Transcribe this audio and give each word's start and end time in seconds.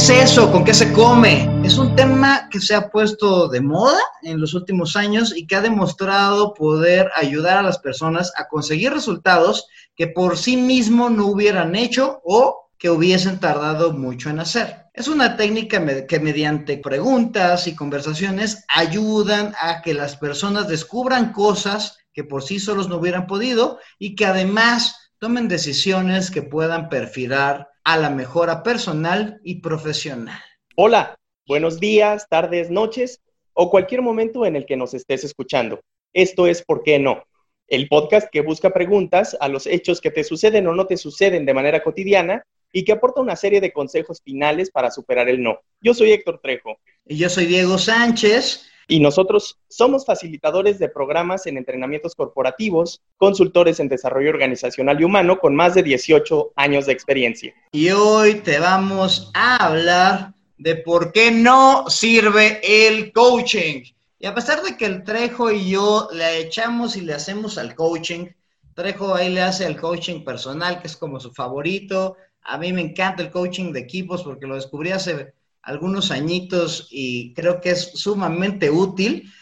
coaching, 0.00 0.14
¿qué 0.14 0.22
es 0.22 0.30
eso? 0.30 0.50
¿Con 0.52 0.64
qué 0.64 0.74
se 0.74 0.92
come? 0.92 1.48
Es 1.64 1.78
un 1.78 1.94
tema 1.94 2.48
que 2.50 2.60
se 2.60 2.74
ha 2.74 2.90
puesto 2.90 3.48
de 3.48 3.60
moda 3.60 3.98
en 4.22 4.40
los 4.40 4.54
últimos 4.54 4.96
años 4.96 5.34
y 5.36 5.46
que 5.46 5.56
ha 5.56 5.60
demostrado 5.60 6.54
poder 6.54 7.10
ayudar 7.16 7.58
a 7.58 7.62
las 7.62 7.78
personas 7.78 8.32
a 8.36 8.48
conseguir 8.48 8.92
resultados 8.92 9.66
que 9.96 10.06
por 10.06 10.38
sí 10.38 10.56
mismo 10.56 11.10
no 11.10 11.26
hubieran 11.26 11.74
hecho 11.76 12.20
o 12.24 12.70
que 12.78 12.90
hubiesen 12.90 13.40
tardado 13.40 13.92
mucho 13.92 14.30
en 14.30 14.40
hacer. 14.40 14.86
Es 14.94 15.08
una 15.08 15.36
técnica 15.36 16.06
que 16.06 16.20
mediante 16.20 16.78
preguntas 16.78 17.66
y 17.66 17.74
conversaciones 17.74 18.64
ayudan 18.74 19.54
a 19.60 19.82
que 19.82 19.94
las 19.94 20.16
personas 20.16 20.68
descubran 20.68 21.32
cosas 21.32 21.98
que 22.12 22.24
por 22.24 22.42
sí 22.42 22.58
solos 22.58 22.88
no 22.88 22.96
hubieran 22.96 23.26
podido 23.26 23.78
y 23.98 24.14
que 24.14 24.26
además 24.26 24.96
tomen 25.20 25.48
decisiones 25.48 26.30
que 26.30 26.40
puedan 26.40 26.88
perfilar 26.88 27.68
a 27.84 27.98
la 27.98 28.08
mejora 28.08 28.62
personal 28.62 29.38
y 29.44 29.56
profesional. 29.56 30.40
Hola, 30.76 31.14
buenos 31.46 31.78
días, 31.78 32.26
tardes, 32.30 32.70
noches 32.70 33.20
o 33.52 33.70
cualquier 33.70 34.00
momento 34.00 34.46
en 34.46 34.56
el 34.56 34.64
que 34.64 34.78
nos 34.78 34.94
estés 34.94 35.22
escuchando. 35.22 35.80
Esto 36.14 36.46
es 36.46 36.62
¿Por 36.62 36.82
qué 36.82 36.98
no? 36.98 37.22
El 37.68 37.86
podcast 37.88 38.30
que 38.32 38.40
busca 38.40 38.70
preguntas 38.70 39.36
a 39.40 39.48
los 39.48 39.66
hechos 39.66 40.00
que 40.00 40.10
te 40.10 40.24
suceden 40.24 40.66
o 40.68 40.74
no 40.74 40.86
te 40.86 40.96
suceden 40.96 41.44
de 41.44 41.52
manera 41.52 41.82
cotidiana 41.82 42.42
y 42.72 42.86
que 42.86 42.92
aporta 42.92 43.20
una 43.20 43.36
serie 43.36 43.60
de 43.60 43.74
consejos 43.74 44.22
finales 44.24 44.70
para 44.70 44.90
superar 44.90 45.28
el 45.28 45.42
no. 45.42 45.60
Yo 45.82 45.92
soy 45.92 46.12
Héctor 46.12 46.40
Trejo. 46.42 46.78
Y 47.04 47.18
yo 47.18 47.28
soy 47.28 47.44
Diego 47.44 47.76
Sánchez 47.76 48.69
y 48.90 48.98
nosotros 48.98 49.56
somos 49.68 50.04
facilitadores 50.04 50.80
de 50.80 50.88
programas 50.88 51.46
en 51.46 51.56
entrenamientos 51.56 52.16
corporativos, 52.16 53.00
consultores 53.16 53.78
en 53.78 53.88
desarrollo 53.88 54.30
organizacional 54.30 55.00
y 55.00 55.04
humano 55.04 55.38
con 55.38 55.54
más 55.54 55.74
de 55.74 55.84
18 55.84 56.52
años 56.56 56.86
de 56.86 56.92
experiencia. 56.92 57.54
Y 57.70 57.90
hoy 57.90 58.34
te 58.40 58.58
vamos 58.58 59.30
a 59.32 59.64
hablar 59.64 60.34
de 60.58 60.74
por 60.74 61.12
qué 61.12 61.30
no 61.30 61.88
sirve 61.88 62.60
el 62.64 63.12
coaching. 63.12 63.84
Y 64.18 64.26
a 64.26 64.34
pesar 64.34 64.60
de 64.62 64.76
que 64.76 64.86
el 64.86 65.04
Trejo 65.04 65.52
y 65.52 65.70
yo 65.70 66.08
le 66.12 66.40
echamos 66.40 66.96
y 66.96 67.02
le 67.02 67.14
hacemos 67.14 67.58
al 67.58 67.76
coaching, 67.76 68.26
Trejo 68.74 69.14
ahí 69.14 69.30
le 69.32 69.42
hace 69.42 69.66
el 69.66 69.80
coaching 69.80 70.24
personal, 70.24 70.80
que 70.80 70.88
es 70.88 70.96
como 70.96 71.20
su 71.20 71.30
favorito. 71.32 72.16
A 72.42 72.58
mí 72.58 72.72
me 72.72 72.80
encanta 72.80 73.22
el 73.22 73.30
coaching 73.30 73.72
de 73.72 73.80
equipos 73.80 74.24
porque 74.24 74.48
lo 74.48 74.56
descubrí 74.56 74.90
hace 74.90 75.32
algunos 75.62 76.10
añitos 76.10 76.88
y 76.90 77.34
creo 77.34 77.60
que 77.60 77.70
es 77.70 77.92
sumamente 77.94 78.70
útil. 78.70 79.32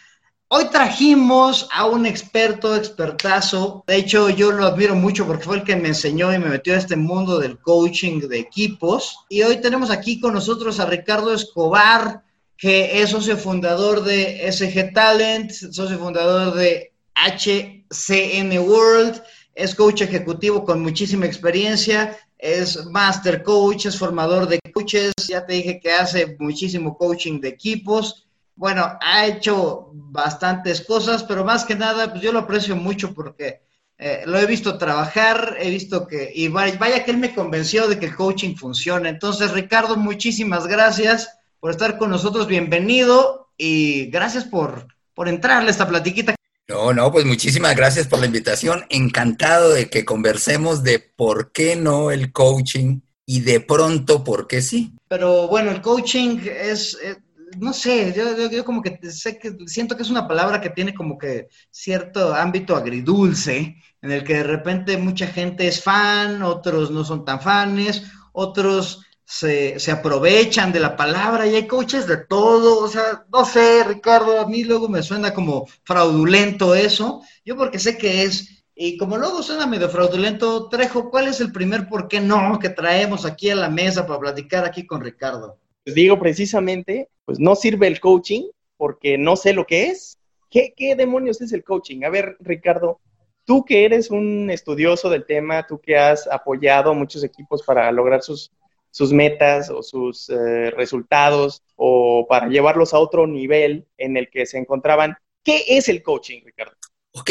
Hoy 0.49 0.65
trajimos 0.71 1.69
a 1.73 1.85
un 1.85 2.07
experto, 2.07 2.75
expertazo. 2.75 3.85
De 3.87 3.97
hecho, 3.97 4.31
yo 4.31 4.51
lo 4.51 4.67
admiro 4.67 4.95
mucho 4.95 5.27
porque 5.27 5.45
fue 5.45 5.57
el 5.59 5.63
que 5.63 5.77
me 5.77 5.89
enseñó 5.89 6.33
y 6.33 6.39
me 6.39 6.49
metió 6.49 6.75
a 6.75 6.79
este 6.79 6.97
mundo 6.97 7.39
del 7.39 7.59
coaching 7.59 8.21
de 8.21 8.39
equipos. 8.39 9.27
Y 9.29 9.43
hoy 9.43 9.61
tenemos 9.61 9.91
aquí 9.91 10.19
con 10.21 10.33
nosotros 10.33 10.81
a 10.81 10.87
Ricardo 10.87 11.35
Escobar, 11.35 12.23
que 12.57 13.03
es 13.03 13.11
socio 13.11 13.37
fundador 13.37 14.03
de 14.03 14.51
SG 14.51 14.93
Talent, 14.95 15.51
socio 15.51 15.99
fundador 15.99 16.55
de 16.55 16.93
HCN 17.15 18.59
World, 18.59 19.23
es 19.55 19.75
coach 19.75 20.03
ejecutivo 20.03 20.65
con 20.65 20.81
muchísima 20.81 21.27
experiencia 21.27 22.17
es 22.39 22.87
master 22.87 23.43
coach, 23.43 23.87
es 23.87 23.99
formador 23.99 24.49
de 24.49 24.61
coaches, 24.73 25.13
ya 25.29 25.45
te 25.45 25.55
dije 25.55 25.81
que 25.81 25.93
hace 25.93 26.37
muchísimo 26.39 26.97
coaching 26.97 27.41
de 27.41 27.49
equipos. 27.49 28.27
Bueno, 28.55 28.97
ha 29.01 29.27
hecho 29.27 29.91
bastantes 29.93 30.81
cosas, 30.83 31.25
pero 31.25 31.45
más 31.45 31.65
que 31.65 31.75
nada, 31.75 32.11
pues 32.11 32.23
yo 32.23 32.33
lo 32.33 32.41
aprecio 32.41 32.77
mucho 32.77 33.13
porque 33.13 33.63
eh, 33.99 34.23
lo 34.27 34.39
he 34.39 34.47
visto 34.47 34.79
trabajar, 34.79 35.57
he 35.59 35.71
visto 35.71 36.07
que, 36.07 36.31
y 36.33 36.49
vaya, 36.49 37.05
que 37.05 37.11
él 37.11 37.19
me 37.19 37.35
convenció 37.35 37.89
de 37.89 37.99
que 37.99 38.07
el 38.07 38.17
coaching 38.17 38.55
funciona. 38.55 39.09
Entonces, 39.09 39.53
Ricardo, 39.53 39.97
muchísimas 39.97 40.67
gracias 40.67 41.39
por 41.59 41.73
estar 41.73 41.99
con 41.99 42.11
nosotros, 42.11 42.47
bienvenido 42.47 43.51
y 43.57 44.07
gracias 44.07 44.45
por, 44.45 44.87
por 45.15 45.29
entrarle 45.29 45.69
a 45.69 45.73
esta 45.73 45.89
platiquita 45.89 46.38
no, 46.69 46.93
no, 46.93 47.11
pues 47.11 47.25
muchísimas 47.25 47.75
gracias 47.75 48.07
por 48.07 48.19
la 48.19 48.27
invitación. 48.27 48.85
Encantado 48.91 49.73
de 49.73 49.89
que 49.89 50.05
conversemos 50.05 50.83
de 50.83 50.99
por 50.99 51.51
qué 51.51 51.77
no 51.77 52.11
el 52.11 52.31
coaching 52.31 53.01
y 53.25 53.41
de 53.41 53.61
pronto 53.61 54.23
por 54.23 54.47
qué 54.47 54.61
sí. 54.61 54.93
Pero 55.09 55.49
bueno, 55.49 55.71
el 55.71 55.81
coaching 55.81 56.41
es, 56.45 56.99
eh, 57.03 57.17
no 57.59 57.73
sé, 57.73 58.15
yo, 58.15 58.65
como 58.65 58.83
que 58.83 58.99
sé 59.11 59.39
que 59.39 59.57
siento 59.67 59.97
que 59.97 60.03
es 60.03 60.11
una 60.11 60.29
palabra 60.29 60.61
que 60.61 60.69
tiene 60.71 60.95
como 60.95 61.17
que 61.17 61.49
cierto 61.71 62.35
ámbito 62.35 62.77
agridulce, 62.77 63.77
en 64.03 64.13
el 64.13 64.23
que 64.23 64.35
de 64.35 64.43
repente 64.43 64.99
mucha 64.99 65.27
gente 65.27 65.67
es 65.67 65.83
fan, 65.83 66.43
otros 66.43 66.91
no 66.91 67.03
son 67.03 67.25
tan 67.25 67.41
fans, 67.41 68.03
otros 68.33 69.01
se, 69.31 69.79
se, 69.79 69.91
aprovechan 69.93 70.73
de 70.73 70.81
la 70.81 70.97
palabra 70.97 71.47
y 71.47 71.55
hay 71.55 71.67
coaches 71.67 72.07
de 72.07 72.17
todo, 72.17 72.83
o 72.83 72.89
sea, 72.89 73.27
no 73.31 73.45
sé, 73.45 73.85
Ricardo, 73.85 74.41
a 74.41 74.49
mí 74.49 74.65
luego 74.65 74.89
me 74.89 75.03
suena 75.03 75.35
como 75.35 75.67
fraudulento 75.85 76.75
eso, 76.75 77.21
yo 77.45 77.55
porque 77.55 77.79
sé 77.79 77.99
que 77.99 78.23
es, 78.23 78.65
y 78.75 78.97
como 78.97 79.19
luego 79.19 79.43
suena 79.43 79.67
medio 79.67 79.91
fraudulento, 79.91 80.71
Trejo, 80.71 81.11
¿cuál 81.11 81.29
es 81.29 81.43
el 81.43 81.53
primer 81.53 81.91
por 81.91 82.09
qué 82.09 82.21
no 82.23 82.59
que 82.59 82.71
traemos 82.71 83.27
aquí 83.27 83.51
a 83.51 83.55
la 83.55 83.69
mesa 83.69 84.07
para 84.07 84.19
platicar 84.19 84.65
aquí 84.65 84.87
con 84.87 85.03
Ricardo? 85.03 85.59
Pues 85.85 85.95
digo 85.95 86.19
precisamente, 86.19 87.11
pues 87.27 87.39
no 87.39 87.55
sirve 87.55 87.87
el 87.87 88.01
coaching 88.01 88.45
porque 88.79 89.19
no 89.19 89.37
sé 89.37 89.53
lo 89.53 89.67
que 89.67 89.89
es. 89.89 90.17
¿Qué, 90.49 90.73
qué 90.75 90.97
demonios 90.97 91.43
es 91.43 91.53
el 91.53 91.65
coaching? 91.65 92.03
A 92.05 92.09
ver, 92.09 92.39
Ricardo, 92.41 92.99
tú 93.45 93.63
que 93.63 93.85
eres 93.85 94.11
un 94.11 94.49
estudioso 94.51 95.11
del 95.11 95.27
tema, 95.27 95.67
tú 95.67 95.79
que 95.79 95.99
has 95.99 96.27
apoyado 96.27 96.93
a 96.93 96.95
muchos 96.95 97.23
equipos 97.23 97.63
para 97.63 97.93
lograr 97.93 98.23
sus 98.23 98.51
sus 98.99 99.13
metas 99.13 99.71
o 99.71 99.81
sus 99.81 100.29
eh, 100.29 100.73
resultados 100.73 101.63
o 101.77 102.27
para 102.29 102.49
llevarlos 102.49 102.93
a 102.93 102.99
otro 102.99 103.29
nivel 103.29 103.87
en 103.97 104.17
el 104.17 104.29
que 104.29 104.45
se 104.45 104.59
encontraban. 104.59 105.17
¿Qué 105.45 105.63
es 105.69 105.89
el 105.89 106.03
coaching, 106.03 106.41
Ricardo? 106.45 106.73
Ok, 107.13 107.31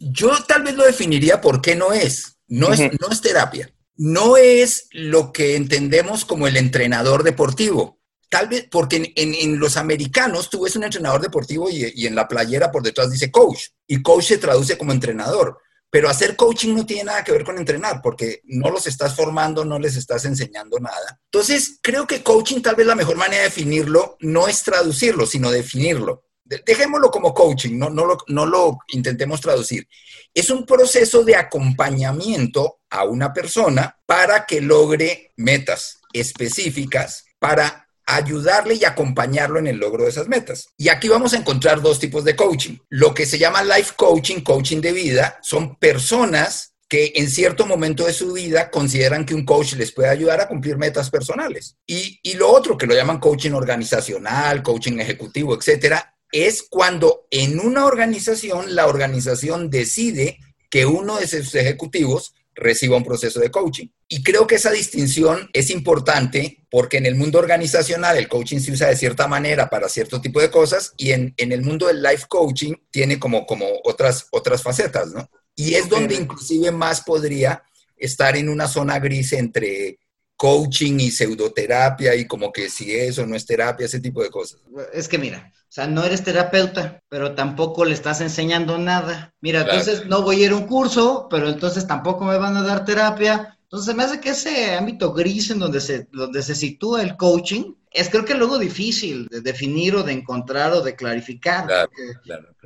yo 0.00 0.32
tal 0.48 0.64
vez 0.64 0.74
lo 0.74 0.84
definiría 0.84 1.40
por 1.40 1.60
qué 1.60 1.76
no 1.76 1.92
es. 1.92 2.38
No, 2.48 2.72
es, 2.72 2.80
no 2.80 3.08
es 3.12 3.20
terapia. 3.20 3.72
No 3.94 4.36
es 4.36 4.88
lo 4.90 5.32
que 5.32 5.54
entendemos 5.54 6.24
como 6.24 6.48
el 6.48 6.56
entrenador 6.56 7.22
deportivo. 7.22 8.00
Tal 8.28 8.48
vez 8.48 8.66
porque 8.68 9.12
en, 9.14 9.60
los 9.60 9.76
americanos 9.76 10.50
tú 10.50 10.64
ves 10.64 10.74
un 10.74 10.82
entrenador 10.82 11.20
deportivo 11.20 11.70
y, 11.70 11.92
y 11.94 12.08
en 12.08 12.16
la 12.16 12.26
playera 12.26 12.72
por 12.72 12.82
detrás 12.82 13.12
dice 13.12 13.30
coach 13.30 13.68
y 13.86 14.02
coach 14.02 14.24
se 14.24 14.38
traduce 14.38 14.76
como 14.76 14.90
entrenador. 14.90 15.58
Pero 15.94 16.08
hacer 16.08 16.34
coaching 16.34 16.74
no 16.74 16.84
tiene 16.84 17.04
nada 17.04 17.22
que 17.22 17.30
ver 17.30 17.44
con 17.44 17.56
entrenar, 17.56 18.02
porque 18.02 18.40
no 18.46 18.68
los 18.68 18.84
estás 18.88 19.14
formando, 19.14 19.64
no 19.64 19.78
les 19.78 19.94
estás 19.94 20.24
enseñando 20.24 20.80
nada. 20.80 21.20
Entonces, 21.26 21.78
creo 21.80 22.04
que 22.04 22.20
coaching 22.20 22.62
tal 22.62 22.74
vez 22.74 22.84
la 22.84 22.96
mejor 22.96 23.16
manera 23.16 23.44
de 23.44 23.48
definirlo 23.48 24.16
no 24.18 24.48
es 24.48 24.64
traducirlo, 24.64 25.24
sino 25.24 25.52
definirlo. 25.52 26.24
Dejémoslo 26.42 27.12
como 27.12 27.32
coaching, 27.32 27.78
no, 27.78 27.90
no, 27.90 28.06
lo, 28.06 28.18
no 28.26 28.44
lo 28.44 28.78
intentemos 28.88 29.40
traducir. 29.40 29.86
Es 30.34 30.50
un 30.50 30.66
proceso 30.66 31.22
de 31.22 31.36
acompañamiento 31.36 32.80
a 32.90 33.04
una 33.04 33.32
persona 33.32 33.96
para 34.04 34.46
que 34.46 34.60
logre 34.60 35.30
metas 35.36 36.00
específicas 36.12 37.24
para 37.38 37.83
ayudarle 38.06 38.74
y 38.74 38.84
acompañarlo 38.84 39.58
en 39.58 39.66
el 39.66 39.78
logro 39.78 40.04
de 40.04 40.10
esas 40.10 40.28
metas. 40.28 40.68
Y 40.76 40.88
aquí 40.88 41.08
vamos 41.08 41.32
a 41.32 41.38
encontrar 41.38 41.80
dos 41.80 41.98
tipos 41.98 42.24
de 42.24 42.36
coaching. 42.36 42.78
Lo 42.88 43.14
que 43.14 43.26
se 43.26 43.38
llama 43.38 43.62
life 43.62 43.94
coaching, 43.96 44.40
coaching 44.40 44.80
de 44.80 44.92
vida, 44.92 45.38
son 45.42 45.76
personas 45.76 46.74
que 46.88 47.12
en 47.16 47.30
cierto 47.30 47.66
momento 47.66 48.06
de 48.06 48.12
su 48.12 48.32
vida 48.32 48.70
consideran 48.70 49.24
que 49.24 49.34
un 49.34 49.44
coach 49.44 49.74
les 49.74 49.92
puede 49.92 50.10
ayudar 50.10 50.40
a 50.40 50.48
cumplir 50.48 50.76
metas 50.76 51.10
personales. 51.10 51.76
Y, 51.86 52.34
lo 52.34 52.50
otro, 52.50 52.76
que 52.76 52.86
lo 52.86 52.94
llaman 52.94 53.20
coaching 53.20 53.52
organizacional, 53.52 54.62
coaching 54.62 54.98
ejecutivo, 54.98 55.56
etcétera, 55.56 56.14
es 56.30 56.64
cuando 56.68 57.26
en 57.30 57.58
una 57.58 57.86
organización 57.86 58.74
la 58.74 58.86
organización 58.86 59.70
decide 59.70 60.38
que 60.68 60.84
uno 60.84 61.16
de 61.16 61.28
sus 61.28 61.54
ejecutivos 61.54 62.34
reciba 62.54 62.96
un 62.96 63.04
proceso 63.04 63.40
de 63.40 63.50
coaching. 63.50 63.88
Y 64.08 64.22
creo 64.22 64.46
que 64.46 64.56
esa 64.56 64.70
distinción 64.70 65.48
es 65.52 65.70
importante 65.70 66.64
porque 66.70 66.98
en 66.98 67.06
el 67.06 67.14
mundo 67.14 67.38
organizacional 67.38 68.16
el 68.16 68.28
coaching 68.28 68.58
se 68.58 68.72
usa 68.72 68.88
de 68.88 68.96
cierta 68.96 69.26
manera 69.26 69.68
para 69.70 69.88
cierto 69.88 70.20
tipo 70.20 70.40
de 70.40 70.50
cosas 70.50 70.92
y 70.96 71.12
en, 71.12 71.34
el 71.36 71.62
mundo 71.62 71.86
del 71.86 72.02
life 72.02 72.26
coaching 72.28 72.74
tiene 72.90 73.18
como, 73.18 73.46
como 73.46 73.66
otras, 73.84 74.26
otras 74.30 74.62
facetas, 74.62 75.12
¿no? 75.12 75.28
Y 75.56 75.74
es 75.74 75.88
donde 75.88 76.16
inclusive 76.16 76.70
más 76.72 77.00
podría 77.00 77.62
estar 77.96 78.36
en 78.36 78.48
una 78.48 78.66
zona 78.66 78.98
gris 78.98 79.32
entre 79.32 79.98
coaching 80.36 80.98
y 80.98 81.10
pseudoterapia 81.10 82.14
y 82.16 82.26
como 82.26 82.52
que 82.52 82.68
si 82.68 82.94
eso 82.94 83.24
no 83.26 83.36
es 83.36 83.46
terapia, 83.46 83.86
ese 83.86 84.00
tipo 84.00 84.22
de 84.22 84.30
cosas. 84.30 84.60
Es 84.92 85.08
que 85.08 85.16
mira, 85.16 85.52
sea, 85.74 85.88
no 85.88 86.04
eres 86.04 86.22
terapeuta, 86.22 87.02
pero 87.08 87.34
tampoco 87.34 87.84
le 87.84 87.94
estás 87.94 88.20
enseñando 88.20 88.78
nada. 88.78 89.34
Mira, 89.40 89.62
entonces 89.62 90.06
no 90.06 90.22
voy 90.22 90.42
a 90.42 90.46
ir 90.46 90.52
a 90.52 90.56
un 90.56 90.68
curso, 90.68 91.26
pero 91.28 91.48
entonces 91.48 91.86
tampoco 91.86 92.24
me 92.24 92.38
van 92.38 92.56
a 92.56 92.62
dar 92.62 92.84
terapia. 92.84 93.58
Entonces 93.62 93.92
me 93.94 94.04
hace 94.04 94.20
que 94.20 94.30
ese 94.30 94.76
ámbito 94.76 95.12
gris 95.12 95.50
en 95.50 95.58
donde 95.58 95.80
se, 95.80 96.06
donde 96.12 96.42
se 96.42 96.54
sitúa 96.54 97.02
el 97.02 97.16
coaching 97.16 97.74
es 97.90 98.08
creo 98.08 98.24
que 98.24 98.34
luego 98.34 98.58
difícil 98.58 99.26
de 99.28 99.40
definir 99.40 99.96
o 99.96 100.02
de 100.02 100.12
encontrar 100.12 100.72
o 100.72 100.80
de 100.80 100.94
clarificar. 100.94 101.88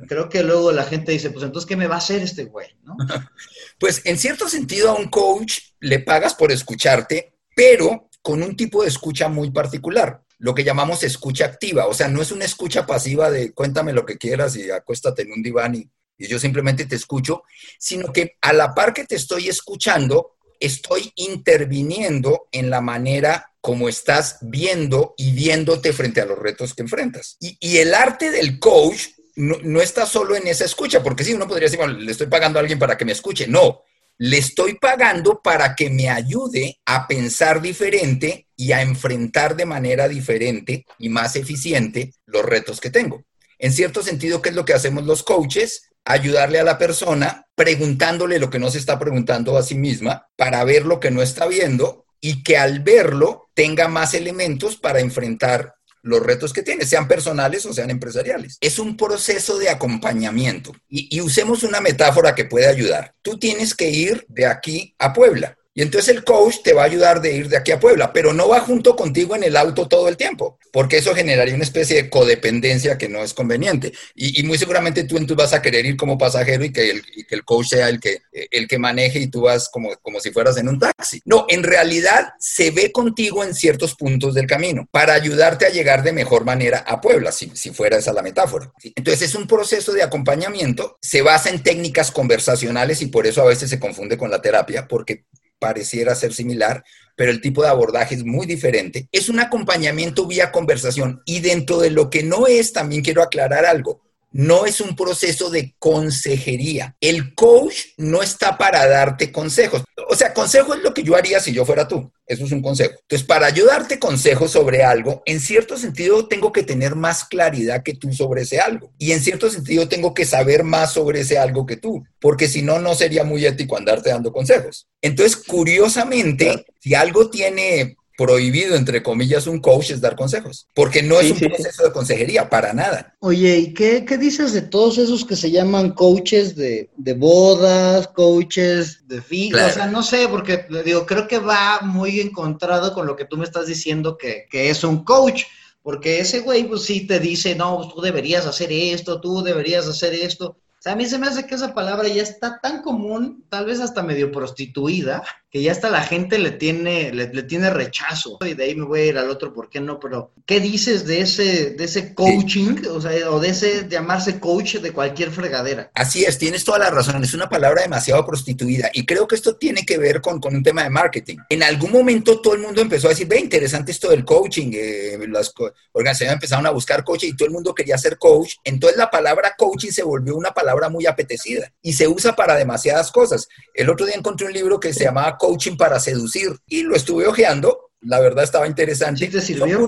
creo 0.07 0.29
que 0.29 0.43
luego 0.43 0.71
la 0.71 0.83
gente 0.83 1.11
dice, 1.11 1.31
pues 1.31 1.45
entonces, 1.45 1.67
¿qué 1.67 1.75
me 1.75 1.87
va 1.87 1.95
a 1.95 1.99
hacer 1.99 2.21
este 2.21 2.45
güey? 2.45 2.67
¿no? 2.83 2.95
pues 3.79 4.01
en 4.05 4.17
cierto 4.19 4.47
sentido 4.47 4.91
a 4.91 4.95
un 4.95 5.07
coach 5.07 5.59
le 5.79 5.99
pagas 5.99 6.35
por 6.35 6.51
escucharte, 6.51 7.37
pero 7.55 8.09
con 8.21 8.43
un 8.43 8.55
tipo 8.55 8.83
de 8.83 8.89
escucha 8.89 9.29
muy 9.29 9.51
particular, 9.51 10.23
lo 10.39 10.55
que 10.55 10.63
llamamos 10.63 11.03
escucha 11.03 11.45
activa. 11.45 11.85
O 11.85 11.93
sea, 11.93 12.07
no 12.07 12.21
es 12.21 12.31
una 12.31 12.45
escucha 12.45 12.85
pasiva 12.85 13.29
de 13.29 13.53
cuéntame 13.53 13.93
lo 13.93 14.05
que 14.05 14.17
quieras 14.17 14.55
y 14.55 14.71
acuéstate 14.71 15.21
en 15.21 15.33
un 15.33 15.43
diván 15.43 15.75
y, 15.75 15.89
y 16.17 16.27
yo 16.27 16.39
simplemente 16.39 16.85
te 16.85 16.95
escucho, 16.95 17.43
sino 17.77 18.11
que 18.11 18.37
a 18.41 18.53
la 18.53 18.73
par 18.73 18.93
que 18.93 19.05
te 19.05 19.15
estoy 19.15 19.47
escuchando, 19.47 20.35
estoy 20.59 21.11
interviniendo 21.15 22.47
en 22.51 22.69
la 22.69 22.81
manera 22.81 23.53
como 23.61 23.89
estás 23.89 24.37
viendo 24.41 25.13
y 25.17 25.31
viéndote 25.31 25.93
frente 25.93 26.21
a 26.21 26.25
los 26.25 26.37
retos 26.37 26.73
que 26.73 26.81
enfrentas. 26.81 27.37
Y, 27.39 27.77
el 27.77 27.93
arte 27.93 28.31
del 28.31 28.59
coach 28.59 29.07
no, 29.35 29.81
está 29.81 30.05
solo 30.05 30.35
en 30.35 30.47
esa 30.47 30.65
escucha, 30.65 31.01
porque 31.01 31.23
si 31.23 31.33
uno 31.33 31.47
podría 31.47 31.65
decir, 31.65 31.79
bueno, 31.79 31.97
le 31.97 32.11
estoy 32.11 32.27
pagando 32.27 32.59
a 32.59 32.61
alguien 32.61 32.79
para 32.79 32.97
que 32.97 33.05
me 33.05 33.11
escuche. 33.13 33.47
No, 33.47 33.83
le 34.19 34.37
estoy 34.37 34.75
pagando 34.75 35.41
para 35.41 35.75
que 35.75 35.89
me 35.89 36.09
ayude 36.09 36.79
a 36.85 37.07
pensar 37.07 37.61
diferente 37.61 38.47
y 38.55 38.73
a 38.73 38.81
enfrentar 38.81 39.55
de 39.55 39.65
manera 39.65 40.07
diferente 40.07 40.85
y 40.99 41.09
más 41.09 41.35
eficiente 41.35 42.13
los 42.25 42.45
retos 42.45 42.79
que 42.79 42.91
tengo. 42.91 43.23
En 43.57 43.73
cierto 43.73 44.03
sentido, 44.03 44.41
¿qué 44.41 44.49
es 44.49 44.55
lo 44.55 44.65
que 44.65 44.73
hacemos 44.73 45.05
los 45.05 45.23
coaches? 45.23 45.89
ayudarle 46.05 46.59
a 46.59 46.63
la 46.63 46.77
persona 46.77 47.45
preguntándole 47.55 48.39
lo 48.39 48.49
que 48.49 48.57
no 48.57 48.71
se 48.71 48.79
está 48.79 48.97
preguntando 48.97 49.57
a 49.57 49.63
sí 49.63 49.75
misma 49.75 50.27
para 50.35 50.63
ver 50.63 50.85
lo 50.85 50.99
que 50.99 51.11
no 51.11 51.21
está 51.21 51.45
viendo 51.45 52.05
y 52.19 52.41
que 52.41 52.57
al 52.57 52.79
verlo 52.79 53.49
tenga 53.53 53.87
más 53.87 54.15
elementos 54.15 54.75
para 54.75 55.01
enfrentar 55.01 55.75
los 56.01 56.21
retos 56.21 56.53
que 56.53 56.63
tiene, 56.63 56.85
sean 56.85 57.07
personales 57.07 57.65
o 57.65 57.73
sean 57.73 57.89
empresariales. 57.89 58.57
Es 58.61 58.79
un 58.79 58.97
proceso 58.97 59.57
de 59.57 59.69
acompañamiento. 59.69 60.73
Y, 60.87 61.15
y, 61.15 61.21
usemos 61.21 61.63
una 61.63 61.81
metáfora 61.81 62.35
que 62.35 62.45
puede 62.45 62.67
ayudar. 62.67 63.13
Tú 63.21 63.37
tienes 63.37 63.75
que 63.75 63.89
ir 63.89 64.25
de 64.29 64.45
aquí 64.45 64.95
a 64.97 65.13
Puebla. 65.13 65.58
Y 65.79 65.81
entonces 65.81 66.13
el 66.13 66.25
coach 66.25 66.57
te 66.61 66.73
va 66.73 66.81
a 66.81 66.87
ayudar 66.87 67.21
de 67.21 67.33
ir 67.33 67.47
de 67.47 67.55
aquí 67.55 67.71
a 67.71 67.79
Puebla, 67.79 68.11
pero 68.11 68.33
no 68.33 68.49
va 68.49 68.59
junto 68.59 68.97
contigo 68.97 69.33
en 69.33 69.45
el 69.45 69.55
auto 69.55 69.87
todo 69.87 70.09
el 70.09 70.17
tiempo, 70.17 70.59
porque 70.73 70.97
eso 70.97 71.15
generaría 71.15 71.55
una 71.55 71.63
especie 71.63 71.95
de 71.95 72.09
codependencia 72.09 72.97
que 72.97 73.07
no 73.07 73.23
es 73.23 73.33
conveniente. 73.33 73.93
Y, 74.13 74.43
muy 74.43 74.57
seguramente 74.57 75.05
tú 75.05 75.15
entonces 75.15 75.37
vas 75.37 75.53
a 75.53 75.61
querer 75.61 75.85
ir 75.85 75.95
como 75.95 76.17
pasajero 76.17 76.65
y 76.65 76.73
que 76.73 76.89
el, 76.89 77.01
que 77.25 77.33
el 77.33 77.45
coach 77.45 77.67
sea 77.67 77.87
el 77.87 78.01
que, 78.01 78.23
el 78.51 78.67
que 78.67 78.77
maneje 78.77 79.19
y 79.19 79.27
tú 79.27 79.43
vas 79.43 79.69
como, 79.69 79.95
como 80.01 80.19
si 80.19 80.31
fueras 80.31 80.57
en 80.57 80.67
un 80.67 80.79
taxi. 80.79 81.21
No, 81.23 81.45
en 81.47 81.63
realidad 81.63 82.33
se 82.41 82.71
ve 82.71 82.91
contigo 82.91 83.45
en 83.45 83.55
ciertos 83.55 83.95
puntos 83.95 84.33
del 84.33 84.47
camino 84.47 84.85
para 84.91 85.13
ayudarte 85.13 85.65
a 85.65 85.69
llegar 85.69 86.03
de 86.03 86.11
mejor 86.11 86.43
manera 86.43 86.79
a 86.79 86.99
Puebla, 86.99 87.31
si, 87.31 87.51
si 87.53 87.71
fuera 87.71 87.99
esa 87.99 88.11
la 88.11 88.21
metáfora. 88.21 88.69
Entonces 88.83 89.29
es 89.29 89.33
un 89.33 89.47
proceso 89.47 89.93
de 89.93 90.03
acompañamiento, 90.03 90.97
se 91.01 91.21
basa 91.21 91.49
en 91.49 91.63
técnicas 91.63 92.11
conversacionales 92.11 93.01
y 93.01 93.05
por 93.05 93.25
eso 93.27 93.41
a 93.41 93.45
veces 93.45 93.69
se 93.69 93.79
confunde 93.79 94.17
con 94.17 94.29
la 94.29 94.41
terapia, 94.41 94.85
porque 94.85 95.23
pareciera 95.59 96.15
ser 96.15 96.33
similar, 96.33 96.83
pero 97.15 97.31
el 97.31 97.41
tipo 97.41 97.61
de 97.61 97.67
abordaje 97.67 98.15
es 98.15 98.23
muy 98.23 98.47
diferente. 98.47 99.07
Es 99.11 99.29
un 99.29 99.39
acompañamiento 99.39 100.25
vía 100.25 100.51
conversación 100.51 101.21
y 101.25 101.41
dentro 101.41 101.79
de 101.79 101.91
lo 101.91 102.09
que 102.09 102.23
no 102.23 102.47
es, 102.47 102.73
también 102.73 103.03
quiero 103.03 103.21
aclarar 103.21 103.65
algo. 103.65 104.01
No 104.31 104.65
es 104.65 104.79
un 104.79 104.95
proceso 104.95 105.49
de 105.49 105.75
consejería. 105.79 106.95
El 107.01 107.33
coach 107.33 107.75
no 107.97 108.21
está 108.21 108.57
para 108.57 108.87
darte 108.87 109.31
consejos. 109.31 109.83
O 110.07 110.15
sea, 110.15 110.33
consejo 110.33 110.73
es 110.73 110.83
lo 110.83 110.93
que 110.93 111.03
yo 111.03 111.15
haría 111.15 111.39
si 111.39 111.53
yo 111.53 111.65
fuera 111.65 111.87
tú. 111.87 112.11
Eso 112.25 112.45
es 112.45 112.51
un 112.51 112.61
consejo. 112.61 112.93
Entonces, 113.01 113.27
para 113.27 113.47
ayudarte 113.47 113.97
consejos 113.97 114.51
sobre 114.51 114.83
algo, 114.83 115.23
en 115.25 115.39
cierto 115.39 115.77
sentido 115.77 116.27
tengo 116.27 116.51
que 116.51 116.61
tener 116.61 116.95
más 116.95 117.25
claridad 117.25 117.81
que 117.81 117.95
tú 117.95 118.13
sobre 118.13 118.43
ese 118.43 118.59
algo. 118.59 118.91
Y 118.99 119.13
en 119.13 119.21
cierto 119.21 119.49
sentido 119.49 119.89
tengo 119.89 120.13
que 120.13 120.25
saber 120.25 120.63
más 120.63 120.93
sobre 120.93 121.21
ese 121.21 121.39
algo 121.39 121.65
que 121.65 121.77
tú, 121.77 122.03
porque 122.19 122.47
si 122.47 122.61
no, 122.61 122.79
no 122.79 122.93
sería 122.93 123.23
muy 123.23 123.45
ético 123.45 123.77
andarte 123.77 124.11
dando 124.11 124.31
consejos. 124.31 124.87
Entonces, 125.01 125.37
curiosamente, 125.37 126.65
si 126.79 126.93
algo 126.93 127.31
tiene 127.31 127.97
prohibido, 128.19 128.75
entre 128.75 129.01
comillas, 129.01 129.47
un 129.47 129.61
coach 129.61 129.91
es 129.91 130.01
dar 130.01 130.17
consejos, 130.17 130.67
porque 130.75 131.01
no 131.01 131.21
es 131.21 131.31
un 131.31 131.39
proceso 131.39 131.83
de 131.83 131.93
consejería, 131.93 132.49
para 132.49 132.73
nada. 132.73 133.15
Oye, 133.19 133.57
¿y 133.59 133.73
qué, 133.73 134.01
dices 134.19 134.51
de 134.51 134.61
todos 134.61 134.97
esos 134.97 135.23
que 135.23 135.37
se 135.37 135.51
llaman 135.51 135.91
coaches 135.91 136.53
de, 136.53 136.89
bodas, 137.15 138.09
coaches 138.09 139.07
de 139.07 139.21
fin? 139.21 139.55
O 139.55 139.69
sea, 139.69 139.87
no 139.87 140.03
sé, 140.03 140.27
porque 140.27 140.65
digo, 140.83 141.05
creo 141.05 141.29
que 141.29 141.39
va 141.39 141.79
muy 141.81 142.19
encontrado 142.19 142.93
con 142.93 143.07
lo 143.07 143.15
que 143.15 143.23
tú 143.23 143.37
me 143.37 143.45
estás 143.45 143.67
diciendo 143.67 144.17
que, 144.17 144.47
que 144.51 144.69
es 144.69 144.83
un 144.83 145.05
coach. 145.05 145.43
Porque 145.81 146.19
ese 146.19 146.41
güey, 146.41 146.65
pues 146.65 146.81
sí 146.81 147.07
te 147.07 147.21
dice, 147.21 147.55
no, 147.55 147.77
pues, 147.77 147.95
tú 147.95 148.01
deberías 148.01 148.45
hacer 148.45 148.69
esto, 148.69 149.21
tú 149.21 149.41
deberías 149.41 149.87
hacer 149.87 150.13
esto. 150.13 150.57
O 150.79 150.81
sea, 150.81 150.91
a 150.93 150.95
mí 150.95 151.05
se 151.05 151.17
me 151.17 151.27
hace 151.27 151.45
que 151.45 151.55
esa 151.55 151.73
palabra 151.73 152.07
ya 152.09 152.21
está 152.21 152.59
tan 152.61 152.81
común, 152.81 153.45
tal 153.49 153.65
vez 153.65 153.79
hasta 153.79 154.03
medio 154.03 154.29
prostituida, 154.31 155.23
que 155.51 155.61
ya 155.63 155.71
hasta 155.71 155.89
la 155.89 156.03
gente 156.03 156.37
le 156.37 156.51
tiene, 156.51 157.11
le, 157.11 157.27
tiene 157.43 157.69
rechazo. 157.71 158.37
Y 158.41 158.53
de 158.53 158.65
ahí 158.65 158.75
me 158.75 158.85
voy 158.85 158.99
a 158.99 159.05
ir 159.05 159.17
al 159.17 159.29
otro, 159.29 159.53
¿por 159.53 159.69
qué 159.69 159.79
no? 159.79 159.99
Pero, 159.99 160.31
¿qué 160.45 160.59
dices 160.59 161.05
de 161.05 161.21
ese, 161.21 161.71
de 161.71 161.83
ese 161.83 162.13
coaching? 162.13 162.75
O 162.91 163.01
sea, 163.01 163.31
o 163.31 163.39
de 163.39 163.49
ese 163.49 163.87
llamarse 163.89 164.39
coach 164.39 164.75
de 164.75 164.91
cualquier 164.91 165.31
fregadera. 165.31 165.89
Así 165.95 166.23
es, 166.23 166.37
tienes 166.37 166.63
toda 166.63 166.77
la 166.77 166.91
razón. 166.91 167.23
Es 167.23 167.33
una 167.33 167.49
palabra 167.49 167.81
demasiado 167.81 168.23
prostituida. 168.25 168.91
Y 168.93 169.05
creo 169.05 169.27
que 169.27 169.35
esto 169.35 169.55
tiene 169.55 169.85
que 169.85 169.97
ver 169.97 170.21
con, 170.21 170.39
con 170.39 170.55
un 170.55 170.61
tema 170.61 170.83
de 170.83 170.91
marketing. 170.91 171.37
En 171.49 171.63
algún 171.63 171.91
momento 171.91 172.41
todo 172.41 172.53
el 172.53 172.61
mundo 172.61 172.81
empezó 172.81 173.07
a 173.07 173.11
decir, 173.11 173.27
ve, 173.27 173.39
interesante 173.39 173.91
esto 173.91 174.09
del 174.09 174.23
coaching. 174.23 174.71
Eh, 174.73 175.17
las 175.29 175.51
organizaciones 175.91 176.35
empezaron 176.35 176.67
a 176.67 176.71
buscar 176.71 177.03
coach 177.03 177.23
y 177.23 177.35
todo 177.35 177.47
el 177.47 177.53
mundo 177.53 177.73
quería 177.73 177.97
ser 177.97 178.19
coach. 178.19 178.53
Entonces 178.63 178.97
la 178.97 179.09
palabra 179.09 179.55
coaching 179.57 179.91
se 179.91 180.03
volvió 180.03 180.35
una 180.35 180.51
palabra 180.51 180.89
muy 180.89 181.07
apetecida 181.07 181.71
y 181.81 181.93
se 181.93 182.07
usa 182.07 182.35
para 182.35 182.55
demasiadas 182.55 183.11
cosas. 183.11 183.47
El 183.73 183.89
otro 183.89 184.05
día 184.05 184.15
encontré 184.15 184.45
un 184.45 184.53
libro 184.53 184.79
que 184.79 184.93
se 184.93 185.05
llamaba 185.05 185.38
coaching 185.39 185.77
para 185.77 185.99
seducir 185.99 186.51
y 186.67 186.83
lo 186.83 186.95
estuve 186.95 187.25
ojeando. 187.25 187.89
La 188.01 188.19
verdad 188.19 188.43
estaba 188.43 188.67
interesante. 188.67 189.25
¿Sí 189.25 189.31
te 189.31 189.41
sirvió? 189.41 189.87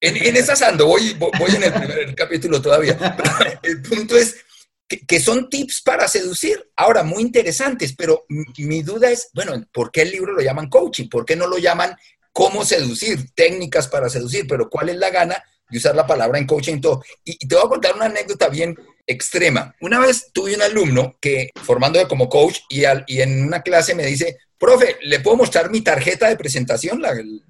en, 0.00 0.16
en 0.16 0.36
esas 0.36 0.62
ando, 0.62 0.86
voy, 0.86 1.14
voy 1.14 1.54
en 1.54 1.64
el 1.64 1.72
primer 1.72 2.14
capítulo 2.14 2.62
todavía. 2.62 2.98
el 3.62 3.82
punto 3.82 4.16
es 4.16 4.36
que, 4.88 5.20
son 5.20 5.48
tips 5.48 5.82
para 5.82 6.08
seducir. 6.08 6.70
Ahora, 6.76 7.02
muy 7.02 7.22
interesantes, 7.22 7.94
pero 7.96 8.24
mi, 8.28 8.82
duda 8.82 9.10
es, 9.10 9.28
bueno, 9.34 9.52
¿por 9.72 9.90
qué 9.90 10.02
el 10.02 10.10
libro 10.10 10.32
lo 10.32 10.40
llaman 10.40 10.68
coaching? 10.68 11.08
¿Por 11.08 11.24
qué 11.24 11.36
no 11.36 11.46
lo 11.46 11.58
llaman 11.58 11.96
cómo 12.32 12.64
seducir? 12.64 13.30
Técnicas 13.34 13.88
para 13.88 14.08
seducir, 14.08 14.46
pero 14.46 14.68
¿cuál 14.68 14.88
es 14.88 14.96
la 14.96 15.10
gana 15.10 15.42
de 15.70 15.78
usar 15.78 15.94
la 15.94 16.06
palabra 16.06 16.38
en 16.38 16.46
coaching 16.46 16.80
todo? 16.80 17.02
Y, 17.24 17.36
y 17.40 17.48
te 17.48 17.54
voy 17.54 17.64
a 17.64 17.68
contar 17.68 17.94
una 17.94 18.06
anécdota 18.06 18.48
bien 18.48 18.76
extrema. 19.06 19.74
Una 19.80 20.00
vez 20.00 20.30
tuve 20.32 20.54
un 20.54 20.62
alumno 20.62 21.16
que, 21.20 21.50
formándome 21.62 22.08
como 22.08 22.28
coach, 22.28 22.60
y, 22.68 22.82
y 23.06 23.20
en 23.20 23.44
una 23.44 23.62
clase 23.62 23.94
me 23.94 24.06
dice, 24.06 24.38
profe, 24.62 24.96
¿le 25.02 25.18
puedo 25.18 25.36
mostrar 25.36 25.70
mi 25.70 25.80
tarjeta 25.80 26.28
de 26.28 26.36
presentación? 26.36 27.02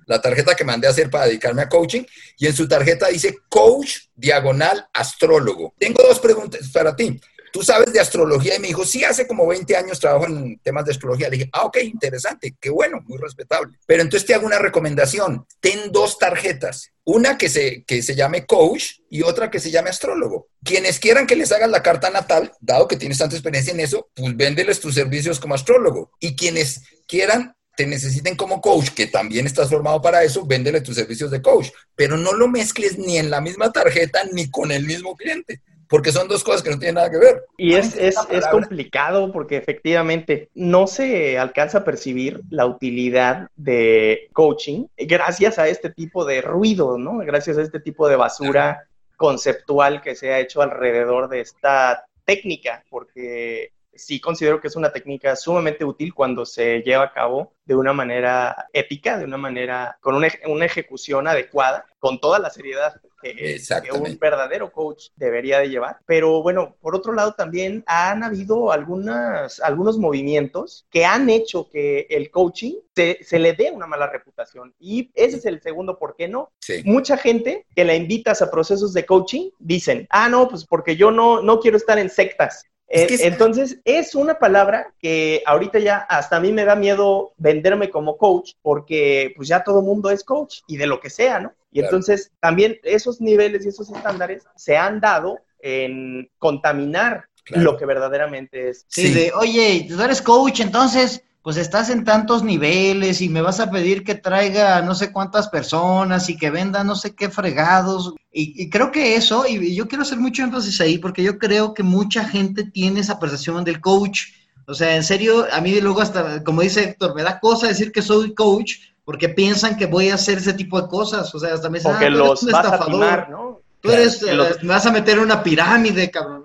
La, 0.06 0.22
tarjeta 0.22 0.54
que 0.54 0.64
mandé 0.64 0.86
a 0.86 0.90
hacer 0.90 1.10
para 1.10 1.26
dedicarme 1.26 1.60
a 1.60 1.68
coaching. 1.68 2.04
Y 2.38 2.46
en 2.46 2.56
su 2.56 2.66
tarjeta 2.66 3.08
dice 3.08 3.36
coach 3.50 3.98
diagonal 4.14 4.86
astrólogo. 4.94 5.74
Tengo 5.78 6.02
dos 6.02 6.18
preguntas 6.20 6.70
para 6.72 6.96
ti 6.96 7.20
tú 7.52 7.62
sabes 7.62 7.92
de 7.92 8.00
astrología 8.00 8.56
y 8.56 8.58
me 8.58 8.68
dijo, 8.68 8.84
sí, 8.84 9.04
hace 9.04 9.26
como 9.26 9.46
20 9.46 9.76
años 9.76 10.00
trabajo 10.00 10.26
en 10.26 10.58
temas 10.60 10.84
de 10.86 10.92
astrología. 10.92 11.28
Le 11.28 11.36
dije, 11.36 11.50
ah, 11.52 11.66
ok, 11.66 11.78
interesante, 11.82 12.56
qué 12.58 12.70
bueno, 12.70 13.00
muy 13.06 13.18
respetable. 13.18 13.78
Pero 13.86 14.02
entonces 14.02 14.26
te 14.26 14.34
hago 14.34 14.46
una 14.46 14.58
recomendación, 14.58 15.46
ten 15.60 15.92
dos 15.92 16.18
tarjetas, 16.18 16.90
una 17.04 17.36
que 17.36 17.48
se, 17.48 17.84
que 17.84 18.02
se 18.02 18.14
llame 18.14 18.46
coach 18.46 19.00
y 19.10 19.22
otra 19.22 19.50
que 19.50 19.60
se 19.60 19.70
llame 19.70 19.90
astrólogo. 19.90 20.48
Quienes 20.64 20.98
quieran 20.98 21.26
que 21.26 21.36
les 21.36 21.52
hagas 21.52 21.70
la 21.70 21.82
carta 21.82 22.10
natal, 22.10 22.52
dado 22.60 22.88
que 22.88 22.96
tienes 22.96 23.18
tanta 23.18 23.36
experiencia 23.36 23.72
en 23.72 23.80
eso, 23.80 24.08
pues 24.14 24.34
véndeles 24.36 24.80
tus 24.80 24.94
servicios 24.94 25.38
como 25.38 25.54
astrólogo. 25.54 26.10
Y 26.18 26.34
quienes 26.34 26.80
quieran 27.06 27.54
te 27.76 27.86
necesiten 27.86 28.36
como 28.36 28.60
coach, 28.60 28.90
que 28.90 29.06
también 29.06 29.46
estás 29.46 29.68
formado 29.70 30.00
para 30.00 30.22
eso, 30.24 30.44
véndele 30.46 30.80
tus 30.80 30.94
servicios 30.94 31.30
de 31.30 31.40
coach, 31.40 31.68
pero 31.94 32.16
no 32.16 32.32
lo 32.32 32.46
mezcles 32.48 32.98
ni 32.98 33.16
en 33.16 33.30
la 33.30 33.40
misma 33.40 33.72
tarjeta 33.72 34.24
ni 34.32 34.50
con 34.50 34.72
el 34.72 34.84
mismo 34.84 35.16
cliente 35.16 35.62
porque 35.92 36.10
son 36.10 36.26
dos 36.26 36.42
cosas 36.42 36.62
que 36.62 36.70
no 36.70 36.78
tienen 36.78 36.94
nada 36.94 37.10
que 37.10 37.18
ver. 37.18 37.44
Y 37.58 37.74
es, 37.74 37.94
es, 37.98 38.16
es, 38.30 38.46
complicado 38.46 39.30
porque 39.30 39.58
efectivamente 39.58 40.48
no 40.54 40.86
se 40.86 41.38
alcanza 41.38 41.78
a 41.78 41.84
percibir 41.84 42.40
la 42.48 42.64
utilidad 42.64 43.48
de 43.56 44.30
coaching 44.32 44.86
gracias 44.96 45.58
a 45.58 45.68
este 45.68 45.90
tipo 45.90 46.24
de 46.24 46.40
ruido, 46.40 46.96
¿no? 46.96 47.18
Gracias 47.18 47.58
a 47.58 47.62
este 47.62 47.78
tipo 47.78 48.08
de 48.08 48.16
basura 48.16 48.88
conceptual 49.18 50.00
que 50.00 50.14
se 50.14 50.32
ha 50.32 50.40
hecho 50.40 50.62
alrededor 50.62 51.28
de 51.28 51.40
esta 51.40 52.06
técnica, 52.24 52.82
porque 52.88 53.72
sí 53.94 54.18
considero 54.18 54.62
que 54.62 54.68
es 54.68 54.76
una 54.76 54.92
técnica 54.92 55.36
sumamente 55.36 55.84
útil 55.84 56.14
cuando 56.14 56.46
se 56.46 56.80
lleva 56.80 57.04
a 57.04 57.12
cabo 57.12 57.52
de 57.66 57.74
una 57.74 57.92
manera 57.92 58.66
ética, 58.72 59.18
de 59.18 59.26
una 59.26 59.36
manera 59.36 59.98
con 60.00 60.14
una, 60.14 60.28
una 60.46 60.64
ejecución 60.64 61.28
adecuada, 61.28 61.84
con 61.98 62.18
toda 62.18 62.38
la 62.38 62.48
seriedad 62.48 62.98
que, 63.22 63.60
un 63.92 64.18
verdadero 64.18 64.72
coach 64.72 65.08
debería 65.16 65.60
de 65.60 65.68
llevar. 65.68 65.98
Pero 66.06 66.42
bueno, 66.42 66.76
por 66.80 66.94
otro 66.94 67.12
lado 67.12 67.34
también 67.34 67.84
han 67.86 68.22
habido 68.22 68.72
algunas, 68.72 69.60
algunos 69.60 69.98
movimientos 69.98 70.86
que 70.90 71.04
han 71.04 71.30
hecho 71.30 71.68
que 71.70 72.06
el 72.10 72.30
coaching 72.30 72.74
se, 72.94 73.18
se 73.22 73.38
le 73.38 73.52
dé 73.52 73.70
una 73.70 73.86
mala 73.86 74.08
reputación. 74.08 74.74
Y 74.78 75.10
ese 75.14 75.36
es 75.38 75.46
el 75.46 75.62
segundo 75.62 75.98
por 75.98 76.16
qué 76.16 76.28
no. 76.28 76.50
Mucha 76.84 77.16
gente 77.16 77.66
que 77.74 77.84
la 77.84 77.94
invitas 77.94 78.42
a 78.42 78.50
procesos 78.50 78.92
de 78.92 79.06
coaching 79.06 79.50
dicen, 79.58 80.06
ah, 80.10 80.28
no, 80.28 80.48
pues 80.48 80.66
porque 80.66 80.96
yo 80.96 81.10
no, 81.10 81.42
no 81.42 81.60
quiero 81.60 81.76
estar 81.76 81.98
en 81.98 82.10
sectas 82.10 82.64
Entonces, 82.92 83.78
es 83.84 84.14
una 84.14 84.38
palabra 84.38 84.92
que 85.00 85.42
ahorita 85.46 85.78
ya 85.78 85.96
hasta 85.96 86.36
a 86.36 86.40
mí 86.40 86.52
me 86.52 86.66
da 86.66 86.76
miedo 86.76 87.32
venderme 87.38 87.88
como 87.88 88.18
coach 88.18 88.52
porque 88.60 89.32
pues 89.34 89.48
ya 89.48 89.64
todo 89.64 89.80
mundo 89.80 90.10
es 90.10 90.22
coach 90.22 90.60
y 90.66 90.76
de 90.76 90.86
lo 90.86 91.00
que 91.00 91.08
sea, 91.08 91.40
¿no? 91.40 91.52
Y 91.72 91.80
entonces 91.80 92.30
también 92.38 92.78
esos 92.82 93.20
niveles 93.20 93.64
y 93.64 93.70
esos 93.70 93.88
estándares 93.90 94.44
se 94.56 94.76
han 94.76 95.00
dado 95.00 95.38
en 95.60 96.30
contaminar 96.38 97.24
lo 97.46 97.78
que 97.78 97.86
verdaderamente 97.86 98.68
es. 98.68 98.84
Sí, 98.88 99.12
de, 99.12 99.32
oye, 99.32 99.86
tú 99.88 100.00
eres 100.02 100.20
coach, 100.20 100.60
entonces 100.60 101.24
pues 101.42 101.56
estás 101.56 101.90
en 101.90 102.04
tantos 102.04 102.44
niveles 102.44 103.20
y 103.20 103.28
me 103.28 103.42
vas 103.42 103.58
a 103.58 103.70
pedir 103.70 104.04
que 104.04 104.14
traiga 104.14 104.80
no 104.82 104.94
sé 104.94 105.10
cuántas 105.10 105.48
personas 105.48 106.30
y 106.30 106.36
que 106.36 106.50
venda 106.50 106.84
no 106.84 106.94
sé 106.94 107.14
qué 107.14 107.28
fregados. 107.30 108.14
Y, 108.32 108.70
creo 108.70 108.92
que 108.92 109.16
eso, 109.16 109.44
y, 109.46 109.74
yo 109.74 109.88
quiero 109.88 110.02
hacer 110.02 110.18
mucho 110.18 110.42
énfasis 110.42 110.80
ahí, 110.80 110.98
porque 110.98 111.22
yo 111.22 111.38
creo 111.38 111.74
que 111.74 111.82
mucha 111.82 112.24
gente 112.24 112.64
tiene 112.64 113.00
esa 113.00 113.18
percepción 113.18 113.64
del 113.64 113.80
coach. 113.80 114.28
O 114.66 114.74
sea, 114.74 114.94
en 114.94 115.02
serio, 115.02 115.46
a 115.52 115.60
mí 115.60 115.78
luego 115.80 116.00
hasta, 116.00 116.42
como 116.44 116.62
dice 116.62 116.84
Héctor, 116.84 117.14
me 117.14 117.24
da 117.24 117.40
cosa 117.40 117.66
decir 117.66 117.90
que 117.90 118.02
soy 118.02 118.34
coach 118.34 118.76
porque 119.04 119.28
piensan 119.28 119.76
que 119.76 119.86
voy 119.86 120.10
a 120.10 120.14
hacer 120.14 120.38
ese 120.38 120.54
tipo 120.54 120.80
de 120.80 120.88
cosas. 120.88 121.34
O 121.34 121.40
sea, 121.40 121.54
hasta 121.54 121.68
me 121.68 121.78
dicen, 121.78 121.92
ah, 121.98 122.08
los 122.08 122.44
vas 122.44 122.66
a 122.66 122.86
timar, 122.86 123.28
¿no? 123.30 123.61
Tú 123.82 123.90
eres, 123.90 124.22
eh, 124.22 124.32
me 124.62 124.68
vas 124.68 124.86
a 124.86 124.92
meter 124.92 125.18
una 125.18 125.42
pirámide, 125.42 126.08
cabrón. 126.08 126.44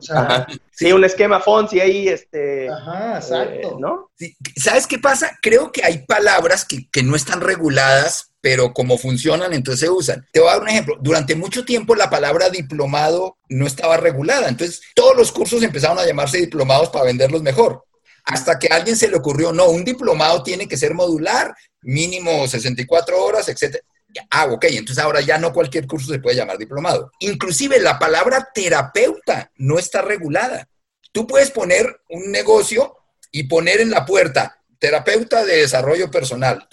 Sí, 0.71 0.91
un 0.91 1.03
esquema 1.03 1.39
Fonsi 1.39 1.79
ahí, 1.79 2.07
este. 2.07 2.67
Ajá, 2.67 3.17
exacto. 3.17 3.69
Eh, 3.69 3.75
¿No? 3.79 4.09
¿Sabes 4.55 4.87
qué 4.87 4.97
pasa? 4.97 5.37
Creo 5.39 5.71
que 5.71 5.85
hay 5.85 5.99
palabras 5.99 6.65
que, 6.65 6.89
que, 6.89 7.03
no 7.03 7.15
están 7.15 7.41
reguladas, 7.41 8.31
pero 8.41 8.73
como 8.73 8.97
funcionan, 8.97 9.53
entonces 9.53 9.81
se 9.81 9.89
usan. 9.89 10.25
Te 10.33 10.39
voy 10.39 10.49
a 10.49 10.53
dar 10.53 10.61
un 10.63 10.69
ejemplo. 10.69 10.97
Durante 10.99 11.35
mucho 11.35 11.63
tiempo 11.63 11.93
la 11.93 12.09
palabra 12.09 12.49
diplomado 12.49 13.37
no 13.49 13.67
estaba 13.67 13.97
regulada. 13.97 14.49
Entonces, 14.49 14.81
todos 14.95 15.15
los 15.15 15.31
cursos 15.31 15.61
empezaron 15.61 15.99
a 15.99 16.07
llamarse 16.07 16.39
diplomados 16.39 16.89
para 16.89 17.05
venderlos 17.05 17.43
mejor. 17.43 17.83
Hasta 18.25 18.57
que 18.57 18.67
a 18.71 18.77
alguien 18.77 18.97
se 18.97 19.09
le 19.09 19.17
ocurrió, 19.17 19.53
no, 19.53 19.69
un 19.69 19.85
diplomado 19.85 20.41
tiene 20.41 20.67
que 20.67 20.75
ser 20.75 20.95
modular, 20.95 21.53
mínimo 21.81 22.47
64 22.47 23.23
horas, 23.23 23.47
etcétera 23.47 23.83
Ah, 24.29 24.45
ok, 24.45 24.65
entonces 24.69 25.03
ahora 25.03 25.21
ya 25.21 25.37
no 25.37 25.53
cualquier 25.53 25.87
curso 25.87 26.11
se 26.11 26.19
puede 26.19 26.35
llamar 26.35 26.57
diplomado. 26.57 27.11
Inclusive 27.19 27.79
la 27.79 27.99
palabra 27.99 28.49
terapeuta 28.53 29.51
no 29.55 29.79
está 29.79 30.01
regulada. 30.01 30.67
Tú 31.11 31.25
puedes 31.27 31.51
poner 31.51 32.01
un 32.09 32.31
negocio 32.31 32.95
y 33.31 33.43
poner 33.43 33.81
en 33.81 33.91
la 33.91 34.05
puerta 34.05 34.57
terapeuta 34.79 35.43
de 35.43 35.57
desarrollo 35.57 36.11
personal 36.11 36.67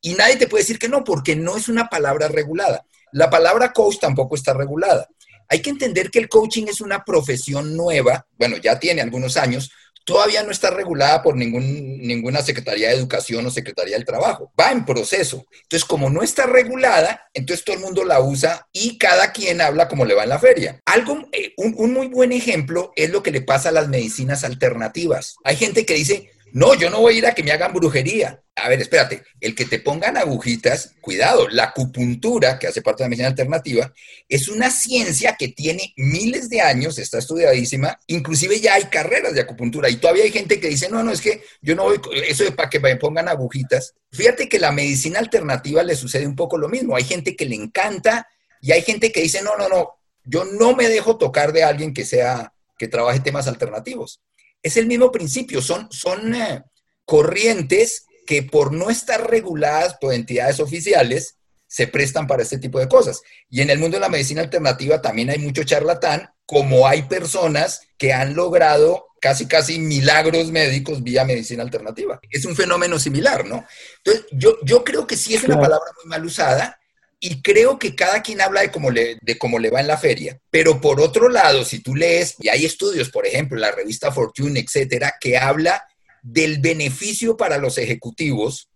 y 0.00 0.14
nadie 0.14 0.36
te 0.36 0.46
puede 0.46 0.62
decir 0.62 0.78
que 0.78 0.88
no 0.88 1.04
porque 1.04 1.36
no 1.36 1.56
es 1.56 1.68
una 1.68 1.88
palabra 1.88 2.28
regulada. 2.28 2.84
La 3.12 3.30
palabra 3.30 3.72
coach 3.72 3.98
tampoco 4.00 4.34
está 4.34 4.54
regulada. 4.54 5.08
Hay 5.48 5.62
que 5.62 5.70
entender 5.70 6.10
que 6.10 6.18
el 6.18 6.28
coaching 6.28 6.66
es 6.68 6.80
una 6.80 7.04
profesión 7.04 7.76
nueva, 7.76 8.26
bueno, 8.38 8.58
ya 8.58 8.78
tiene 8.78 9.00
algunos 9.00 9.36
años, 9.36 9.70
todavía 10.08 10.42
no 10.42 10.50
está 10.50 10.70
regulada 10.70 11.22
por 11.22 11.36
ningún, 11.36 11.98
ninguna 11.98 12.40
Secretaría 12.40 12.88
de 12.88 12.94
Educación 12.94 13.44
o 13.44 13.50
Secretaría 13.50 13.94
del 13.94 14.06
Trabajo. 14.06 14.50
Va 14.58 14.72
en 14.72 14.86
proceso. 14.86 15.44
Entonces, 15.64 15.84
como 15.84 16.08
no 16.08 16.22
está 16.22 16.46
regulada, 16.46 17.28
entonces 17.34 17.62
todo 17.62 17.76
el 17.76 17.82
mundo 17.82 18.04
la 18.06 18.18
usa 18.18 18.66
y 18.72 18.96
cada 18.96 19.32
quien 19.32 19.60
habla 19.60 19.86
como 19.86 20.06
le 20.06 20.14
va 20.14 20.22
en 20.22 20.30
la 20.30 20.38
feria. 20.38 20.80
Algo, 20.86 21.28
eh, 21.32 21.52
un, 21.58 21.74
un 21.76 21.92
muy 21.92 22.06
buen 22.06 22.32
ejemplo 22.32 22.90
es 22.96 23.10
lo 23.10 23.22
que 23.22 23.32
le 23.32 23.42
pasa 23.42 23.68
a 23.68 23.72
las 23.72 23.88
medicinas 23.88 24.44
alternativas. 24.44 25.36
Hay 25.44 25.56
gente 25.56 25.84
que 25.84 25.92
dice, 25.92 26.30
no, 26.52 26.74
yo 26.74 26.90
no 26.90 27.00
voy 27.00 27.14
a 27.14 27.18
ir 27.18 27.26
a 27.26 27.34
que 27.34 27.42
me 27.42 27.52
hagan 27.52 27.72
brujería. 27.72 28.42
A 28.56 28.68
ver, 28.68 28.80
espérate, 28.80 29.22
el 29.40 29.54
que 29.54 29.66
te 29.66 29.78
pongan 29.78 30.16
agujitas, 30.16 30.94
cuidado, 31.00 31.48
la 31.48 31.64
acupuntura, 31.64 32.58
que 32.58 32.66
hace 32.66 32.82
parte 32.82 33.02
de 33.02 33.04
la 33.04 33.08
medicina 33.10 33.28
alternativa, 33.28 33.92
es 34.28 34.48
una 34.48 34.70
ciencia 34.70 35.36
que 35.38 35.48
tiene 35.48 35.92
miles 35.96 36.50
de 36.50 36.60
años, 36.60 36.98
está 36.98 37.18
estudiadísima, 37.18 38.00
inclusive 38.08 38.58
ya 38.60 38.74
hay 38.74 38.84
carreras 38.84 39.34
de 39.34 39.42
acupuntura 39.42 39.88
y 39.88 39.96
todavía 39.96 40.24
hay 40.24 40.32
gente 40.32 40.58
que 40.58 40.68
dice, 40.68 40.88
no, 40.88 41.04
no, 41.04 41.12
es 41.12 41.20
que 41.20 41.42
yo 41.62 41.76
no 41.76 41.84
voy, 41.84 42.00
eso 42.26 42.44
es 42.44 42.50
para 42.50 42.68
que 42.68 42.80
me 42.80 42.96
pongan 42.96 43.28
agujitas. 43.28 43.94
Fíjate 44.10 44.48
que 44.48 44.58
la 44.58 44.72
medicina 44.72 45.20
alternativa 45.20 45.82
le 45.82 45.94
sucede 45.94 46.26
un 46.26 46.36
poco 46.36 46.58
lo 46.58 46.68
mismo, 46.68 46.96
hay 46.96 47.04
gente 47.04 47.36
que 47.36 47.46
le 47.46 47.54
encanta 47.54 48.26
y 48.60 48.72
hay 48.72 48.82
gente 48.82 49.12
que 49.12 49.22
dice, 49.22 49.40
no, 49.42 49.56
no, 49.56 49.68
no, 49.68 49.90
yo 50.24 50.44
no 50.44 50.74
me 50.74 50.88
dejo 50.88 51.16
tocar 51.16 51.52
de 51.52 51.62
alguien 51.62 51.94
que 51.94 52.04
sea, 52.04 52.52
que 52.76 52.88
trabaje 52.88 53.20
temas 53.20 53.46
alternativos. 53.46 54.20
Es 54.62 54.76
el 54.76 54.86
mismo 54.86 55.12
principio, 55.12 55.62
son, 55.62 55.88
son 55.90 56.34
eh, 56.34 56.62
corrientes 57.04 58.06
que 58.26 58.42
por 58.42 58.72
no 58.72 58.90
estar 58.90 59.30
reguladas 59.30 59.94
por 59.94 60.12
entidades 60.12 60.60
oficiales, 60.60 61.38
se 61.66 61.86
prestan 61.86 62.26
para 62.26 62.42
este 62.42 62.58
tipo 62.58 62.78
de 62.78 62.88
cosas. 62.88 63.22
Y 63.48 63.60
en 63.60 63.70
el 63.70 63.78
mundo 63.78 63.96
de 63.96 64.00
la 64.00 64.08
medicina 64.08 64.40
alternativa 64.40 65.00
también 65.00 65.30
hay 65.30 65.38
mucho 65.38 65.64
charlatán, 65.64 66.30
como 66.46 66.86
hay 66.86 67.02
personas 67.02 67.82
que 67.96 68.12
han 68.12 68.34
logrado 68.34 69.06
casi, 69.20 69.46
casi 69.46 69.78
milagros 69.78 70.50
médicos 70.50 71.02
vía 71.02 71.24
medicina 71.24 71.62
alternativa. 71.62 72.18
Es 72.30 72.44
un 72.46 72.56
fenómeno 72.56 72.98
similar, 72.98 73.46
¿no? 73.46 73.66
Entonces, 73.98 74.26
yo, 74.32 74.56
yo 74.62 74.82
creo 74.82 75.06
que 75.06 75.16
sí 75.16 75.34
es 75.34 75.44
una 75.44 75.60
palabra 75.60 75.90
muy 75.96 76.08
mal 76.08 76.24
usada 76.24 76.78
y 77.20 77.42
creo 77.42 77.78
que 77.78 77.94
cada 77.94 78.22
quien 78.22 78.40
habla 78.40 78.60
de 78.60 78.70
cómo, 78.70 78.90
le, 78.90 79.18
de 79.20 79.38
cómo 79.38 79.58
le 79.58 79.70
va 79.70 79.80
en 79.80 79.88
la 79.88 79.98
feria. 79.98 80.40
Pero 80.50 80.80
por 80.80 81.00
otro 81.00 81.28
lado, 81.28 81.64
si 81.64 81.80
tú 81.80 81.94
lees, 81.94 82.36
y 82.38 82.48
hay 82.48 82.64
estudios, 82.64 83.10
por 83.10 83.26
ejemplo, 83.26 83.58
la 83.58 83.72
revista 83.72 84.12
Fortune, 84.12 84.60
etcétera, 84.60 85.14
que 85.20 85.36
habla 85.36 85.84
del 86.22 86.58
beneficio 86.58 87.36
para 87.36 87.58
los 87.58 87.78
ejecutivos 87.78 88.68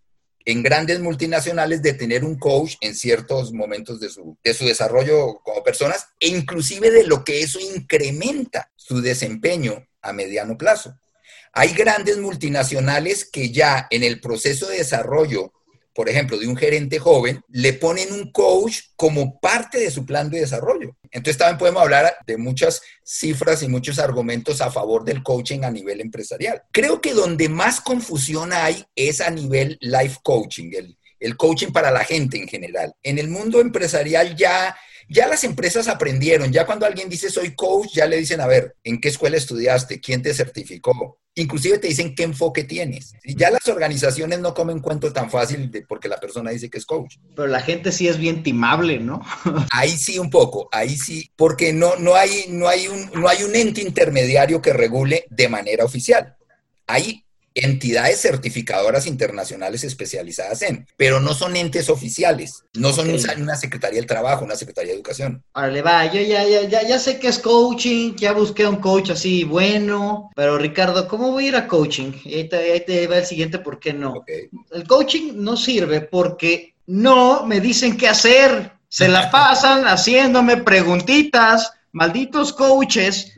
en 0.44 0.62
grandes 0.62 1.00
multinacionales 1.00 1.82
de 1.82 1.94
tener 1.94 2.24
un 2.24 2.36
coach 2.36 2.74
en 2.80 2.96
ciertos 2.96 3.52
momentos 3.52 4.00
de 4.00 4.10
su, 4.10 4.36
de 4.42 4.54
su 4.54 4.64
desarrollo 4.64 5.40
como 5.44 5.62
personas 5.62 6.08
e 6.18 6.28
inclusive 6.28 6.90
de 6.90 7.04
lo 7.04 7.22
que 7.22 7.42
eso 7.42 7.60
incrementa 7.60 8.70
su 8.74 9.00
desempeño 9.00 9.86
a 10.00 10.12
mediano 10.12 10.58
plazo. 10.58 10.98
Hay 11.52 11.74
grandes 11.74 12.18
multinacionales 12.18 13.24
que 13.24 13.52
ya 13.52 13.86
en 13.90 14.02
el 14.02 14.20
proceso 14.20 14.68
de 14.68 14.78
desarrollo 14.78 15.52
por 15.94 16.08
ejemplo, 16.08 16.38
de 16.38 16.46
un 16.46 16.56
gerente 16.56 16.98
joven, 16.98 17.42
le 17.48 17.72
ponen 17.74 18.12
un 18.12 18.32
coach 18.32 18.80
como 18.96 19.38
parte 19.40 19.78
de 19.78 19.90
su 19.90 20.06
plan 20.06 20.30
de 20.30 20.40
desarrollo. 20.40 20.96
Entonces 21.10 21.38
también 21.38 21.58
podemos 21.58 21.82
hablar 21.82 22.16
de 22.26 22.36
muchas 22.36 22.82
cifras 23.04 23.62
y 23.62 23.68
muchos 23.68 23.98
argumentos 23.98 24.60
a 24.60 24.70
favor 24.70 25.04
del 25.04 25.22
coaching 25.22 25.64
a 25.64 25.70
nivel 25.70 26.00
empresarial. 26.00 26.62
Creo 26.72 27.00
que 27.00 27.12
donde 27.12 27.48
más 27.48 27.80
confusión 27.80 28.52
hay 28.52 28.84
es 28.96 29.20
a 29.20 29.30
nivel 29.30 29.76
life 29.80 30.18
coaching, 30.22 30.70
el, 30.74 30.96
el 31.20 31.36
coaching 31.36 31.72
para 31.72 31.90
la 31.90 32.04
gente 32.04 32.38
en 32.38 32.48
general. 32.48 32.94
En 33.02 33.18
el 33.18 33.28
mundo 33.28 33.60
empresarial 33.60 34.34
ya 34.36 34.76
ya 35.08 35.28
las 35.28 35.44
empresas 35.44 35.88
aprendieron, 35.88 36.52
ya 36.52 36.66
cuando 36.66 36.86
alguien 36.86 37.08
dice 37.08 37.30
soy 37.30 37.54
coach, 37.54 37.94
ya 37.94 38.06
le 38.06 38.16
dicen, 38.16 38.40
a 38.40 38.46
ver, 38.46 38.76
¿en 38.84 39.00
qué 39.00 39.08
escuela 39.08 39.36
estudiaste? 39.36 40.00
¿Quién 40.00 40.22
te 40.22 40.34
certificó? 40.34 41.18
Inclusive 41.34 41.78
te 41.78 41.88
dicen 41.88 42.14
qué 42.14 42.24
enfoque 42.24 42.64
tienes. 42.64 43.14
Y 43.24 43.34
ya 43.34 43.50
las 43.50 43.66
organizaciones 43.68 44.40
no 44.40 44.52
comen 44.52 44.80
cuento 44.80 45.12
tan 45.12 45.30
fácil 45.30 45.70
de 45.70 45.82
porque 45.82 46.08
la 46.08 46.18
persona 46.18 46.50
dice 46.50 46.68
que 46.68 46.76
es 46.76 46.84
coach. 46.84 47.16
Pero 47.34 47.48
la 47.48 47.60
gente 47.60 47.90
sí 47.90 48.06
es 48.06 48.18
bien 48.18 48.42
timable, 48.42 48.98
¿no? 48.98 49.22
ahí 49.72 49.90
sí 49.90 50.18
un 50.18 50.28
poco, 50.28 50.68
ahí 50.72 50.96
sí, 50.96 51.30
porque 51.36 51.72
no, 51.72 51.96
no, 51.96 52.14
hay, 52.14 52.46
no, 52.48 52.68
hay 52.68 52.88
un, 52.88 53.10
no 53.14 53.28
hay 53.28 53.44
un 53.44 53.54
ente 53.54 53.80
intermediario 53.80 54.60
que 54.60 54.72
regule 54.72 55.24
de 55.30 55.48
manera 55.48 55.84
oficial. 55.84 56.36
Hay 56.86 57.24
entidades 57.54 58.20
certificadoras 58.20 59.06
internacionales 59.06 59.84
especializadas 59.84 60.62
en, 60.62 60.86
pero 60.96 61.20
no 61.20 61.34
son 61.34 61.56
entes 61.56 61.88
oficiales, 61.88 62.64
no 62.74 62.92
son 62.92 63.10
una 63.40 63.56
Secretaría 63.56 63.98
del 64.00 64.06
Trabajo, 64.06 64.44
una 64.44 64.56
Secretaría 64.56 64.92
de 64.92 64.96
Educación. 64.96 65.42
Órale, 65.54 65.82
va, 65.82 66.06
yo 66.06 66.20
ya, 66.20 66.44
ya, 66.44 66.62
ya, 66.68 66.86
ya 66.86 66.98
sé 66.98 67.18
que 67.18 67.28
es 67.28 67.38
coaching, 67.38 68.14
ya 68.16 68.32
busqué 68.32 68.66
un 68.66 68.76
coach 68.76 69.10
así 69.10 69.44
bueno, 69.44 70.30
pero 70.34 70.58
Ricardo, 70.58 71.06
¿cómo 71.08 71.32
voy 71.32 71.46
a 71.46 71.48
ir 71.48 71.56
a 71.56 71.68
coaching? 71.68 72.12
Y 72.24 72.34
ahí 72.34 72.48
te, 72.48 73.06
va 73.06 73.18
el 73.18 73.26
siguiente, 73.26 73.58
¿por 73.58 73.78
qué 73.78 73.92
no? 73.92 74.24
El 74.70 74.86
coaching 74.86 75.32
no 75.36 75.56
sirve 75.56 76.00
porque 76.00 76.74
no 76.86 77.46
me 77.46 77.60
dicen 77.60 77.96
qué 77.96 78.08
hacer, 78.08 78.72
se 78.88 79.08
la 79.08 79.30
pasan 79.30 79.84
haciéndome 79.84 80.58
preguntitas, 80.58 81.72
malditos 81.92 82.52
coaches, 82.52 83.32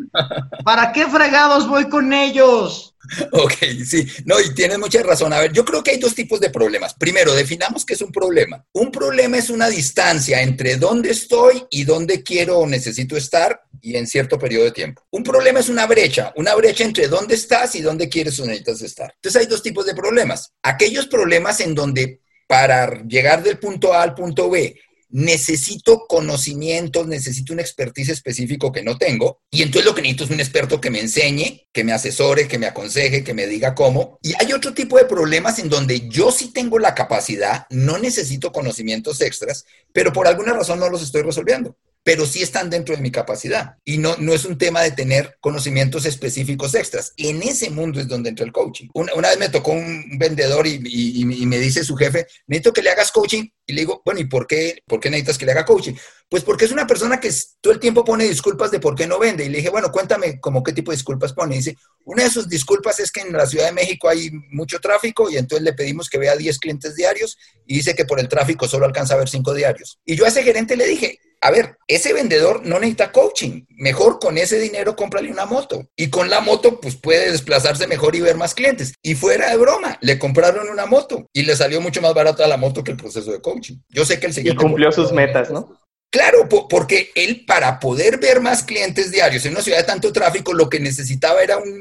¿para 0.64 0.92
qué 0.92 1.06
fregados 1.06 1.68
voy 1.68 1.88
con 1.88 2.12
ellos? 2.12 2.94
Ok, 3.32 3.52
sí, 3.84 4.06
no, 4.24 4.40
y 4.40 4.54
tienes 4.54 4.78
mucha 4.78 5.02
razón. 5.02 5.32
A 5.32 5.40
ver, 5.40 5.52
yo 5.52 5.64
creo 5.64 5.82
que 5.82 5.90
hay 5.90 5.98
dos 5.98 6.14
tipos 6.14 6.40
de 6.40 6.48
problemas. 6.50 6.94
Primero, 6.94 7.34
definamos 7.34 7.84
qué 7.84 7.94
es 7.94 8.00
un 8.00 8.10
problema. 8.10 8.64
Un 8.72 8.90
problema 8.90 9.36
es 9.36 9.50
una 9.50 9.68
distancia 9.68 10.40
entre 10.40 10.76
dónde 10.76 11.10
estoy 11.10 11.64
y 11.70 11.84
dónde 11.84 12.22
quiero 12.22 12.58
o 12.58 12.66
necesito 12.66 13.16
estar 13.16 13.60
y 13.82 13.96
en 13.96 14.06
cierto 14.06 14.38
periodo 14.38 14.64
de 14.64 14.72
tiempo. 14.72 15.02
Un 15.10 15.22
problema 15.22 15.60
es 15.60 15.68
una 15.68 15.86
brecha, 15.86 16.32
una 16.36 16.54
brecha 16.54 16.84
entre 16.84 17.08
dónde 17.08 17.34
estás 17.34 17.74
y 17.74 17.82
dónde 17.82 18.08
quieres 18.08 18.40
o 18.40 18.46
necesitas 18.46 18.80
estar. 18.80 19.12
Entonces 19.16 19.42
hay 19.42 19.46
dos 19.46 19.62
tipos 19.62 19.84
de 19.84 19.94
problemas. 19.94 20.54
Aquellos 20.62 21.06
problemas 21.06 21.60
en 21.60 21.74
donde 21.74 22.20
para 22.46 23.02
llegar 23.04 23.42
del 23.42 23.58
punto 23.58 23.92
A 23.92 24.02
al 24.02 24.14
punto 24.14 24.48
B 24.48 24.74
necesito 25.10 26.06
conocimientos, 26.08 27.06
necesito 27.06 27.52
un 27.52 27.60
expertise 27.60 28.10
específico 28.10 28.72
que 28.72 28.82
no 28.82 28.98
tengo. 28.98 29.40
Y 29.50 29.62
entonces 29.62 29.86
lo 29.86 29.94
que 29.94 30.02
necesito 30.02 30.24
es 30.24 30.30
un 30.30 30.40
experto 30.40 30.80
que 30.80 30.90
me 30.90 31.00
enseñe, 31.00 31.66
que 31.72 31.84
me 31.84 31.92
asesore, 31.92 32.48
que 32.48 32.58
me 32.58 32.66
aconseje, 32.66 33.24
que 33.24 33.34
me 33.34 33.46
diga 33.46 33.74
cómo. 33.74 34.18
Y 34.22 34.34
hay 34.38 34.52
otro 34.52 34.74
tipo 34.74 34.98
de 34.98 35.04
problemas 35.04 35.58
en 35.58 35.68
donde 35.68 36.08
yo 36.08 36.30
sí 36.30 36.52
tengo 36.52 36.78
la 36.78 36.94
capacidad, 36.94 37.66
no 37.70 37.98
necesito 37.98 38.52
conocimientos 38.52 39.20
extras, 39.20 39.64
pero 39.92 40.12
por 40.12 40.26
alguna 40.26 40.52
razón 40.52 40.80
no 40.80 40.88
los 40.88 41.02
estoy 41.02 41.22
resolviendo. 41.22 41.76
pero 42.04 42.26
sí 42.26 42.42
están 42.42 42.68
dentro 42.68 42.94
de 42.94 43.00
mi 43.00 43.10
capacidad. 43.10 43.76
Y 43.82 43.96
no, 43.96 44.14
no 44.18 44.34
es 44.34 44.44
un 44.44 44.58
tema 44.58 44.82
de 44.82 44.90
tener 44.90 45.38
conocimientos 45.40 46.04
específicos 46.04 46.74
extras. 46.74 47.14
En 47.16 47.42
ese 47.42 47.70
mundo 47.70 47.98
es 47.98 48.06
donde 48.06 48.28
entra 48.28 48.44
el 48.44 48.52
coaching. 48.52 48.88
Una, 48.92 49.30
vez 49.30 49.38
me 49.38 49.48
tocó 49.48 49.72
un 49.72 50.18
vendedor 50.18 50.66
y, 50.66 50.80
y, 50.84 51.46
me 51.46 51.58
dice 51.58 51.82
su 51.82 51.96
jefe, 51.96 52.26
necesito 52.46 52.74
que 52.74 52.82
le 52.82 52.90
hagas 52.90 53.10
coaching. 53.10 53.48
Y 53.66 53.72
le 53.72 53.82
digo, 53.82 54.02
bueno, 54.04 54.20
¿y 54.20 54.24
por 54.24 54.46
qué, 54.46 54.82
por 54.86 55.00
qué 55.00 55.10
necesitas 55.10 55.38
que 55.38 55.46
le 55.46 55.52
haga 55.52 55.64
coaching? 55.64 55.94
Pues 56.28 56.42
porque 56.42 56.64
es 56.64 56.72
una 56.72 56.86
persona 56.86 57.20
que 57.20 57.30
todo 57.60 57.72
el 57.72 57.80
tiempo 57.80 58.04
pone 58.04 58.24
disculpas 58.24 58.70
de 58.70 58.80
por 58.80 58.94
qué 58.94 59.06
no 59.06 59.18
vende. 59.18 59.44
Y 59.44 59.48
le 59.48 59.58
dije, 59.58 59.70
bueno, 59.70 59.90
cuéntame 59.90 60.40
como 60.40 60.62
qué 60.62 60.72
tipo 60.72 60.90
de 60.90 60.96
disculpas 60.96 61.32
pone. 61.32 61.54
Y 61.54 61.58
dice, 61.58 61.76
una 62.04 62.24
de 62.24 62.30
sus 62.30 62.48
disculpas 62.48 63.00
es 63.00 63.10
que 63.10 63.20
en 63.20 63.32
la 63.32 63.46
Ciudad 63.46 63.66
de 63.66 63.72
México 63.72 64.08
hay 64.08 64.30
mucho 64.50 64.78
tráfico 64.80 65.30
y 65.30 65.36
entonces 65.36 65.64
le 65.64 65.72
pedimos 65.72 66.10
que 66.10 66.18
vea 66.18 66.36
10 66.36 66.58
clientes 66.58 66.94
diarios 66.94 67.38
y 67.66 67.76
dice 67.76 67.94
que 67.94 68.04
por 68.04 68.20
el 68.20 68.28
tráfico 68.28 68.68
solo 68.68 68.84
alcanza 68.84 69.14
a 69.14 69.18
ver 69.18 69.28
5 69.28 69.54
diarios. 69.54 69.98
Y 70.04 70.16
yo 70.16 70.24
a 70.24 70.28
ese 70.28 70.42
gerente 70.42 70.76
le 70.76 70.86
dije, 70.86 71.18
a 71.44 71.50
ver, 71.50 71.76
ese 71.88 72.14
vendedor 72.14 72.64
no 72.64 72.78
necesita 72.78 73.12
coaching. 73.12 73.66
Mejor 73.68 74.18
con 74.18 74.38
ese 74.38 74.58
dinero 74.58 74.96
cómprale 74.96 75.30
una 75.30 75.44
moto. 75.44 75.86
Y 75.94 76.08
con 76.08 76.30
la 76.30 76.40
moto, 76.40 76.80
pues 76.80 76.96
puede 76.96 77.30
desplazarse 77.30 77.86
mejor 77.86 78.16
y 78.16 78.22
ver 78.22 78.36
más 78.36 78.54
clientes. 78.54 78.94
Y 79.02 79.14
fuera 79.14 79.50
de 79.50 79.58
broma, 79.58 79.98
le 80.00 80.18
compraron 80.18 80.70
una 80.70 80.86
moto 80.86 81.28
y 81.34 81.42
le 81.42 81.54
salió 81.54 81.82
mucho 81.82 82.00
más 82.00 82.14
barata 82.14 82.46
la 82.46 82.56
moto 82.56 82.82
que 82.82 82.92
el 82.92 82.96
proceso 82.96 83.30
de 83.30 83.42
coaching. 83.42 83.53
Yo 83.88 84.04
sé 84.04 84.20
que 84.20 84.26
el 84.26 84.32
siguiente. 84.32 84.62
Y 84.62 84.66
cumplió 84.66 84.92
sus 84.92 85.12
metas, 85.12 85.50
¿no? 85.50 85.78
Claro, 86.14 86.48
porque 86.48 87.10
él 87.16 87.44
para 87.44 87.80
poder 87.80 88.20
ver 88.20 88.40
más 88.40 88.62
clientes 88.62 89.10
diarios 89.10 89.44
en 89.46 89.52
una 89.52 89.62
ciudad 89.62 89.78
de 89.78 89.84
tanto 89.84 90.12
tráfico, 90.12 90.52
lo 90.52 90.68
que 90.68 90.78
necesitaba 90.78 91.42
era 91.42 91.56
un, 91.56 91.80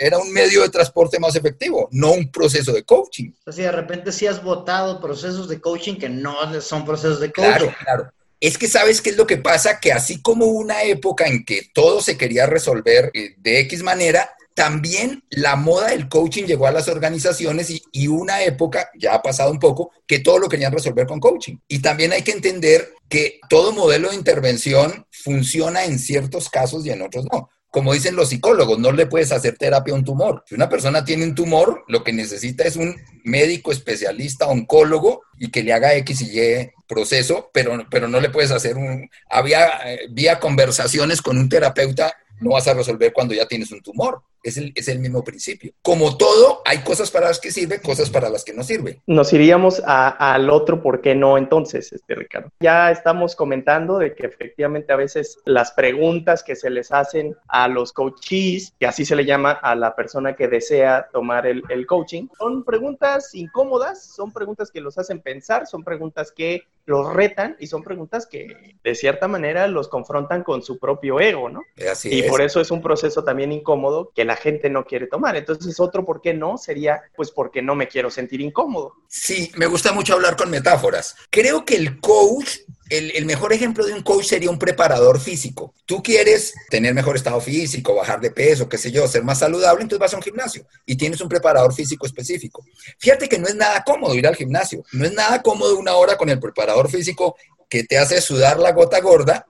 era 0.00 0.18
un 0.18 0.32
medio 0.32 0.62
de 0.62 0.68
transporte 0.68 1.20
más 1.20 1.36
efectivo, 1.36 1.88
no 1.92 2.10
un 2.10 2.28
proceso 2.32 2.72
de 2.72 2.82
coaching. 2.82 3.30
O 3.46 3.52
sea, 3.52 3.66
de 3.66 3.72
repente 3.72 4.10
sí 4.10 4.26
has 4.26 4.42
votado 4.42 5.00
procesos 5.00 5.48
de 5.48 5.60
coaching 5.60 5.94
que 5.94 6.08
no 6.08 6.60
son 6.60 6.84
procesos 6.84 7.20
de 7.20 7.30
coaching. 7.30 7.52
Claro, 7.52 7.74
claro. 7.84 8.12
Es 8.40 8.58
que 8.58 8.66
sabes 8.66 9.00
qué 9.00 9.10
es 9.10 9.16
lo 9.16 9.28
que 9.28 9.36
pasa, 9.36 9.78
que 9.78 9.92
así 9.92 10.20
como 10.22 10.46
una 10.46 10.82
época 10.82 11.26
en 11.26 11.44
que 11.44 11.68
todo 11.72 12.00
se 12.00 12.18
quería 12.18 12.46
resolver 12.46 13.12
eh, 13.14 13.36
de 13.38 13.60
X 13.60 13.84
manera, 13.84 14.28
también 14.58 15.22
la 15.30 15.54
moda 15.54 15.90
del 15.90 16.08
coaching 16.08 16.42
llegó 16.42 16.66
a 16.66 16.72
las 16.72 16.88
organizaciones 16.88 17.70
y, 17.92 18.08
una 18.08 18.42
época, 18.42 18.90
ya 18.98 19.14
ha 19.14 19.22
pasado 19.22 19.52
un 19.52 19.60
poco, 19.60 19.92
que 20.04 20.18
todo 20.18 20.40
lo 20.40 20.48
querían 20.48 20.72
resolver 20.72 21.06
con 21.06 21.20
coaching. 21.20 21.58
Y 21.68 21.78
también 21.78 22.10
hay 22.10 22.22
que 22.22 22.32
entender 22.32 22.92
que 23.08 23.38
todo 23.48 23.70
modelo 23.70 24.10
de 24.10 24.16
intervención 24.16 25.06
funciona 25.12 25.84
en 25.84 26.00
ciertos 26.00 26.48
casos 26.50 26.84
y 26.84 26.90
en 26.90 27.02
otros 27.02 27.26
no 27.30 27.50
como 27.70 27.92
dicen 27.92 28.16
los 28.16 28.30
psicólogos, 28.30 28.78
no 28.78 28.92
le 28.92 29.06
puedes 29.06 29.30
hacer 29.30 29.58
terapia 29.58 29.92
a 29.92 29.96
un 29.98 30.04
tumor. 30.04 30.42
Si 30.46 30.54
una 30.54 30.70
persona 30.70 31.04
tiene 31.04 31.24
un 31.24 31.34
tumor, 31.34 31.84
lo 31.86 32.02
que 32.02 32.14
necesita 32.14 32.64
es 32.64 32.76
un 32.76 32.96
médico 33.24 33.72
especialista, 33.72 34.48
oncólogo, 34.48 35.20
y 35.38 35.50
que 35.50 35.62
le 35.62 35.74
haga 35.74 35.94
X 35.96 36.22
y 36.22 36.40
Y 36.40 36.70
proceso, 36.88 37.50
pero, 37.52 37.86
pero 37.90 38.08
no 38.08 38.20
le 38.20 38.30
puedes 38.30 38.52
hacer 38.52 38.78
un... 38.78 39.10
Había, 39.28 39.68
eh, 39.84 40.08
vía 40.10 40.40
conversaciones 40.40 41.20
con 41.20 41.36
un 41.36 41.50
terapeuta, 41.50 42.16
no 42.40 42.52
vas 42.52 42.68
a 42.68 42.74
resolver 42.74 43.12
cuando 43.12 43.34
ya 43.34 43.46
tienes 43.46 43.70
un 43.70 43.82
tumor. 43.82 44.22
Es 44.42 44.56
el, 44.88 44.98
mismo 44.98 45.24
principio. 45.24 45.72
Como 45.82 46.16
todo, 46.16 46.62
hay 46.64 46.78
cosas 46.78 47.10
para 47.10 47.28
las 47.28 47.40
que 47.40 47.50
sirve, 47.50 47.80
cosas 47.80 48.10
para 48.10 48.28
las 48.28 48.44
que 48.44 48.52
no 48.52 48.62
sirve. 48.62 49.00
Nos 49.06 49.32
iríamos 49.32 49.82
al 49.84 50.50
otro, 50.50 50.82
¿por 50.82 51.00
qué 51.00 51.14
no 51.14 51.38
entonces, 51.38 51.92
este 51.92 52.14
Ricardo? 52.14 52.50
Ya 52.60 52.90
estamos 52.90 53.34
comentando 53.36 53.98
de 53.98 54.14
que 54.14 54.26
efectivamente 54.26 54.92
a 54.92 54.96
veces 54.96 55.38
las 55.44 55.72
preguntas 55.72 56.42
que 56.42 56.56
se 56.56 56.70
les 56.70 56.92
hacen 56.92 57.36
a 57.48 57.68
los 57.68 57.92
coaches, 57.92 58.74
que 58.78 58.86
así 58.86 59.04
se 59.04 59.16
le 59.16 59.24
llama 59.24 59.52
a 59.52 59.74
la 59.74 59.94
persona 59.94 60.36
que 60.36 60.48
desea 60.48 61.08
tomar 61.12 61.46
el, 61.46 61.62
el 61.68 61.86
coaching, 61.86 62.28
son 62.38 62.64
preguntas 62.64 63.34
incómodas, 63.34 64.04
son 64.04 64.32
preguntas 64.32 64.70
que 64.70 64.80
los 64.80 64.98
hacen 64.98 65.20
pensar, 65.20 65.66
son 65.66 65.84
preguntas 65.84 66.32
que 66.32 66.62
los 66.88 67.12
retan 67.12 67.54
y 67.60 67.66
son 67.66 67.82
preguntas 67.82 68.26
que 68.26 68.76
de 68.82 68.94
cierta 68.94 69.28
manera 69.28 69.68
los 69.68 69.88
confrontan 69.88 70.42
con 70.42 70.62
su 70.62 70.78
propio 70.78 71.20
ego, 71.20 71.50
¿no? 71.50 71.62
Así 71.90 72.08
y 72.10 72.22
por 72.22 72.40
eso 72.40 72.62
es 72.62 72.70
un 72.70 72.80
proceso 72.80 73.24
también 73.24 73.52
incómodo 73.52 74.10
que 74.14 74.24
la 74.28 74.36
gente 74.36 74.68
no 74.68 74.84
quiere 74.84 75.06
tomar. 75.06 75.36
Entonces, 75.36 75.80
otro 75.80 76.04
por 76.04 76.20
qué 76.20 76.34
no 76.34 76.58
sería, 76.58 77.00
pues, 77.16 77.30
porque 77.30 77.62
no 77.62 77.74
me 77.74 77.88
quiero 77.88 78.10
sentir 78.10 78.42
incómodo. 78.42 78.92
Sí, 79.08 79.50
me 79.56 79.66
gusta 79.66 79.92
mucho 79.92 80.12
hablar 80.12 80.36
con 80.36 80.50
metáforas. 80.50 81.16
Creo 81.30 81.64
que 81.64 81.76
el 81.76 81.98
coach 81.98 82.58
el, 82.90 83.26
mejor 83.26 83.52
ejemplo 83.52 83.84
de 83.84 83.92
un 83.92 84.02
coach 84.02 84.26
sería 84.26 84.50
un 84.50 84.58
preparador 84.58 85.20
físico. 85.20 85.74
Tú 85.84 86.02
quieres 86.02 86.54
tener 86.70 86.94
mejor 86.94 87.16
estado 87.16 87.40
físico, 87.40 87.94
bajar 87.94 88.20
de 88.20 88.30
peso, 88.30 88.68
qué 88.68 88.78
sé 88.78 88.90
yo, 88.90 89.06
ser 89.08 89.24
más 89.24 89.38
saludable, 89.38 89.82
entonces 89.82 90.00
vas 90.00 90.14
a 90.14 90.16
un 90.16 90.22
gimnasio 90.22 90.66
y 90.86 90.96
tienes 90.96 91.20
un 91.20 91.28
preparador 91.28 91.74
físico 91.74 92.06
específico. 92.06 92.64
Fíjate 92.98 93.28
que 93.28 93.38
no 93.38 93.46
es 93.46 93.54
nada 93.54 93.82
cómodo 93.84 94.14
ir 94.14 94.26
al 94.26 94.36
gimnasio, 94.36 94.84
no 94.92 95.04
es 95.04 95.12
nada 95.12 95.42
cómodo 95.42 95.78
una 95.78 95.94
hora 95.96 96.16
con 96.16 96.28
el 96.30 96.40
preparador 96.40 96.90
físico 96.90 97.36
que 97.68 97.84
te 97.84 97.98
hace 97.98 98.20
sudar 98.20 98.58
la 98.58 98.72
gota 98.72 99.00
gorda 99.00 99.46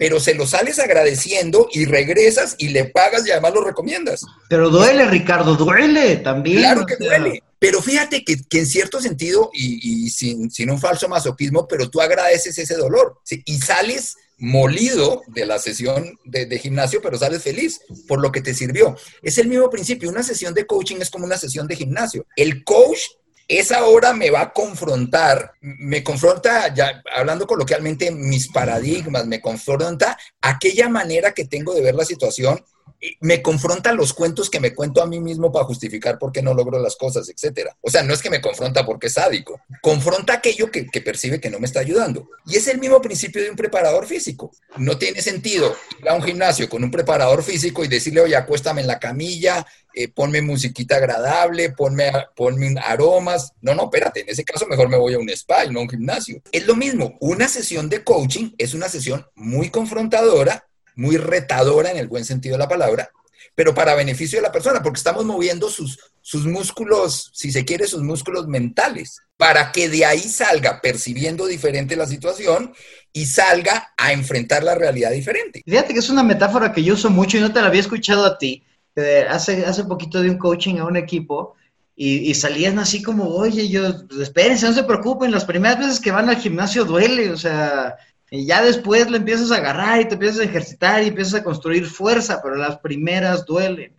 pero 0.00 0.18
se 0.18 0.34
lo 0.34 0.46
sales 0.46 0.78
agradeciendo 0.78 1.68
y 1.70 1.84
regresas 1.84 2.54
y 2.56 2.70
le 2.70 2.86
pagas 2.86 3.26
y 3.26 3.32
además 3.32 3.52
lo 3.52 3.62
recomiendas. 3.62 4.24
Pero 4.48 4.70
duele, 4.70 5.04
Ricardo, 5.04 5.56
duele 5.56 6.16
también. 6.16 6.56
Claro 6.56 6.86
que 6.86 6.96
duele. 6.96 7.42
Pero 7.58 7.82
fíjate 7.82 8.24
que, 8.24 8.38
en 8.50 8.66
cierto 8.66 9.02
sentido, 9.02 9.50
y, 9.52 10.08
sin, 10.08 10.70
un 10.70 10.80
falso 10.80 11.06
masoquismo, 11.06 11.68
pero 11.68 11.90
tú 11.90 12.00
agradeces 12.00 12.56
ese 12.56 12.76
dolor 12.76 13.18
y 13.44 13.58
sales 13.58 14.16
molido 14.38 15.20
de 15.26 15.44
la 15.44 15.58
sesión 15.58 16.18
de, 16.24 16.46
de, 16.46 16.58
gimnasio, 16.58 17.02
pero 17.02 17.18
sales 17.18 17.42
feliz 17.42 17.82
por 18.08 18.22
lo 18.22 18.32
que 18.32 18.40
te 18.40 18.54
sirvió. 18.54 18.96
Es 19.20 19.36
el 19.36 19.48
mismo 19.48 19.68
principio. 19.68 20.08
Una 20.08 20.22
sesión 20.22 20.54
de 20.54 20.64
coaching 20.64 20.96
es 21.00 21.10
como 21.10 21.26
una 21.26 21.36
sesión 21.36 21.66
de 21.66 21.76
gimnasio. 21.76 22.24
El 22.36 22.64
coach 22.64 23.00
esa 23.50 23.84
hora 23.84 24.12
me 24.12 24.30
va 24.30 24.42
a 24.42 24.52
confrontar, 24.52 25.54
me 25.60 26.04
confronta, 26.04 26.72
ya 26.72 27.02
hablando 27.16 27.48
coloquialmente, 27.48 28.12
mis 28.12 28.48
paradigmas, 28.48 29.26
me 29.26 29.40
confronta 29.40 30.16
aquella 30.40 30.88
manera 30.88 31.32
que 31.32 31.46
tengo 31.46 31.74
de 31.74 31.82
ver 31.82 31.96
la 31.96 32.04
situación 32.04 32.64
me 33.20 33.40
confronta 33.40 33.92
los 33.92 34.12
cuentos 34.12 34.50
que 34.50 34.60
me 34.60 34.74
cuento 34.74 35.02
a 35.02 35.06
mí 35.06 35.20
mismo 35.20 35.50
para 35.50 35.64
justificar 35.64 36.18
por 36.18 36.32
qué 36.32 36.42
no 36.42 36.54
logro 36.54 36.78
las 36.78 36.96
cosas, 36.96 37.28
etcétera. 37.28 37.76
O 37.80 37.90
sea, 37.90 38.02
no 38.02 38.12
es 38.12 38.20
que 38.20 38.30
me 38.30 38.40
confronta 38.40 38.84
porque 38.84 39.06
es 39.06 39.14
sádico, 39.14 39.60
confronta 39.80 40.34
aquello 40.34 40.70
que, 40.70 40.84
percibe 41.00 41.40
que 41.40 41.50
no 41.50 41.58
me 41.58 41.66
está 41.66 41.80
ayudando. 41.80 42.28
Y 42.46 42.56
es 42.56 42.68
el 42.68 42.78
mismo 42.78 43.00
principio 43.00 43.42
de 43.42 43.50
un 43.50 43.56
preparador 43.56 44.06
físico. 44.06 44.50
No 44.76 44.98
tiene 44.98 45.22
sentido 45.22 45.74
ir 46.00 46.08
a 46.08 46.14
un 46.14 46.22
gimnasio 46.22 46.68
con 46.68 46.84
un 46.84 46.90
preparador 46.90 47.42
físico 47.42 47.84
y 47.84 47.88
decirle, 47.88 48.20
oye, 48.20 48.36
acuéstame 48.36 48.82
en 48.82 48.86
la 48.86 48.98
camilla, 48.98 49.66
eh, 49.94 50.08
ponme 50.08 50.42
musiquita 50.42 50.96
agradable, 50.96 51.70
ponme, 51.70 52.10
ponme 52.34 52.74
aromas. 52.84 53.52
No, 53.60 53.74
no, 53.74 53.84
espérate, 53.84 54.20
en 54.20 54.28
ese 54.28 54.44
caso 54.44 54.66
mejor 54.66 54.88
me 54.88 54.96
voy 54.96 55.14
a 55.14 55.18
un 55.18 55.28
spa 55.30 55.64
y 55.64 55.70
no 55.70 55.80
a 55.80 55.82
un 55.82 55.90
gimnasio. 55.90 56.42
Es 56.52 56.66
lo 56.66 56.76
mismo, 56.76 57.16
una 57.20 57.48
sesión 57.48 57.88
de 57.88 58.04
coaching 58.04 58.52
es 58.58 58.74
una 58.74 58.88
sesión 58.88 59.26
muy 59.34 59.70
confrontadora 59.70 60.66
muy 61.00 61.16
retadora 61.16 61.90
en 61.90 61.96
el 61.96 62.08
buen 62.08 62.26
sentido 62.26 62.54
de 62.54 62.58
la 62.58 62.68
palabra, 62.68 63.10
pero 63.54 63.74
para 63.74 63.94
beneficio 63.94 64.38
de 64.38 64.42
la 64.42 64.52
persona, 64.52 64.82
porque 64.82 64.98
estamos 64.98 65.24
moviendo 65.24 65.70
sus, 65.70 65.98
sus 66.20 66.46
músculos, 66.46 67.30
si 67.32 67.50
se 67.50 67.64
quiere, 67.64 67.86
sus 67.86 68.02
músculos 68.02 68.46
mentales, 68.48 69.20
para 69.38 69.72
que 69.72 69.88
de 69.88 70.04
ahí 70.04 70.20
salga 70.20 70.80
percibiendo 70.82 71.46
diferente 71.46 71.96
la 71.96 72.06
situación 72.06 72.74
y 73.14 73.26
salga 73.26 73.92
a 73.96 74.12
enfrentar 74.12 74.62
la 74.62 74.74
realidad 74.74 75.10
diferente. 75.10 75.62
Fíjate 75.64 75.94
que 75.94 76.00
es 76.00 76.10
una 76.10 76.22
metáfora 76.22 76.72
que 76.72 76.84
yo 76.84 76.94
uso 76.94 77.08
mucho 77.08 77.38
y 77.38 77.40
no 77.40 77.52
te 77.52 77.60
la 77.60 77.68
había 77.68 77.80
escuchado 77.80 78.26
a 78.26 78.36
ti. 78.36 78.64
Hace, 79.28 79.64
hace 79.64 79.84
poquito 79.84 80.20
de 80.20 80.30
un 80.30 80.38
coaching 80.38 80.76
a 80.76 80.84
un 80.84 80.96
equipo 80.96 81.56
y, 81.96 82.30
y, 82.30 82.34
salían 82.34 82.78
así 82.78 83.02
como, 83.02 83.28
oye, 83.28 83.68
yo, 83.68 83.82
espérense, 84.20 84.66
no 84.66 84.72
se 84.72 84.84
preocupen, 84.84 85.30
las 85.30 85.44
primeras 85.44 85.78
veces 85.78 86.00
que 86.00 86.10
van 86.10 86.30
al 86.30 86.36
gimnasio 86.36 86.84
duele, 86.84 87.30
o 87.30 87.36
sea, 87.36 87.96
y 88.30 88.46
ya 88.46 88.62
después 88.62 89.10
lo 89.10 89.16
empiezas 89.16 89.50
a 89.50 89.56
agarrar 89.56 90.00
y 90.00 90.06
te 90.06 90.14
empiezas 90.14 90.40
a 90.40 90.44
ejercitar 90.44 91.02
y 91.02 91.08
empiezas 91.08 91.34
a 91.34 91.44
construir 91.44 91.84
fuerza, 91.84 92.40
pero 92.42 92.54
las 92.54 92.78
primeras 92.78 93.44
duelen. 93.44 93.96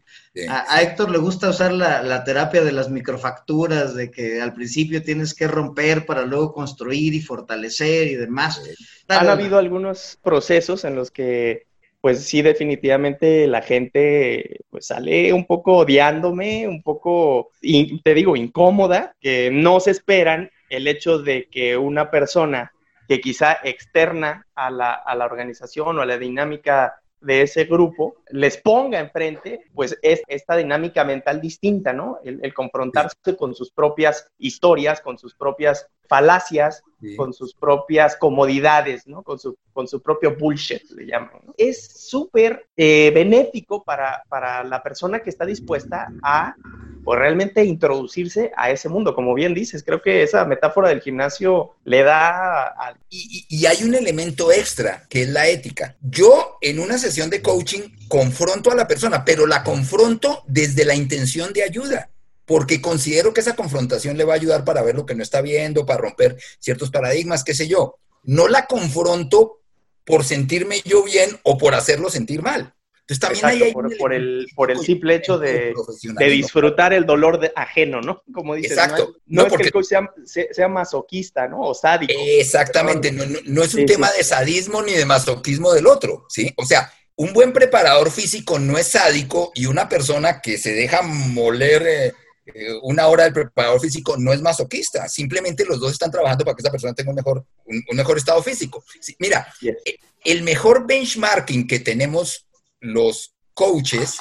A, 0.48 0.82
Héctor 0.82 1.12
le 1.12 1.18
gusta 1.18 1.50
usar 1.50 1.74
la, 1.74 2.24
terapia 2.24 2.64
de 2.64 2.72
las 2.72 2.90
microfacturas, 2.90 3.94
de 3.94 4.10
que 4.10 4.42
al 4.42 4.54
principio 4.54 5.04
tienes 5.04 5.34
que 5.34 5.48
romper 5.48 6.06
para 6.06 6.26
luego 6.26 6.54
construir 6.54 7.14
y 7.14 7.20
fortalecer 7.20 8.08
y 8.08 8.16
demás. 8.16 8.62
Han 9.10 9.28
habido 9.28 9.58
algunos 9.58 10.18
procesos 10.24 10.86
en 10.86 10.96
los 10.96 11.12
que, 11.12 11.68
pues 12.02 12.26
sí, 12.26 12.42
definitivamente 12.42 13.46
la 13.48 13.62
gente 13.62 14.62
pues 14.72 14.88
sale 14.88 15.32
un 15.34 15.46
poco 15.46 15.78
odiándome, 15.78 16.68
un 16.68 16.82
poco, 16.82 17.52
te 17.62 18.14
digo, 18.16 18.36
incómoda, 18.36 19.16
que 19.22 19.52
no 19.52 19.80
se 19.80 19.92
esperan 19.92 20.50
el 20.70 20.88
hecho 20.88 21.20
de 21.20 21.48
que 21.52 21.78
una 21.78 22.10
persona 22.10 22.74
que 23.08 23.22
quizá 23.22 23.60
externa 23.64 24.48
a 24.56 24.72
la, 24.72 24.94
a 24.94 25.16
la 25.16 25.26
organización 25.26 26.00
o 26.00 26.02
a 26.02 26.06
la 26.06 26.18
dinámica 26.18 27.01
de 27.22 27.44
ese 27.44 27.66
grupo 27.66 28.16
les 28.30 28.58
ponga 28.58 29.00
enfrente, 29.00 29.66
pues 29.74 29.98
es 30.02 30.22
esta 30.28 30.56
dinámica 30.56 31.04
mental 31.04 31.40
distinta, 31.40 31.94
¿no? 31.94 32.20
El, 32.24 32.54
confrontarse 32.54 33.36
con 33.38 33.56
sus 33.56 33.72
propias 33.72 34.28
historias, 34.38 35.02
con 35.02 35.18
sus 35.18 35.36
propias 35.36 35.88
falacias, 36.08 36.84
con 37.16 37.34
sus 37.34 37.54
propias 37.54 38.18
comodidades, 38.18 39.08
¿no? 39.08 39.24
Con 39.24 39.40
su, 39.40 39.58
con 39.74 39.88
su 39.88 40.02
propio 40.02 40.36
bullshit, 40.36 40.84
le 40.92 41.06
llaman. 41.06 41.32
Es 41.58 42.08
súper 42.10 42.68
eh, 42.76 43.12
benéfico 43.14 43.84
para, 43.84 44.24
para 44.28 44.64
la 44.64 44.84
persona 44.84 45.20
que 45.20 45.30
está 45.30 45.46
dispuesta 45.46 46.12
a 46.22 46.56
pues 47.04 47.20
realmente 47.20 47.64
introducirse 47.64 48.52
a 48.56 48.72
ese 48.72 48.90
mundo. 48.90 49.16
Como 49.16 49.34
bien 49.34 49.54
dices, 49.54 49.84
creo 49.84 50.02
que 50.02 50.24
esa 50.24 50.46
metáfora 50.46 50.90
del 50.90 51.02
gimnasio 51.02 51.72
le 51.84 52.04
da... 52.04 52.96
Y, 53.10 53.46
y, 53.50 53.66
hay 53.66 53.84
un 53.84 53.96
elemento 53.96 54.52
extra, 54.52 55.06
que 55.10 55.24
es 55.24 55.30
la 55.30 55.48
ética. 55.48 55.96
Yo 56.02 56.58
en 56.62 56.80
una 56.80 56.98
sesión 56.98 57.30
de 57.30 57.42
coaching 57.42 57.82
confronto 58.08 58.72
a 58.72 58.76
la 58.76 58.88
persona, 58.88 59.26
pero 59.26 59.48
la 59.48 59.64
confronto 59.64 60.44
desde 60.48 60.86
la 60.86 60.96
intención 60.96 61.54
de 61.54 61.64
ayuda 61.64 62.10
porque 62.52 62.82
considero 62.82 63.34
que 63.34 63.40
esa 63.40 63.56
confrontación 63.56 64.18
le 64.18 64.26
va 64.26 64.34
a 64.34 64.36
ayudar 64.36 64.66
para 64.66 64.82
ver 64.82 64.96
lo 64.96 65.06
que 65.06 65.16
no 65.16 65.24
está 65.24 65.40
viendo, 65.40 65.86
para 65.86 66.02
romper 66.02 66.36
ciertos 66.60 66.92
paradigmas, 66.92 67.46
qué 67.46 67.54
sé 67.54 67.70
yo. 67.70 67.96
No 68.24 68.50
la 68.50 68.66
confronto 68.66 69.62
por 70.06 70.26
sentirme 70.26 70.82
yo 70.84 71.04
bien 71.04 71.40
o 71.44 71.58
por 71.58 71.76
hacerlo 71.76 72.10
sentir 72.10 72.42
mal. 72.42 72.74
Entonces 73.12 73.42
también 73.42 73.64
hay 73.66 73.74
por, 73.74 74.14
el, 74.14 74.48
por 74.56 74.72
el 74.72 74.80
simple 74.80 75.16
hecho 75.16 75.38
de, 75.38 75.74
disfrutar 76.18 76.94
el 76.94 77.06
dolor 77.06 77.40
de, 77.40 77.52
ajeno, 77.56 78.00
¿no? 78.02 78.24
Como 78.34 78.56
dices, 78.56 78.72
Exacto. 78.72 79.16
no, 79.26 79.48
es 79.48 79.54
que 79.54 79.64
el 79.64 79.72
coach 79.72 79.88
sea, 80.26 80.68
masoquista, 80.70 81.48
¿no? 81.48 81.60
O 81.60 81.74
sádico. 81.74 82.14
Exactamente, 82.16 83.12
no, 83.12 83.64
es 83.64 83.74
un 83.74 83.86
tema 83.86 84.10
de 84.12 84.24
sadismo 84.24 84.82
ni 84.82 84.94
de 84.94 85.06
masoquismo 85.06 85.74
del 85.74 85.88
otro, 85.88 86.26
¿sí? 86.30 86.54
O 86.56 86.66
sea, 86.66 86.92
un 87.16 87.34
buen 87.34 87.52
preparador 87.52 88.12
físico 88.12 88.58
no 88.60 88.78
es 88.78 88.88
sádico 88.88 89.52
y 89.56 89.66
una 89.66 89.90
persona 89.90 90.40
que 90.40 90.58
se 90.58 90.74
deja 90.74 91.02
moler 91.02 91.84
eh, 91.86 92.14
eh, 92.46 92.74
una 92.84 93.08
hora 93.08 93.26
del 93.26 93.34
preparador 93.34 93.82
físico 93.82 94.16
no 94.18 94.32
es 94.32 94.42
masoquista, 94.42 95.10
simplemente 95.10 95.66
los 95.66 95.80
dos 95.80 95.92
están 95.92 96.12
trabajando 96.12 96.46
para 96.46 96.56
que 96.56 96.62
esa 96.62 96.72
persona 96.72 96.94
tenga 96.94 97.10
un 97.10 97.18
mejor, 97.18 97.46
un, 97.66 97.84
mejor 97.94 98.18
estado 98.18 98.42
físico. 98.42 98.84
mira, 99.20 99.54
eh, 99.62 99.98
el 100.24 100.44
mejor 100.44 100.88
benchmarking 100.88 101.68
que 101.68 101.80
tenemos 101.80 102.46
los 102.82 103.36
coaches 103.54 104.18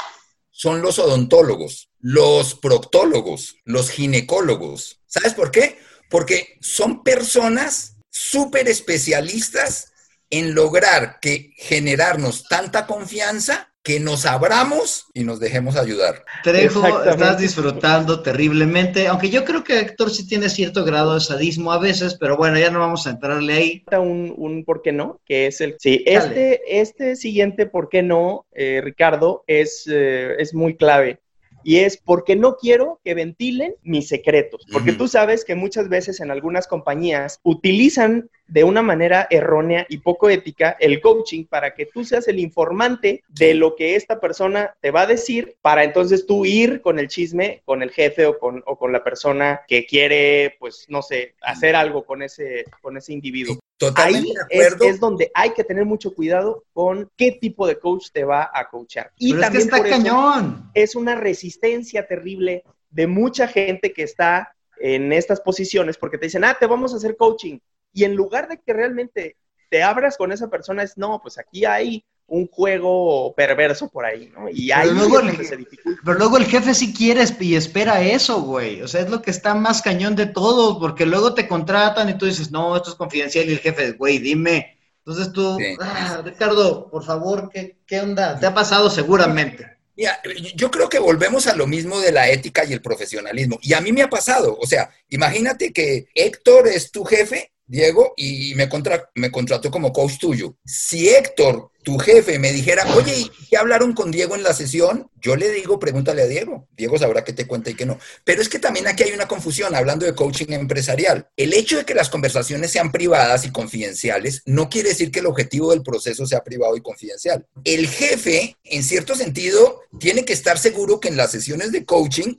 son 0.50 0.82
los 0.82 0.98
odontólogos, 0.98 1.90
los 1.98 2.54
proctólogos, 2.54 3.56
los 3.64 3.90
ginecólogos. 3.90 5.00
¿Sabes 5.06 5.34
por 5.34 5.50
qué? 5.50 5.78
Porque 6.08 6.58
son 6.60 7.02
personas 7.02 7.96
súper 8.10 8.68
especialistas 8.68 9.92
en 10.28 10.54
lograr 10.54 11.18
que 11.20 11.54
generarnos 11.56 12.44
tanta 12.44 12.86
confianza 12.86 13.69
que 13.82 13.98
nos 13.98 14.26
abramos 14.26 15.06
y 15.14 15.24
nos 15.24 15.40
dejemos 15.40 15.76
ayudar. 15.76 16.24
Trejo, 16.42 16.86
estás 17.04 17.38
disfrutando 17.38 18.22
terriblemente, 18.22 19.08
aunque 19.08 19.30
yo 19.30 19.44
creo 19.44 19.64
que 19.64 19.78
Héctor 19.78 20.10
sí 20.10 20.26
tiene 20.26 20.48
cierto 20.50 20.84
grado 20.84 21.14
de 21.14 21.20
sadismo 21.20 21.72
a 21.72 21.78
veces, 21.78 22.16
pero 22.20 22.36
bueno, 22.36 22.58
ya 22.58 22.70
no 22.70 22.80
vamos 22.80 23.06
a 23.06 23.10
entrarle 23.10 23.52
ahí. 23.54 23.84
Un, 23.92 24.34
un 24.36 24.64
por 24.64 24.82
qué 24.82 24.92
no, 24.92 25.20
que 25.24 25.46
es 25.46 25.60
el... 25.60 25.76
Sí, 25.78 26.02
este, 26.06 26.80
este 26.80 27.16
siguiente 27.16 27.66
por 27.66 27.88
qué 27.88 28.02
no, 28.02 28.46
eh, 28.52 28.80
Ricardo, 28.84 29.44
es, 29.46 29.84
eh, 29.90 30.34
es 30.38 30.52
muy 30.54 30.76
clave 30.76 31.20
y 31.62 31.76
es 31.78 31.96
porque 31.98 32.36
no 32.36 32.56
quiero 32.56 33.00
que 33.04 33.14
ventilen 33.14 33.74
mis 33.82 34.08
secretos, 34.08 34.66
porque 34.72 34.92
tú 34.92 35.08
sabes 35.08 35.44
que 35.44 35.54
muchas 35.54 35.88
veces 35.88 36.20
en 36.20 36.30
algunas 36.30 36.66
compañías 36.66 37.40
utilizan 37.42 38.30
de 38.50 38.64
una 38.64 38.82
manera 38.82 39.26
errónea 39.30 39.86
y 39.88 39.98
poco 39.98 40.28
ética 40.28 40.76
el 40.80 41.00
coaching 41.00 41.44
para 41.44 41.74
que 41.74 41.86
tú 41.86 42.04
seas 42.04 42.28
el 42.28 42.38
informante 42.38 43.22
de 43.28 43.54
lo 43.54 43.76
que 43.76 43.96
esta 43.96 44.20
persona 44.20 44.74
te 44.80 44.90
va 44.90 45.02
a 45.02 45.06
decir 45.06 45.56
para 45.62 45.84
entonces 45.84 46.26
tú 46.26 46.44
ir 46.44 46.80
con 46.80 46.98
el 46.98 47.08
chisme 47.08 47.62
con 47.64 47.82
el 47.82 47.90
jefe 47.90 48.26
o 48.26 48.38
con, 48.38 48.62
o 48.66 48.76
con 48.76 48.92
la 48.92 49.04
persona 49.04 49.62
que 49.66 49.86
quiere, 49.86 50.56
pues, 50.58 50.86
no 50.88 51.02
sé, 51.02 51.34
hacer 51.42 51.76
algo 51.76 52.04
con 52.04 52.22
ese, 52.22 52.64
con 52.82 52.96
ese 52.96 53.12
individuo. 53.12 53.58
Ahí 53.94 54.34
es, 54.50 55.00
donde 55.00 55.30
hay 55.34 55.50
que 55.50 55.64
tener 55.64 55.84
mucho 55.86 56.14
cuidado 56.14 56.64
con 56.72 57.10
qué 57.16 57.32
tipo 57.32 57.66
de 57.66 57.78
coach 57.78 58.08
te 58.12 58.24
va 58.24 58.50
a 58.52 58.68
coachar. 58.68 59.10
Y 59.16 59.32
también 59.32 59.68
es 59.68 59.72
está 59.72 59.82
cañón. 59.82 60.70
es 60.74 60.94
una 60.94 61.14
resistencia 61.14 62.06
terrible 62.06 62.64
de 62.90 63.06
mucha 63.06 63.48
gente 63.48 63.92
que 63.92 64.02
está 64.02 64.54
en 64.78 65.12
estas 65.12 65.40
posiciones 65.40 65.96
porque 65.96 66.18
te 66.18 66.26
dicen, 66.26 66.44
ah, 66.44 66.56
te 66.58 66.66
vamos 66.66 66.92
a 66.92 66.96
hacer 66.96 67.16
coaching. 67.16 67.58
Y 67.92 68.04
en 68.04 68.14
lugar 68.14 68.48
de 68.48 68.58
que 68.58 68.72
realmente 68.72 69.36
te 69.70 69.82
abras 69.82 70.16
con 70.16 70.32
esa 70.32 70.48
persona, 70.48 70.82
es 70.82 70.96
no, 70.96 71.20
pues 71.22 71.38
aquí 71.38 71.64
hay 71.64 72.04
un 72.30 72.46
juego 72.46 73.34
perverso 73.34 73.88
por 73.88 74.04
ahí, 74.04 74.32
¿no? 74.32 74.48
Y 74.48 74.70
ahí 74.70 74.88
pero 74.88 74.94
luego, 74.94 75.20
el, 75.20 75.46
se 75.46 75.58
pero 76.04 76.18
luego 76.18 76.36
el 76.36 76.46
jefe 76.46 76.74
sí 76.74 76.94
quiere 76.94 77.24
y 77.40 77.56
espera 77.56 78.02
eso, 78.02 78.42
güey. 78.42 78.82
O 78.82 78.88
sea, 78.88 79.00
es 79.00 79.10
lo 79.10 79.20
que 79.20 79.32
está 79.32 79.54
más 79.54 79.82
cañón 79.82 80.14
de 80.14 80.26
todo, 80.26 80.78
porque 80.78 81.06
luego 81.06 81.34
te 81.34 81.48
contratan 81.48 82.08
y 82.08 82.16
tú 82.16 82.26
dices, 82.26 82.52
no, 82.52 82.76
esto 82.76 82.90
es 82.90 82.96
confidencial, 82.96 83.48
y 83.48 83.52
el 83.52 83.58
jefe, 83.58 83.92
güey, 83.92 84.18
dime. 84.18 84.78
Entonces 84.98 85.32
tú, 85.32 85.58
ah, 85.80 86.22
Ricardo, 86.24 86.88
por 86.88 87.04
favor, 87.04 87.50
¿qué, 87.52 87.78
¿qué 87.84 88.00
onda? 88.00 88.38
Te 88.38 88.46
ha 88.46 88.54
pasado 88.54 88.90
seguramente. 88.90 89.66
Mira, 89.96 90.20
yo 90.54 90.70
creo 90.70 90.88
que 90.88 91.00
volvemos 91.00 91.48
a 91.48 91.56
lo 91.56 91.66
mismo 91.66 92.00
de 92.00 92.12
la 92.12 92.28
ética 92.30 92.64
y 92.64 92.72
el 92.72 92.80
profesionalismo. 92.80 93.58
Y 93.60 93.74
a 93.74 93.80
mí 93.80 93.92
me 93.92 94.02
ha 94.02 94.08
pasado. 94.08 94.56
O 94.60 94.66
sea, 94.66 94.90
imagínate 95.08 95.72
que 95.72 96.08
Héctor 96.14 96.68
es 96.68 96.92
tu 96.92 97.04
jefe 97.04 97.52
Diego, 97.70 98.14
y 98.16 98.52
me, 98.56 98.68
me 99.14 99.30
contrató 99.30 99.70
como 99.70 99.92
coach 99.92 100.18
tuyo. 100.18 100.56
Si 100.64 101.08
Héctor, 101.08 101.70
tu 101.84 101.98
jefe, 101.98 102.40
me 102.40 102.52
dijera, 102.52 102.84
oye, 102.96 103.16
¿y 103.16 103.30
qué 103.48 103.56
hablaron 103.56 103.92
con 103.92 104.10
Diego 104.10 104.34
en 104.34 104.42
la 104.42 104.52
sesión? 104.52 105.08
Yo 105.20 105.36
le 105.36 105.52
digo, 105.52 105.78
pregúntale 105.78 106.22
a 106.22 106.26
Diego. 106.26 106.66
Diego 106.76 106.98
sabrá 106.98 107.22
qué 107.22 107.32
te 107.32 107.46
cuenta 107.46 107.70
y 107.70 107.74
qué 107.74 107.86
no. 107.86 107.96
Pero 108.24 108.42
es 108.42 108.48
que 108.48 108.58
también 108.58 108.88
aquí 108.88 109.04
hay 109.04 109.12
una 109.12 109.28
confusión, 109.28 109.72
hablando 109.76 110.04
de 110.04 110.16
coaching 110.16 110.48
empresarial. 110.48 111.28
El 111.36 111.54
hecho 111.54 111.76
de 111.76 111.84
que 111.84 111.94
las 111.94 112.10
conversaciones 112.10 112.72
sean 112.72 112.90
privadas 112.90 113.44
y 113.44 113.52
confidenciales 113.52 114.42
no 114.46 114.68
quiere 114.68 114.88
decir 114.88 115.12
que 115.12 115.20
el 115.20 115.26
objetivo 115.26 115.70
del 115.70 115.84
proceso 115.84 116.26
sea 116.26 116.42
privado 116.42 116.76
y 116.76 116.82
confidencial. 116.82 117.46
El 117.62 117.86
jefe, 117.86 118.56
en 118.64 118.82
cierto 118.82 119.14
sentido, 119.14 119.82
tiene 120.00 120.24
que 120.24 120.32
estar 120.32 120.58
seguro 120.58 120.98
que 120.98 121.06
en 121.06 121.16
las 121.16 121.30
sesiones 121.30 121.70
de 121.70 121.84
coaching, 121.84 122.34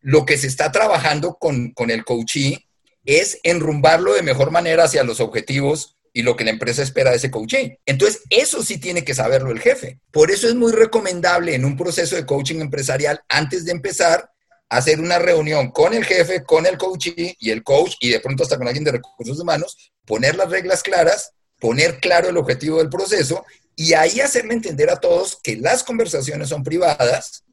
lo 0.00 0.26
que 0.26 0.38
se 0.38 0.48
está 0.48 0.72
trabajando 0.72 1.36
con, 1.38 1.70
con 1.70 1.92
el 1.92 2.04
coachee 2.04 2.66
es 3.04 3.38
enrumbarlo 3.42 4.14
de 4.14 4.22
mejor 4.22 4.50
manera 4.50 4.84
hacia 4.84 5.04
los 5.04 5.20
objetivos 5.20 5.96
y 6.12 6.22
lo 6.22 6.36
que 6.36 6.44
la 6.44 6.50
empresa 6.50 6.82
espera 6.82 7.10
de 7.10 7.16
ese 7.16 7.30
coaching. 7.30 7.70
Entonces, 7.86 8.22
eso 8.30 8.62
sí 8.62 8.78
tiene 8.78 9.04
que 9.04 9.14
saberlo 9.14 9.50
el 9.50 9.60
jefe. 9.60 9.98
Por 10.10 10.30
eso 10.30 10.46
es 10.46 10.54
muy 10.54 10.72
recomendable 10.72 11.54
en 11.54 11.64
un 11.64 11.76
proceso 11.76 12.16
de 12.16 12.26
coaching 12.26 12.60
empresarial, 12.60 13.20
antes 13.28 13.64
de 13.64 13.72
empezar, 13.72 14.30
hacer 14.68 15.00
una 15.00 15.18
reunión 15.18 15.70
con 15.70 15.94
el 15.94 16.04
jefe, 16.04 16.44
con 16.44 16.66
el 16.66 16.78
coachee 16.78 17.36
y 17.38 17.50
el 17.50 17.62
coach, 17.62 17.94
y 18.00 18.10
de 18.10 18.20
pronto 18.20 18.42
hasta 18.42 18.56
con 18.56 18.66
alguien 18.66 18.84
de 18.84 18.92
recursos 18.92 19.38
humanos, 19.38 19.92
poner 20.06 20.36
las 20.36 20.50
reglas 20.50 20.82
claras, 20.82 21.32
poner 21.58 21.98
claro 22.00 22.28
el 22.28 22.36
objetivo 22.36 22.78
del 22.78 22.88
proceso 22.88 23.44
y 23.76 23.94
ahí 23.94 24.20
hacerle 24.20 24.54
entender 24.54 24.90
a 24.90 24.96
todos 24.96 25.38
que 25.42 25.56
las 25.56 25.82
conversaciones 25.82 26.48
son 26.48 26.62
privadas 26.62 27.44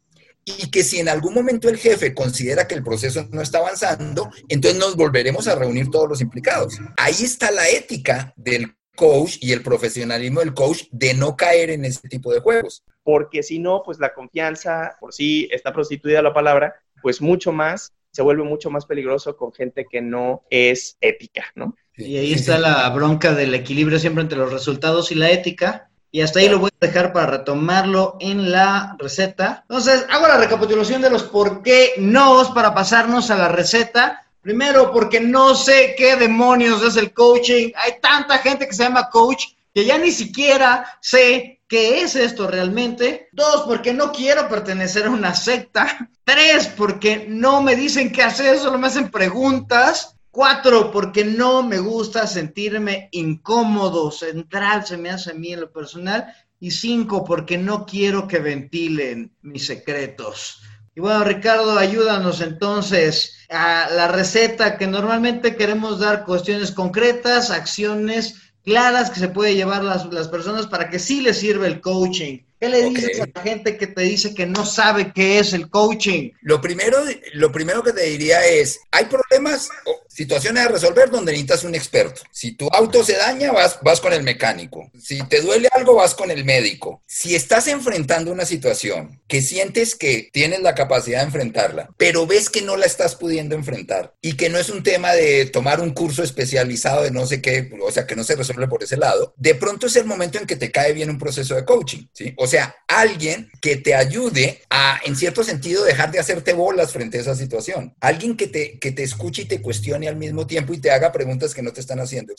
y 0.45 0.69
que 0.71 0.83
si 0.83 0.99
en 0.99 1.09
algún 1.09 1.33
momento 1.33 1.69
el 1.69 1.77
jefe 1.77 2.13
considera 2.13 2.67
que 2.67 2.75
el 2.75 2.83
proceso 2.83 3.27
no 3.31 3.41
está 3.41 3.59
avanzando, 3.59 4.29
entonces 4.47 4.79
nos 4.79 4.95
volveremos 4.95 5.47
a 5.47 5.55
reunir 5.55 5.89
todos 5.89 6.09
los 6.09 6.21
implicados. 6.21 6.77
Ahí 6.97 7.23
está 7.23 7.51
la 7.51 7.69
ética 7.69 8.33
del 8.35 8.75
coach 8.95 9.37
y 9.39 9.53
el 9.53 9.63
profesionalismo 9.63 10.41
del 10.41 10.53
coach 10.53 10.83
de 10.91 11.13
no 11.13 11.37
caer 11.37 11.69
en 11.69 11.85
ese 11.85 12.07
tipo 12.09 12.33
de 12.33 12.39
juegos. 12.39 12.83
Porque 13.03 13.43
si 13.43 13.59
no, 13.59 13.81
pues 13.83 13.99
la 13.99 14.13
confianza, 14.13 14.97
por 14.99 15.13
sí 15.13 15.47
está 15.51 15.71
prostituida 15.71 16.21
la 16.21 16.33
palabra, 16.33 16.75
pues 17.01 17.21
mucho 17.21 17.51
más, 17.51 17.93
se 18.11 18.21
vuelve 18.21 18.43
mucho 18.43 18.69
más 18.69 18.85
peligroso 18.85 19.37
con 19.37 19.53
gente 19.53 19.85
que 19.89 20.01
no 20.01 20.43
es 20.49 20.97
ética, 20.99 21.45
¿no? 21.55 21.75
Y 21.95 22.17
ahí 22.17 22.33
está 22.33 22.57
la 22.57 22.89
bronca 22.89 23.33
del 23.33 23.53
equilibrio 23.53 23.99
siempre 23.99 24.23
entre 24.23 24.37
los 24.37 24.51
resultados 24.51 25.11
y 25.11 25.15
la 25.15 25.31
ética, 25.31 25.88
y 26.11 26.21
hasta 26.21 26.39
ahí 26.39 26.49
lo 26.49 26.59
voy 26.59 26.71
a 26.73 26.85
dejar 26.85 27.13
para 27.13 27.27
retomarlo 27.27 28.17
en 28.19 28.51
la 28.51 28.95
receta. 28.97 29.63
Entonces, 29.69 30.05
hago 30.09 30.27
la 30.27 30.37
recapitulación 30.37 31.01
de 31.01 31.09
los 31.09 31.23
por 31.23 31.61
qué 31.61 31.93
no 31.97 32.41
para 32.53 32.73
pasarnos 32.73 33.29
a 33.29 33.37
la 33.37 33.47
receta. 33.47 34.25
Primero, 34.41 34.91
porque 34.91 35.19
no 35.19 35.53
sé 35.53 35.95
qué 35.97 36.15
demonios 36.15 36.81
es 36.81 36.95
el 36.95 37.13
coaching. 37.13 37.71
Hay 37.75 37.99
tanta 38.01 38.39
gente 38.39 38.67
que 38.67 38.73
se 38.73 38.83
llama 38.83 39.09
coach 39.09 39.45
que 39.73 39.85
ya 39.85 39.97
ni 39.97 40.11
siquiera 40.11 40.97
sé 41.01 41.61
qué 41.67 42.01
es 42.01 42.15
esto 42.15 42.47
realmente. 42.47 43.29
Dos, 43.31 43.63
porque 43.67 43.93
no 43.93 44.11
quiero 44.11 44.49
pertenecer 44.49 45.05
a 45.05 45.11
una 45.11 45.35
secta. 45.35 46.09
Tres, 46.23 46.67
porque 46.67 47.25
no 47.27 47.61
me 47.61 47.75
dicen 47.75 48.11
qué 48.11 48.23
hacer, 48.23 48.57
solo 48.57 48.77
me 48.79 48.87
hacen 48.87 49.11
preguntas. 49.11 50.15
Cuatro, 50.39 50.89
porque 50.89 51.25
no 51.25 51.63
me 51.63 51.79
gusta 51.79 52.25
sentirme 52.25 53.09
incómodo, 53.11 54.09
central 54.09 54.85
se 54.85 54.95
me 54.95 55.09
hace 55.09 55.31
a 55.31 55.33
mí 55.33 55.51
en 55.51 55.59
lo 55.59 55.69
personal. 55.69 56.33
Y 56.61 56.71
cinco, 56.71 57.25
porque 57.25 57.57
no 57.57 57.85
quiero 57.85 58.25
que 58.25 58.39
ventilen 58.39 59.35
mis 59.41 59.67
secretos. 59.67 60.61
Y 60.95 61.01
bueno, 61.01 61.25
Ricardo, 61.25 61.77
ayúdanos 61.77 62.39
entonces 62.39 63.35
a 63.49 63.89
la 63.91 64.07
receta 64.07 64.77
que 64.77 64.87
normalmente 64.87 65.57
queremos 65.57 65.99
dar 65.99 66.23
cuestiones 66.23 66.71
concretas, 66.71 67.51
acciones 67.51 68.53
claras 68.63 69.09
que 69.09 69.19
se 69.19 69.27
puede 69.27 69.55
llevar 69.55 69.83
las, 69.83 70.05
las 70.05 70.29
personas 70.29 70.67
para 70.67 70.89
que 70.89 70.99
sí 70.99 71.19
les 71.19 71.37
sirva 71.37 71.67
el 71.67 71.81
coaching 71.81 72.45
¿Qué 72.59 72.67
le 72.67 72.83
dices 72.89 73.21
a 73.21 73.27
la 73.33 73.41
gente 73.41 73.77
que 73.77 73.87
te 73.87 74.01
dice 74.01 74.33
que 74.33 74.45
no 74.45 74.65
sabe 74.65 75.13
qué 75.13 75.39
es 75.39 75.53
el 75.53 75.69
coaching? 75.69 76.31
Lo 76.41 76.59
primero, 76.59 76.97
lo 77.33 77.51
primero 77.51 77.83
que 77.83 77.93
te 77.93 78.03
diría 78.03 78.45
es, 78.45 78.79
hay 78.91 79.05
problemas 79.05 79.69
o 79.85 79.99
situaciones 80.09 80.65
a 80.65 80.67
resolver 80.67 81.09
donde 81.09 81.31
necesitas 81.31 81.63
un 81.63 81.75
experto. 81.75 82.21
Si 82.31 82.51
tu 82.51 82.67
auto 82.73 83.05
se 83.05 83.15
daña, 83.15 83.53
vas, 83.53 83.79
vas 83.81 84.01
con 84.01 84.11
el 84.11 84.23
mecánico. 84.23 84.91
Si 85.01 85.25
te 85.29 85.39
duele 85.39 85.69
algo, 85.71 85.95
vas 85.95 86.13
con 86.13 86.29
el 86.29 86.43
médico. 86.43 87.01
Si 87.05 87.35
estás 87.35 87.67
enfrentando 87.67 88.29
una 88.29 88.43
situación 88.43 89.21
que 89.27 89.41
sientes 89.41 89.95
que 89.95 90.29
tienes 90.33 90.61
la 90.61 90.75
capacidad 90.75 91.19
de 91.19 91.25
enfrentarla, 91.27 91.91
pero 91.95 92.27
ves 92.27 92.49
que 92.49 92.61
no 92.61 92.75
la 92.75 92.85
estás 92.85 93.15
pudiendo 93.15 93.55
enfrentar 93.55 94.13
y 94.21 94.33
que 94.33 94.49
no 94.49 94.57
es 94.57 94.69
un 94.69 94.83
tema 94.83 95.13
de 95.13 95.45
tomar 95.45 95.79
un 95.79 95.91
curso 95.91 96.21
especializado 96.23 97.03
de 97.03 97.11
no 97.11 97.25
sé 97.25 97.41
qué, 97.41 97.71
o 97.81 97.91
sea, 97.91 98.05
que 98.05 98.17
no 98.17 98.25
se 98.25 98.35
resuelve 98.35 98.67
por 98.67 98.83
ese 98.83 98.97
lado, 98.97 99.33
de 99.37 99.55
pronto 99.55 99.87
es 99.87 99.95
el 99.95 100.05
momento 100.05 100.37
en 100.37 100.47
que 100.47 100.57
te 100.57 100.71
cae 100.71 100.91
bien 100.91 101.09
un 101.09 101.17
proceso 101.17 101.55
de 101.55 101.63
coaching, 101.63 102.07
¿sí? 102.11 102.33
O 102.35 102.45
sea, 102.49 102.75
alguien 102.87 103.49
que 103.61 103.77
te 103.77 103.95
ayude 103.95 104.61
a, 104.69 104.99
en 105.05 105.15
cierto 105.15 105.43
sentido, 105.43 105.85
dejar 105.85 106.11
de 106.11 106.19
hacerte 106.19 106.53
bolas 106.53 106.91
frente 106.91 107.17
a 107.17 107.21
esa 107.21 107.35
situación. 107.35 107.95
Alguien 108.01 108.35
que 108.35 108.47
te, 108.47 108.77
que 108.79 108.91
te 108.91 109.03
escuche 109.03 109.43
y 109.43 109.45
te 109.45 109.61
cuestione 109.61 110.09
al 110.09 110.17
mismo 110.17 110.45
tiempo 110.45 110.73
y 110.73 110.79
te 110.79 110.91
haga 110.91 111.11
preguntas 111.11 111.53
que 111.53 111.61
no 111.61 111.71
te 111.71 111.79
están 111.79 111.99
haciendo. 111.99 112.33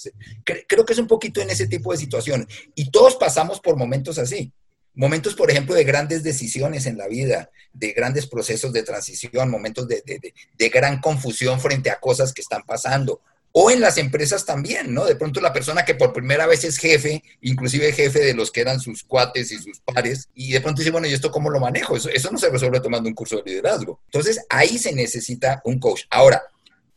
Creo 0.44 0.84
que 0.84 0.92
es 0.92 0.98
un 0.98 1.06
poquito 1.06 1.40
en 1.40 1.50
ese 1.50 1.66
tipo 1.66 1.92
de 1.92 1.98
situación. 1.98 2.46
Y 2.74 2.90
todos 2.90 3.16
pasamos 3.16 3.60
por 3.60 3.76
momentos 3.76 4.18
así. 4.18 4.52
Momentos, 4.94 5.34
por 5.34 5.50
ejemplo, 5.50 5.74
de 5.74 5.84
grandes 5.84 6.22
decisiones 6.22 6.84
en 6.84 6.98
la 6.98 7.06
vida, 7.06 7.50
de 7.72 7.92
grandes 7.92 8.26
procesos 8.26 8.72
de 8.72 8.82
transición, 8.82 9.48
momentos 9.48 9.86
de, 9.88 10.02
de, 10.04 10.34
de 10.58 10.68
gran 10.68 11.00
confusión 11.00 11.60
frente 11.60 11.90
a 11.90 12.00
cosas 12.00 12.32
que 12.32 12.42
están 12.42 12.64
pasando, 12.66 13.22
o 13.52 13.70
en 13.70 13.80
las 13.80 13.98
empresas 13.98 14.44
también, 14.44 14.94
¿no? 14.94 15.04
De 15.04 15.16
pronto 15.16 15.40
la 15.40 15.52
persona 15.52 15.84
que 15.84 15.94
por 15.94 16.12
primera 16.12 16.46
vez 16.46 16.64
es 16.64 16.78
jefe, 16.78 17.22
inclusive 17.40 17.92
jefe 17.92 18.20
de 18.20 18.34
los 18.34 18.50
que 18.50 18.60
eran 18.60 18.80
sus 18.80 19.02
cuates 19.02 19.50
y 19.50 19.58
sus 19.58 19.80
pares, 19.80 20.28
y 20.34 20.52
de 20.52 20.60
pronto 20.60 20.80
dice, 20.80 20.92
bueno, 20.92 21.06
¿y 21.08 21.12
esto 21.12 21.30
cómo 21.30 21.50
lo 21.50 21.60
manejo? 21.60 21.96
Eso, 21.96 22.08
eso 22.10 22.30
no 22.30 22.38
se 22.38 22.48
resuelve 22.48 22.80
tomando 22.80 23.08
un 23.08 23.14
curso 23.14 23.36
de 23.36 23.50
liderazgo. 23.50 24.00
Entonces, 24.06 24.44
ahí 24.48 24.78
se 24.78 24.92
necesita 24.92 25.60
un 25.64 25.78
coach. 25.78 26.02
Ahora, 26.10 26.42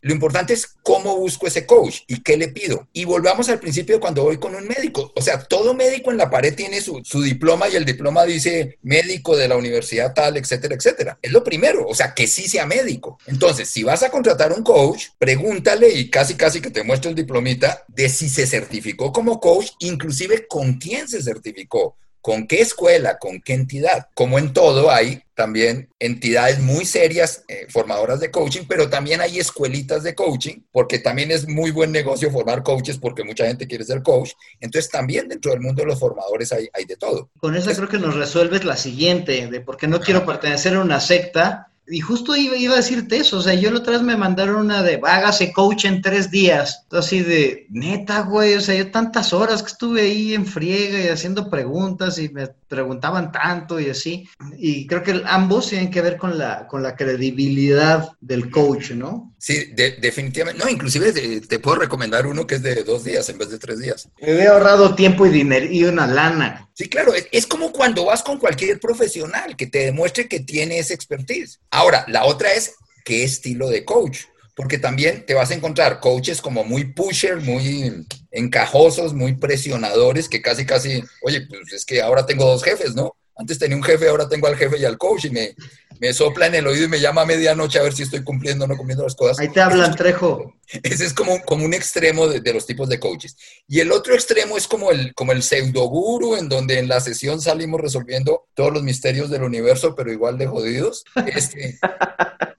lo 0.04 0.12
importante 0.12 0.52
es 0.52 0.66
cómo 0.82 1.16
busco 1.16 1.46
ese 1.46 1.64
coach 1.64 2.00
y 2.06 2.22
qué 2.22 2.36
le 2.36 2.48
pido. 2.48 2.88
Y 2.92 3.06
volvamos 3.06 3.48
al 3.48 3.58
principio 3.58 3.98
cuando 3.98 4.22
voy 4.22 4.36
con 4.36 4.54
un 4.54 4.68
médico. 4.68 5.10
O 5.16 5.22
sea, 5.22 5.42
todo 5.42 5.72
médico 5.72 6.10
en 6.10 6.18
la 6.18 6.28
pared 6.28 6.54
tiene 6.54 6.82
su, 6.82 7.00
su, 7.02 7.22
diploma 7.22 7.70
y 7.70 7.76
el 7.76 7.86
diploma 7.86 8.26
dice 8.26 8.78
médico 8.82 9.34
de 9.34 9.48
la 9.48 9.56
universidad 9.56 10.12
tal, 10.12 10.36
etcétera, 10.36 10.74
etcétera. 10.74 11.18
Es 11.22 11.32
lo 11.32 11.42
primero, 11.42 11.86
o 11.88 11.94
sea, 11.94 12.12
que 12.12 12.26
sí 12.26 12.46
sea 12.48 12.66
médico. 12.66 13.18
Entonces, 13.26 13.70
si 13.70 13.82
vas 13.82 14.02
a 14.02 14.10
contratar 14.10 14.52
un 14.52 14.62
coach, 14.62 15.06
pregúntale 15.18 15.88
y 15.88 16.10
casi, 16.10 16.34
casi 16.34 16.60
que 16.60 16.70
te 16.70 16.82
muestre 16.82 17.08
el 17.08 17.16
diplomita 17.16 17.82
de 17.88 18.10
si 18.10 18.28
se 18.28 18.46
certificó 18.46 19.10
como 19.10 19.40
coach, 19.40 19.70
inclusive 19.78 20.46
con 20.46 20.74
quién 20.74 21.08
se 21.08 21.22
certificó 21.22 21.96
con 22.24 22.46
qué 22.46 22.62
escuela, 22.62 23.18
con 23.18 23.42
qué 23.42 23.52
entidad. 23.52 24.08
Como 24.14 24.38
en 24.38 24.54
todo, 24.54 24.90
hay 24.90 25.20
también 25.34 25.90
entidades 25.98 26.58
muy 26.58 26.86
serias 26.86 27.44
eh, 27.48 27.66
formadoras 27.68 28.18
de 28.18 28.30
coaching, 28.30 28.62
pero 28.66 28.88
también 28.88 29.20
hay 29.20 29.38
escuelitas 29.38 30.02
de 30.02 30.14
coaching, 30.14 30.62
porque 30.72 30.98
también 30.98 31.30
es 31.30 31.46
muy 31.46 31.70
buen 31.70 31.92
negocio 31.92 32.30
formar 32.30 32.62
coaches, 32.62 32.96
porque 32.96 33.24
mucha 33.24 33.46
gente 33.46 33.66
quiere 33.66 33.84
ser 33.84 34.02
coach. 34.02 34.30
Entonces, 34.58 34.90
también 34.90 35.28
dentro 35.28 35.50
del 35.52 35.60
mundo 35.60 35.82
de 35.82 35.88
los 35.88 36.00
formadores 36.00 36.50
hay, 36.52 36.66
hay 36.72 36.86
de 36.86 36.96
todo. 36.96 37.28
Con 37.40 37.56
eso 37.56 37.70
creo 37.74 37.90
que 37.90 37.98
nos 37.98 38.14
resuelves 38.14 38.64
la 38.64 38.78
siguiente, 38.78 39.48
de 39.48 39.60
por 39.60 39.76
qué 39.76 39.86
no 39.86 40.00
quiero 40.00 40.24
pertenecer 40.24 40.76
a 40.76 40.80
una 40.80 41.00
secta 41.00 41.73
y 41.86 42.00
justo 42.00 42.34
iba, 42.34 42.56
iba, 42.56 42.74
a 42.74 42.78
decirte 42.78 43.18
eso, 43.18 43.38
o 43.38 43.42
sea, 43.42 43.54
yo 43.54 43.70
la 43.70 43.78
otra 43.78 43.94
vez 43.94 44.02
me 44.02 44.16
mandaron 44.16 44.56
una 44.56 44.82
de, 44.82 45.00
hágase 45.04 45.52
coach 45.52 45.84
en 45.84 46.00
tres 46.00 46.30
días. 46.30 46.86
Así 46.90 47.20
de, 47.20 47.66
neta, 47.70 48.22
güey, 48.22 48.54
o 48.54 48.60
sea, 48.60 48.74
yo 48.74 48.90
tantas 48.90 49.32
horas 49.32 49.62
que 49.62 49.68
estuve 49.68 50.00
ahí 50.02 50.34
en 50.34 50.46
friega 50.46 51.00
y 51.00 51.08
haciendo 51.08 51.50
preguntas 51.50 52.18
y 52.18 52.30
me 52.30 52.48
preguntaban 52.68 53.32
tanto 53.32 53.78
y 53.78 53.90
así. 53.90 54.26
Y 54.58 54.86
creo 54.86 55.02
que 55.02 55.22
ambos 55.26 55.68
tienen 55.68 55.90
que 55.90 56.00
ver 56.00 56.16
con 56.16 56.38
la, 56.38 56.66
con 56.66 56.82
la 56.82 56.96
credibilidad 56.96 58.12
del 58.20 58.50
coach, 58.50 58.92
¿no? 58.92 59.33
Sí, 59.44 59.74
definitivamente. 59.74 60.64
No, 60.64 60.70
inclusive 60.70 61.12
te, 61.12 61.42
te, 61.42 61.58
puedo 61.58 61.76
recomendar 61.76 62.26
uno 62.26 62.46
que 62.46 62.54
es 62.54 62.62
de 62.62 62.82
dos 62.82 63.04
días 63.04 63.28
en 63.28 63.36
vez 63.36 63.50
de 63.50 63.58
tres 63.58 63.78
días. 63.78 64.08
Me 64.22 64.30
he 64.30 64.46
ahorrado 64.46 64.94
tiempo 64.94 65.26
y 65.26 65.28
dinero 65.28 65.66
y 65.70 65.84
una 65.84 66.06
lana. 66.06 66.70
Sí, 66.72 66.88
claro, 66.88 67.12
es, 67.12 67.28
es 67.30 67.46
como 67.46 67.70
cuando 67.70 68.06
vas 68.06 68.22
con 68.22 68.38
cualquier 68.38 68.80
profesional 68.80 69.54
que 69.54 69.66
te 69.66 69.80
demuestre 69.80 70.28
que 70.28 70.40
tiene 70.40 70.78
esa 70.78 70.94
expertise. 70.94 71.60
Ahora, 71.70 72.06
la 72.08 72.24
otra 72.24 72.54
es 72.54 72.72
qué 73.04 73.22
estilo 73.22 73.68
de 73.68 73.84
coach, 73.84 74.20
porque 74.56 74.78
también 74.78 75.26
te 75.26 75.34
vas 75.34 75.50
a 75.50 75.54
encontrar 75.54 76.00
coaches 76.00 76.40
como 76.40 76.64
muy 76.64 76.94
pusher, 76.94 77.36
muy 77.36 78.06
encajosos, 78.30 79.12
muy 79.12 79.34
presionadores, 79.34 80.30
que 80.30 80.40
casi, 80.40 80.64
casi, 80.64 81.04
oye, 81.20 81.42
pues 81.42 81.70
es 81.70 81.84
que 81.84 82.00
ahora 82.00 82.24
tengo 82.24 82.46
dos 82.46 82.64
jefes, 82.64 82.94
¿no? 82.94 83.14
Antes 83.36 83.58
tenía 83.58 83.76
un 83.76 83.82
jefe, 83.82 84.08
ahora 84.08 84.26
tengo 84.26 84.46
al 84.46 84.56
jefe 84.56 84.78
y 84.78 84.86
al 84.86 84.96
coach 84.96 85.26
y 85.26 85.30
me, 85.30 85.54
me 86.00 86.12
sopla 86.12 86.46
en 86.46 86.56
el 86.56 86.66
oído 86.66 86.84
y 86.84 86.88
me 86.88 87.00
llama 87.00 87.22
a 87.22 87.26
medianoche 87.26 87.78
a 87.78 87.82
ver 87.82 87.92
si 87.92 88.02
estoy 88.02 88.22
cumpliendo 88.22 88.64
o 88.64 88.68
no 88.68 88.76
cumpliendo 88.76 89.04
las 89.04 89.14
cosas. 89.14 89.38
Ahí 89.38 89.48
te 89.48 89.60
hablan, 89.60 89.94
Trejo. 89.94 90.54
Ese 90.82 91.06
es 91.06 91.12
como, 91.12 91.40
como 91.42 91.64
un 91.64 91.74
extremo 91.74 92.26
de, 92.26 92.40
de, 92.40 92.52
los 92.52 92.66
tipos 92.66 92.88
de 92.88 92.98
coaches. 92.98 93.36
Y 93.68 93.80
el 93.80 93.92
otro 93.92 94.14
extremo 94.14 94.56
es 94.56 94.66
como 94.66 94.90
el, 94.90 95.14
como 95.14 95.32
el 95.32 95.42
pseudoguru, 95.42 96.36
en 96.36 96.48
donde 96.48 96.78
en 96.78 96.88
la 96.88 97.00
sesión 97.00 97.40
salimos 97.40 97.80
resolviendo 97.80 98.48
todos 98.54 98.72
los 98.72 98.82
misterios 98.82 99.30
del 99.30 99.42
universo, 99.42 99.94
pero 99.94 100.12
igual 100.12 100.38
de 100.38 100.46
jodidos. 100.46 101.04
Este, 101.26 101.78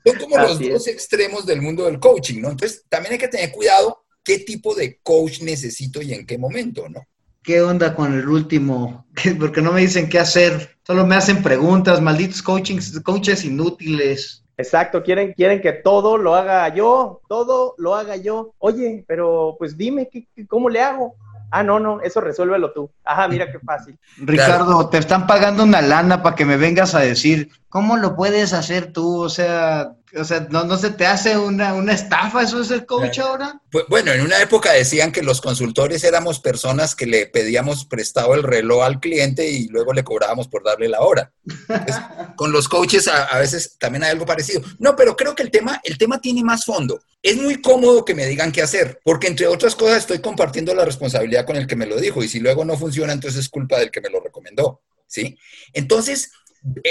son 0.06 0.18
como 0.20 0.38
los 0.42 0.60
dos 0.60 0.88
extremos 0.88 1.46
del 1.46 1.62
mundo 1.62 1.86
del 1.86 2.00
coaching, 2.00 2.42
¿no? 2.42 2.52
Entonces, 2.52 2.86
también 2.90 3.14
hay 3.14 3.20
que 3.20 3.28
tener 3.28 3.52
cuidado 3.52 4.06
qué 4.24 4.40
tipo 4.40 4.76
de 4.76 5.00
coach 5.02 5.42
necesito 5.42 6.02
y 6.02 6.14
en 6.14 6.26
qué 6.26 6.38
momento, 6.38 6.90
¿no? 6.90 7.08
¿Qué 7.46 7.62
onda 7.62 7.94
con 7.94 8.12
el 8.14 8.28
último? 8.28 9.06
Porque 9.40 9.62
no 9.62 9.72
me 9.72 9.82
dicen 9.82 10.10
qué 10.10 10.18
hacer, 10.20 10.78
solo 10.84 11.06
me 11.06 11.16
hacen 11.16 11.44
preguntas, 11.44 12.02
malditos 12.02 12.42
coachings, 12.42 13.00
coaches 13.02 13.46
inútiles. 13.46 14.44
Exacto, 14.58 15.04
quieren, 15.04 15.34
quieren 15.34 15.62
que 15.62 15.74
todo 15.74 16.18
lo 16.18 16.34
haga 16.34 16.74
yo, 16.74 17.22
todo 17.28 17.76
lo 17.78 17.94
haga 17.94 18.16
yo. 18.16 18.54
Oye, 18.58 19.04
pero 19.08 19.56
pues 19.60 19.78
dime, 19.78 20.10
¿qué, 20.10 20.26
cómo 20.48 20.70
le 20.70 20.82
hago? 20.82 21.16
Ah, 21.52 21.62
no, 21.62 21.80
no, 21.80 22.02
eso 22.02 22.20
resuélvelo 22.20 22.72
tú. 22.74 22.90
Ajá, 23.04 23.28
mira 23.28 23.52
qué 23.52 23.60
fácil. 23.60 23.98
Ricardo, 24.18 24.66
claro. 24.66 24.90
te 24.90 24.98
están 24.98 25.28
pagando 25.28 25.64
una 25.64 25.82
lana 25.82 26.24
para 26.24 26.36
que 26.36 26.46
me 26.46 26.58
vengas 26.58 26.96
a 26.96 27.00
decir, 27.00 27.50
¿cómo 27.76 27.98
lo 27.98 28.16
puedes 28.16 28.54
hacer 28.54 28.94
tú? 28.94 29.22
O 29.22 29.28
sea, 29.28 29.98
o 30.16 30.24
sea, 30.24 30.48
¿no, 30.50 30.64
no 30.64 30.78
se 30.78 30.92
te 30.92 31.06
hace 31.06 31.38
una, 31.38 31.74
una 31.74 31.92
estafa 31.92 32.42
eso 32.42 32.62
es 32.62 32.72
el 32.72 32.86
coach 32.86 33.20
ahora? 33.20 33.62
Bueno, 33.90 34.14
en 34.14 34.22
una 34.22 34.42
época 34.42 34.72
decían 34.72 35.12
que 35.12 35.22
los 35.22 35.42
consultores 35.42 36.06
éramos 36.06 36.40
personas 36.40 36.96
que 36.96 37.06
le 37.06 37.26
pedíamos 37.26 37.84
prestado 37.84 38.34
el 38.34 38.44
reloj 38.44 38.84
al 38.84 39.02
cliente 39.02 39.50
y 39.50 39.68
luego 39.68 39.92
le 39.92 40.06
cobrábamos 40.06 40.48
por 40.48 40.64
darle 40.64 40.88
la 40.88 41.02
hora. 41.02 41.34
Entonces, 41.68 41.98
con 42.38 42.54
los 42.54 42.70
coaches 42.70 43.10
a, 43.10 43.26
a, 43.26 43.40
veces 43.40 43.76
también 43.78 44.06
hay 44.06 44.12
algo 44.12 44.26
parecido. 44.26 44.62
No, 44.80 44.96
pero 44.96 45.18
creo 45.18 45.36
que 45.36 45.44
el 45.44 45.52
tema, 45.52 45.82
el 45.84 45.98
tema 45.98 46.22
tiene 46.22 46.46
más 46.46 46.64
fondo. 46.64 47.02
Es 47.22 47.36
muy 47.36 47.62
cómodo 47.62 48.06
que 48.06 48.16
me 48.16 48.26
digan 48.26 48.54
qué 48.54 48.62
hacer, 48.62 49.02
porque 49.04 49.28
entre 49.28 49.48
otras 49.48 49.76
cosas 49.76 49.98
estoy 49.98 50.20
compartiendo 50.20 50.74
la 50.74 50.86
responsabilidad 50.86 51.46
con 51.46 51.58
el 51.58 51.68
que 51.68 51.76
me 51.76 51.88
lo 51.88 51.98
dijo 51.98 52.24
y 52.24 52.30
si 52.30 52.40
luego 52.40 52.64
no 52.64 52.78
funciona, 52.78 53.12
entonces 53.12 53.42
es 53.42 53.50
culpa 53.50 53.80
del 53.80 53.92
que 53.92 54.00
me 54.00 54.10
lo 54.10 54.22
recomendó. 54.22 54.82
¿Sí? 55.08 55.38
Entonces, 55.74 56.32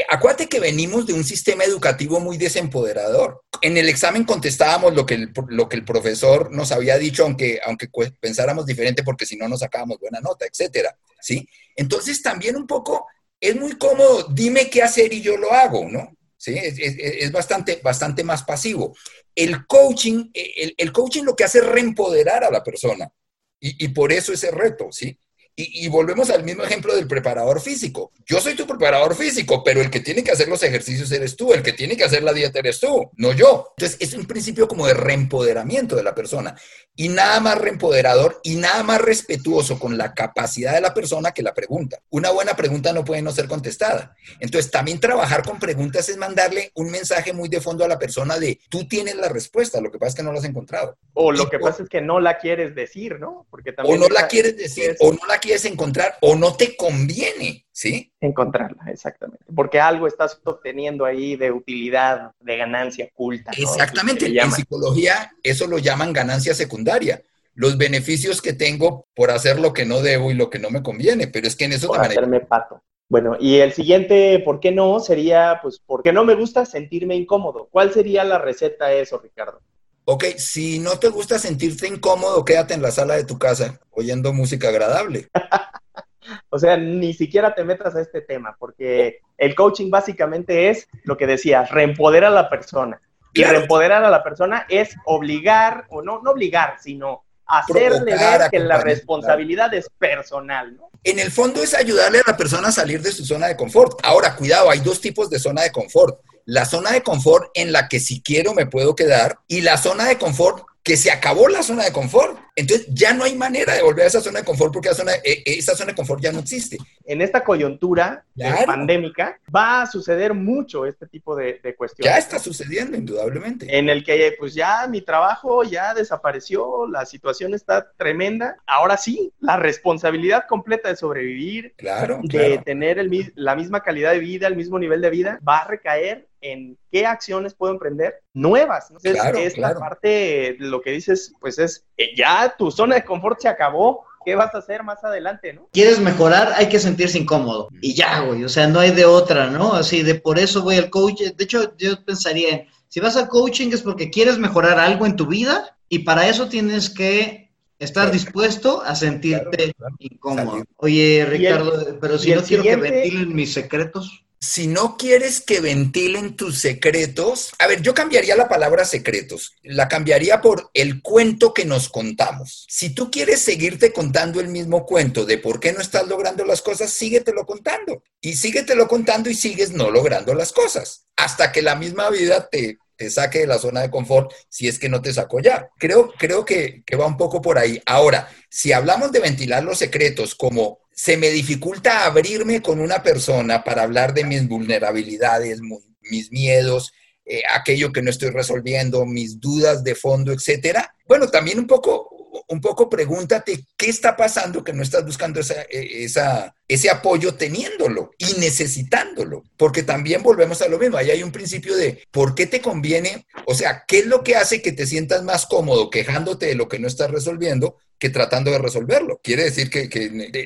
acuérdate 0.08 0.48
que 0.48 0.60
venimos 0.60 1.06
de 1.06 1.14
un 1.14 1.24
sistema 1.24 1.64
educativo 1.64 2.20
muy 2.20 2.36
desempoderador. 2.36 3.42
En 3.60 3.76
el 3.76 3.88
examen 3.88 4.24
contestábamos 4.24 4.94
lo 4.94 5.04
que 5.06 5.14
el, 5.14 5.32
lo 5.48 5.68
que 5.68 5.76
el 5.76 5.84
profesor 5.84 6.52
nos 6.52 6.70
había 6.72 6.96
dicho, 6.98 7.24
aunque, 7.24 7.60
aunque 7.64 7.88
pensáramos 8.20 8.66
diferente 8.66 9.02
porque 9.02 9.26
si 9.26 9.36
no 9.36 9.48
nos 9.48 9.60
sacábamos 9.60 9.98
buena 9.98 10.20
nota, 10.20 10.46
etcétera. 10.46 10.96
¿sí? 11.20 11.48
Entonces 11.76 12.22
también 12.22 12.56
un 12.56 12.66
poco 12.66 13.06
es 13.40 13.56
muy 13.56 13.76
cómodo, 13.76 14.28
dime 14.30 14.70
qué 14.70 14.82
hacer 14.82 15.12
y 15.12 15.22
yo 15.22 15.36
lo 15.36 15.52
hago, 15.52 15.88
¿no? 15.88 16.16
¿Sí? 16.36 16.54
Es, 16.56 17.32
bastante, 17.32 17.80
bastante 17.82 18.22
más 18.22 18.42
pasivo. 18.42 18.94
El 19.34 19.66
coaching, 19.66 20.30
el, 20.34 20.74
el, 20.76 20.92
coaching 20.92 21.22
lo 21.24 21.34
que 21.34 21.44
hace 21.44 21.58
es 21.58 21.66
reempoderar 21.66 22.44
a 22.44 22.50
la 22.50 22.62
persona 22.62 23.10
y, 23.58 23.84
y 23.84 23.88
por 23.88 24.12
eso 24.12 24.32
ese 24.32 24.50
reto, 24.50 24.88
¿sí? 24.92 25.18
Y, 25.56 25.86
y, 25.86 25.88
volvemos 25.88 26.30
al 26.30 26.42
mismo 26.42 26.64
ejemplo 26.64 26.94
del 26.94 27.06
preparador 27.06 27.60
físico. 27.60 28.12
Yo 28.26 28.40
soy 28.40 28.54
tu 28.54 28.66
preparador 28.66 29.14
físico, 29.14 29.62
pero 29.62 29.80
el 29.80 29.90
que 29.90 30.00
tiene 30.00 30.24
que 30.24 30.32
hacer 30.32 30.48
los 30.48 30.62
ejercicios 30.62 31.12
eres 31.12 31.36
tú, 31.36 31.52
el 31.52 31.62
que 31.62 31.72
tiene 31.72 31.96
que 31.96 32.04
hacer 32.04 32.22
la 32.22 32.32
dieta 32.32 32.58
eres 32.58 32.80
tú, 32.80 33.10
no 33.16 33.32
yo. 33.32 33.72
Entonces 33.76 33.96
es 34.00 34.14
un 34.14 34.26
principio 34.26 34.66
como 34.66 34.86
de 34.86 34.94
reempoderamiento 34.94 35.94
de 35.96 36.02
la 36.02 36.14
persona. 36.14 36.56
Y 36.96 37.08
nada 37.08 37.40
más 37.40 37.58
reempoderador 37.58 38.40
y 38.44 38.54
nada 38.56 38.82
más 38.84 39.00
respetuoso 39.00 39.78
con 39.78 39.98
la 39.98 40.14
capacidad 40.14 40.74
de 40.74 40.80
la 40.80 40.94
persona 40.94 41.32
que 41.32 41.42
la 41.42 41.52
pregunta. 41.52 41.98
Una 42.10 42.30
buena 42.30 42.54
pregunta 42.54 42.92
no 42.92 43.04
puede 43.04 43.22
no 43.22 43.32
ser 43.32 43.48
contestada. 43.48 44.16
Entonces 44.38 44.70
también 44.70 45.00
trabajar 45.00 45.42
con 45.42 45.58
preguntas 45.58 46.08
es 46.08 46.16
mandarle 46.16 46.70
un 46.74 46.90
mensaje 46.90 47.32
muy 47.32 47.48
de 47.48 47.60
fondo 47.60 47.84
a 47.84 47.88
la 47.88 47.98
persona 47.98 48.38
de 48.38 48.60
tú 48.68 48.86
tienes 48.86 49.16
la 49.16 49.28
respuesta, 49.28 49.80
lo 49.80 49.90
que 49.90 49.98
pasa 49.98 50.10
es 50.10 50.14
que 50.16 50.22
no 50.22 50.32
la 50.32 50.38
has 50.38 50.44
encontrado. 50.44 50.96
O 51.14 51.32
lo 51.32 51.44
y, 51.44 51.50
que 51.50 51.58
pasa 51.58 51.78
o, 51.80 51.84
es 51.84 51.88
que 51.88 52.00
no 52.00 52.20
la 52.20 52.38
quieres 52.38 52.74
decir, 52.74 53.18
¿no? 53.18 53.46
Porque 53.50 53.72
también 53.72 53.96
o 53.96 54.00
no 54.00 54.08
la 54.08 54.28
quieres 54.28 54.56
decir, 54.56 54.90
es... 54.90 54.96
o 55.00 55.12
no 55.12 55.26
la 55.26 55.38
quieres 55.44 55.64
encontrar 55.64 56.16
o 56.20 56.34
no 56.34 56.54
te 56.56 56.76
conviene, 56.76 57.66
¿sí? 57.70 58.12
Encontrarla, 58.20 58.90
exactamente. 58.90 59.44
Porque 59.54 59.78
algo 59.78 60.06
estás 60.06 60.40
obteniendo 60.44 61.04
ahí 61.04 61.36
de 61.36 61.52
utilidad, 61.52 62.32
de 62.40 62.56
ganancia 62.56 63.08
oculta. 63.12 63.52
¿no? 63.52 63.62
Exactamente. 63.62 64.26
En 64.26 64.50
psicología 64.50 65.32
eso 65.42 65.66
lo 65.66 65.78
llaman 65.78 66.12
ganancia 66.12 66.54
secundaria. 66.54 67.22
Los 67.54 67.78
beneficios 67.78 68.42
que 68.42 68.52
tengo 68.52 69.06
por 69.14 69.30
hacer 69.30 69.60
lo 69.60 69.72
que 69.72 69.84
no 69.84 70.00
debo 70.00 70.30
y 70.30 70.34
lo 70.34 70.50
que 70.50 70.58
no 70.58 70.70
me 70.70 70.82
conviene, 70.82 71.28
pero 71.28 71.46
es 71.46 71.54
que 71.54 71.66
en 71.66 71.74
eso 71.74 71.88
por 71.88 71.98
también 71.98 72.18
hacerme 72.18 72.40
pato. 72.40 72.82
Bueno, 73.08 73.36
y 73.38 73.58
el 73.58 73.72
siguiente, 73.72 74.40
¿por 74.44 74.58
qué 74.58 74.72
no? 74.72 74.98
Sería, 74.98 75.60
pues, 75.62 75.78
porque 75.78 76.12
no 76.12 76.24
me 76.24 76.34
gusta 76.34 76.64
sentirme 76.64 77.14
incómodo. 77.14 77.68
¿Cuál 77.70 77.92
sería 77.92 78.24
la 78.24 78.38
receta 78.38 78.86
a 78.86 78.92
eso, 78.92 79.18
Ricardo? 79.18 79.60
Ok, 80.06 80.24
si 80.36 80.78
no 80.80 80.98
te 80.98 81.08
gusta 81.08 81.38
sentirte 81.38 81.88
incómodo, 81.88 82.44
quédate 82.44 82.74
en 82.74 82.82
la 82.82 82.90
sala 82.90 83.14
de 83.14 83.24
tu 83.24 83.38
casa 83.38 83.80
oyendo 83.90 84.34
música 84.34 84.68
agradable. 84.68 85.28
o 86.50 86.58
sea, 86.58 86.76
ni 86.76 87.14
siquiera 87.14 87.54
te 87.54 87.64
metas 87.64 87.94
a 87.94 88.02
este 88.02 88.20
tema, 88.20 88.54
porque 88.58 89.20
el 89.38 89.54
coaching 89.54 89.90
básicamente 89.90 90.68
es 90.68 90.88
lo 91.04 91.16
que 91.16 91.26
decías, 91.26 91.70
reempoderar 91.70 92.32
a 92.32 92.34
la 92.34 92.50
persona. 92.50 93.00
Y 93.32 93.42
reempoderar 93.42 94.04
a 94.04 94.10
la 94.10 94.22
persona 94.22 94.64
es 94.68 94.94
obligar, 95.06 95.86
o 95.88 96.02
no, 96.02 96.20
no 96.22 96.30
obligar, 96.30 96.76
sino 96.80 97.24
hacerle 97.46 98.14
ver 98.16 98.48
que 98.50 98.60
la 98.60 98.80
responsabilidad 98.80 99.74
es 99.74 99.90
personal, 99.98 100.76
¿no? 100.76 100.88
En 101.02 101.18
el 101.18 101.30
fondo 101.30 101.62
es 101.62 101.74
ayudarle 101.74 102.20
a 102.20 102.30
la 102.30 102.36
persona 102.36 102.68
a 102.68 102.72
salir 102.72 103.02
de 103.02 103.10
su 103.10 103.24
zona 103.24 103.48
de 103.48 103.56
confort. 103.56 103.98
Ahora, 104.04 104.36
cuidado, 104.36 104.70
hay 104.70 104.80
dos 104.80 105.00
tipos 105.00 105.28
de 105.28 105.38
zona 105.38 105.62
de 105.62 105.72
confort. 105.72 106.20
La 106.44 106.64
zona 106.64 106.92
de 106.92 107.02
confort 107.02 107.50
en 107.54 107.72
la 107.72 107.88
que 107.88 108.00
si 108.00 108.22
quiero 108.22 108.54
me 108.54 108.66
puedo 108.66 108.94
quedar 108.94 109.38
y 109.48 109.62
la 109.62 109.78
zona 109.78 110.04
de 110.04 110.18
confort 110.18 110.64
que 110.84 110.98
se 110.98 111.10
acabó 111.10 111.48
la 111.48 111.62
zona 111.62 111.84
de 111.84 111.92
confort. 111.92 112.38
Entonces 112.54 112.86
ya 112.90 113.14
no 113.14 113.24
hay 113.24 113.34
manera 113.34 113.74
de 113.74 113.82
volver 113.82 114.04
a 114.04 114.08
esa 114.08 114.20
zona 114.20 114.40
de 114.40 114.44
confort 114.44 114.72
porque 114.72 114.92
zona, 114.92 115.12
e, 115.24 115.42
e, 115.44 115.58
esa 115.58 115.74
zona 115.74 115.90
de 115.90 115.96
confort 115.96 116.22
ya 116.22 116.30
no 116.30 116.40
existe. 116.40 116.76
En 117.06 117.22
esta 117.22 117.42
coyuntura 117.42 118.24
pandémica 118.66 119.40
va 119.52 119.82
a 119.82 119.86
suceder 119.86 120.34
mucho 120.34 120.84
este 120.84 121.06
tipo 121.06 121.34
de, 121.34 121.58
cuestiones. 121.76 122.12
Ya 122.12 122.18
está 122.18 122.38
sucediendo, 122.38 122.98
indudablemente. 122.98 123.76
En 123.76 123.88
el 123.88 124.04
que 124.04 124.36
pues 124.38 124.54
ya 124.54 124.86
mi 124.86 125.00
trabajo 125.00 125.64
ya 125.64 125.94
desapareció, 125.94 126.86
la 126.86 127.06
situación 127.06 127.54
está 127.54 127.90
tremenda. 127.96 128.58
Ahora 128.66 128.98
sí, 128.98 129.32
la 129.40 129.56
responsabilidad 129.56 130.44
completa 130.46 130.90
de 130.90 130.96
sobrevivir, 130.96 131.72
claro, 131.76 132.20
de 132.22 132.58
tener 132.58 132.98
el, 132.98 133.32
la 133.36 133.56
misma 133.56 133.82
calidad 133.82 134.12
de 134.12 134.18
vida, 134.18 134.46
el 134.46 134.56
mismo 134.56 134.78
nivel 134.78 135.00
de 135.00 135.10
vida, 135.10 135.40
va 135.48 135.58
a 135.58 135.66
recaer 135.66 136.28
en 136.44 136.78
qué 136.92 137.06
acciones 137.06 137.54
puedo 137.54 137.72
emprender 137.72 138.20
nuevas. 138.34 138.90
Entonces, 138.90 139.18
esta 139.34 139.74
parte, 139.78 140.56
lo 140.58 140.82
que 140.82 140.90
dices, 140.90 141.32
pues 141.40 141.58
es, 141.58 141.86
eh, 141.96 142.14
ya 142.14 142.54
tu 142.56 142.70
zona 142.70 142.96
de 142.96 143.04
confort 143.04 143.40
se 143.40 143.48
acabó, 143.48 144.04
¿qué 144.24 144.34
vas 144.34 144.54
a 144.54 144.58
hacer 144.58 144.82
más 144.82 145.02
adelante, 145.02 145.54
no? 145.54 145.68
Quieres 145.72 145.98
mejorar, 146.00 146.52
hay 146.54 146.68
que 146.68 146.78
sentirse 146.78 147.18
incómodo. 147.18 147.68
Y 147.80 147.94
ya, 147.94 148.20
güey, 148.20 148.44
o 148.44 148.48
sea, 148.48 148.66
no 148.66 148.80
hay 148.80 148.90
de 148.90 149.06
otra, 149.06 149.46
¿no? 149.46 149.72
Así 149.72 150.02
de 150.02 150.16
por 150.16 150.38
eso 150.38 150.62
voy 150.62 150.76
al 150.76 150.90
coach. 150.90 151.22
De 151.22 151.44
hecho, 151.44 151.74
yo 151.78 152.04
pensaría, 152.04 152.66
si 152.88 153.00
vas 153.00 153.16
al 153.16 153.28
coaching 153.28 153.70
es 153.72 153.80
porque 153.80 154.10
quieres 154.10 154.38
mejorar 154.38 154.78
algo 154.78 155.06
en 155.06 155.16
tu 155.16 155.26
vida 155.26 155.78
y 155.88 156.00
para 156.00 156.28
eso 156.28 156.48
tienes 156.48 156.90
que 156.90 157.52
estar 157.78 158.10
dispuesto 158.10 158.82
a 158.82 158.94
sentirte 158.94 159.72
incómodo. 159.98 160.62
Oye, 160.76 161.26
Ricardo, 161.26 161.98
pero 162.00 162.18
si 162.18 162.34
no 162.34 162.42
quiero 162.42 162.62
que 162.62 162.76
ventilen 162.76 163.34
mis 163.34 163.54
secretos 163.54 164.24
si 164.44 164.66
no 164.66 164.96
quieres 164.96 165.40
que 165.40 165.60
ventilen 165.60 166.36
tus 166.36 166.58
secretos, 166.58 167.52
a 167.58 167.66
ver, 167.66 167.80
yo 167.80 167.94
cambiaría 167.94 168.36
la 168.36 168.48
palabra 168.48 168.84
secretos, 168.84 169.54
la 169.62 169.88
cambiaría 169.88 170.40
por 170.40 170.70
el 170.74 171.00
cuento 171.00 171.54
que 171.54 171.64
nos 171.64 171.88
contamos. 171.88 172.66
Si 172.68 172.90
tú 172.90 173.10
quieres 173.10 173.40
seguirte 173.40 173.92
contando 173.92 174.40
el 174.40 174.48
mismo 174.48 174.84
cuento 174.84 175.24
de 175.24 175.38
por 175.38 175.60
qué 175.60 175.72
no 175.72 175.80
estás 175.80 176.06
logrando 176.08 176.44
las 176.44 176.60
cosas, 176.60 176.92
síguetelo 176.92 177.46
contando. 177.46 178.02
Y 178.20 178.34
síguetelo 178.36 178.86
contando 178.86 179.30
y 179.30 179.34
sigues 179.34 179.70
no 179.70 179.90
logrando 179.90 180.34
las 180.34 180.52
cosas, 180.52 181.06
hasta 181.16 181.50
que 181.50 181.62
la 181.62 181.74
misma 181.74 182.10
vida 182.10 182.48
te, 182.48 182.78
te 182.96 183.10
saque 183.10 183.40
de 183.40 183.46
la 183.46 183.58
zona 183.58 183.80
de 183.80 183.90
confort 183.90 184.32
si 184.48 184.68
es 184.68 184.78
que 184.78 184.88
no 184.88 185.00
te 185.00 185.12
sacó 185.12 185.40
ya. 185.40 185.70
Creo, 185.78 186.12
creo 186.18 186.44
que, 186.44 186.82
que 186.84 186.96
va 186.96 187.06
un 187.06 187.16
poco 187.16 187.40
por 187.40 187.58
ahí. 187.58 187.80
Ahora, 187.86 188.28
si 188.50 188.72
hablamos 188.72 189.10
de 189.10 189.20
ventilar 189.20 189.64
los 189.64 189.78
secretos 189.78 190.34
como 190.34 190.83
se 190.94 191.16
me 191.16 191.30
dificulta 191.30 192.04
abrirme 192.04 192.62
con 192.62 192.80
una 192.80 193.02
persona 193.02 193.64
para 193.64 193.82
hablar 193.82 194.14
de 194.14 194.24
mis 194.24 194.46
vulnerabilidades, 194.46 195.60
mis 196.02 196.30
miedos, 196.30 196.92
eh, 197.26 197.42
aquello 197.54 197.92
que 197.92 198.02
no 198.02 198.10
estoy 198.10 198.30
resolviendo, 198.30 199.06
mis 199.06 199.40
dudas 199.40 199.82
de 199.82 199.94
fondo, 199.94 200.32
etcétera. 200.32 200.94
Bueno, 201.06 201.28
también 201.28 201.58
un 201.58 201.66
poco, 201.66 202.44
un 202.48 202.60
poco 202.60 202.88
pregúntate 202.90 203.66
qué 203.76 203.88
está 203.88 204.14
pasando 204.14 204.62
que 204.62 204.72
no 204.72 204.82
estás 204.82 205.04
buscando 205.06 205.40
e, 205.40 206.04
esa, 206.04 206.54
ese 206.68 206.90
apoyo 206.90 207.34
teniéndolo 207.34 208.10
y 208.18 208.38
necesitándolo, 208.38 209.42
porque 209.56 209.82
también 209.82 210.22
volvemos 210.22 210.60
a 210.60 210.68
lo 210.68 210.78
mismo. 210.78 210.98
Ahí 210.98 211.10
hay 211.10 211.22
un 211.22 211.32
principio 211.32 211.74
de 211.76 212.02
por 212.10 212.34
qué 212.34 212.46
te 212.46 212.60
conviene, 212.60 213.26
o 213.46 213.54
sea, 213.54 213.84
qué 213.88 214.00
es 214.00 214.06
lo 214.06 214.22
que 214.22 214.36
hace 214.36 214.60
que 214.62 214.72
te 214.72 214.86
sientas 214.86 215.24
más 215.24 215.46
cómodo 215.46 215.90
quejándote 215.90 216.46
de 216.46 216.54
lo 216.54 216.68
que 216.68 216.78
no 216.78 216.86
estás 216.86 217.10
resolviendo 217.10 217.78
que 218.04 218.10
tratando 218.10 218.50
de 218.50 218.58
resolverlo. 218.58 219.18
Quiere 219.22 219.44
decir 219.44 219.70
que, 219.70 219.88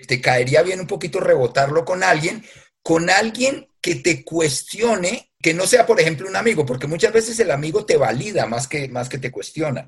te 0.06 0.20
caería 0.20 0.62
bien 0.62 0.78
un 0.78 0.86
poquito 0.86 1.18
rebotarlo 1.18 1.84
con 1.84 2.04
alguien, 2.04 2.44
con 2.84 3.10
alguien 3.10 3.68
que 3.80 3.96
te 3.96 4.24
cuestione, 4.24 5.32
que 5.42 5.54
no 5.54 5.66
sea, 5.66 5.84
por 5.84 6.00
ejemplo, 6.00 6.28
un 6.28 6.36
amigo, 6.36 6.64
porque 6.64 6.86
muchas 6.86 7.12
veces 7.12 7.40
el 7.40 7.50
amigo 7.50 7.84
te 7.84 7.96
valida 7.96 8.46
más 8.46 8.68
que, 8.68 8.88
más 8.88 9.08
que 9.08 9.18
te 9.18 9.32
cuestiona. 9.32 9.84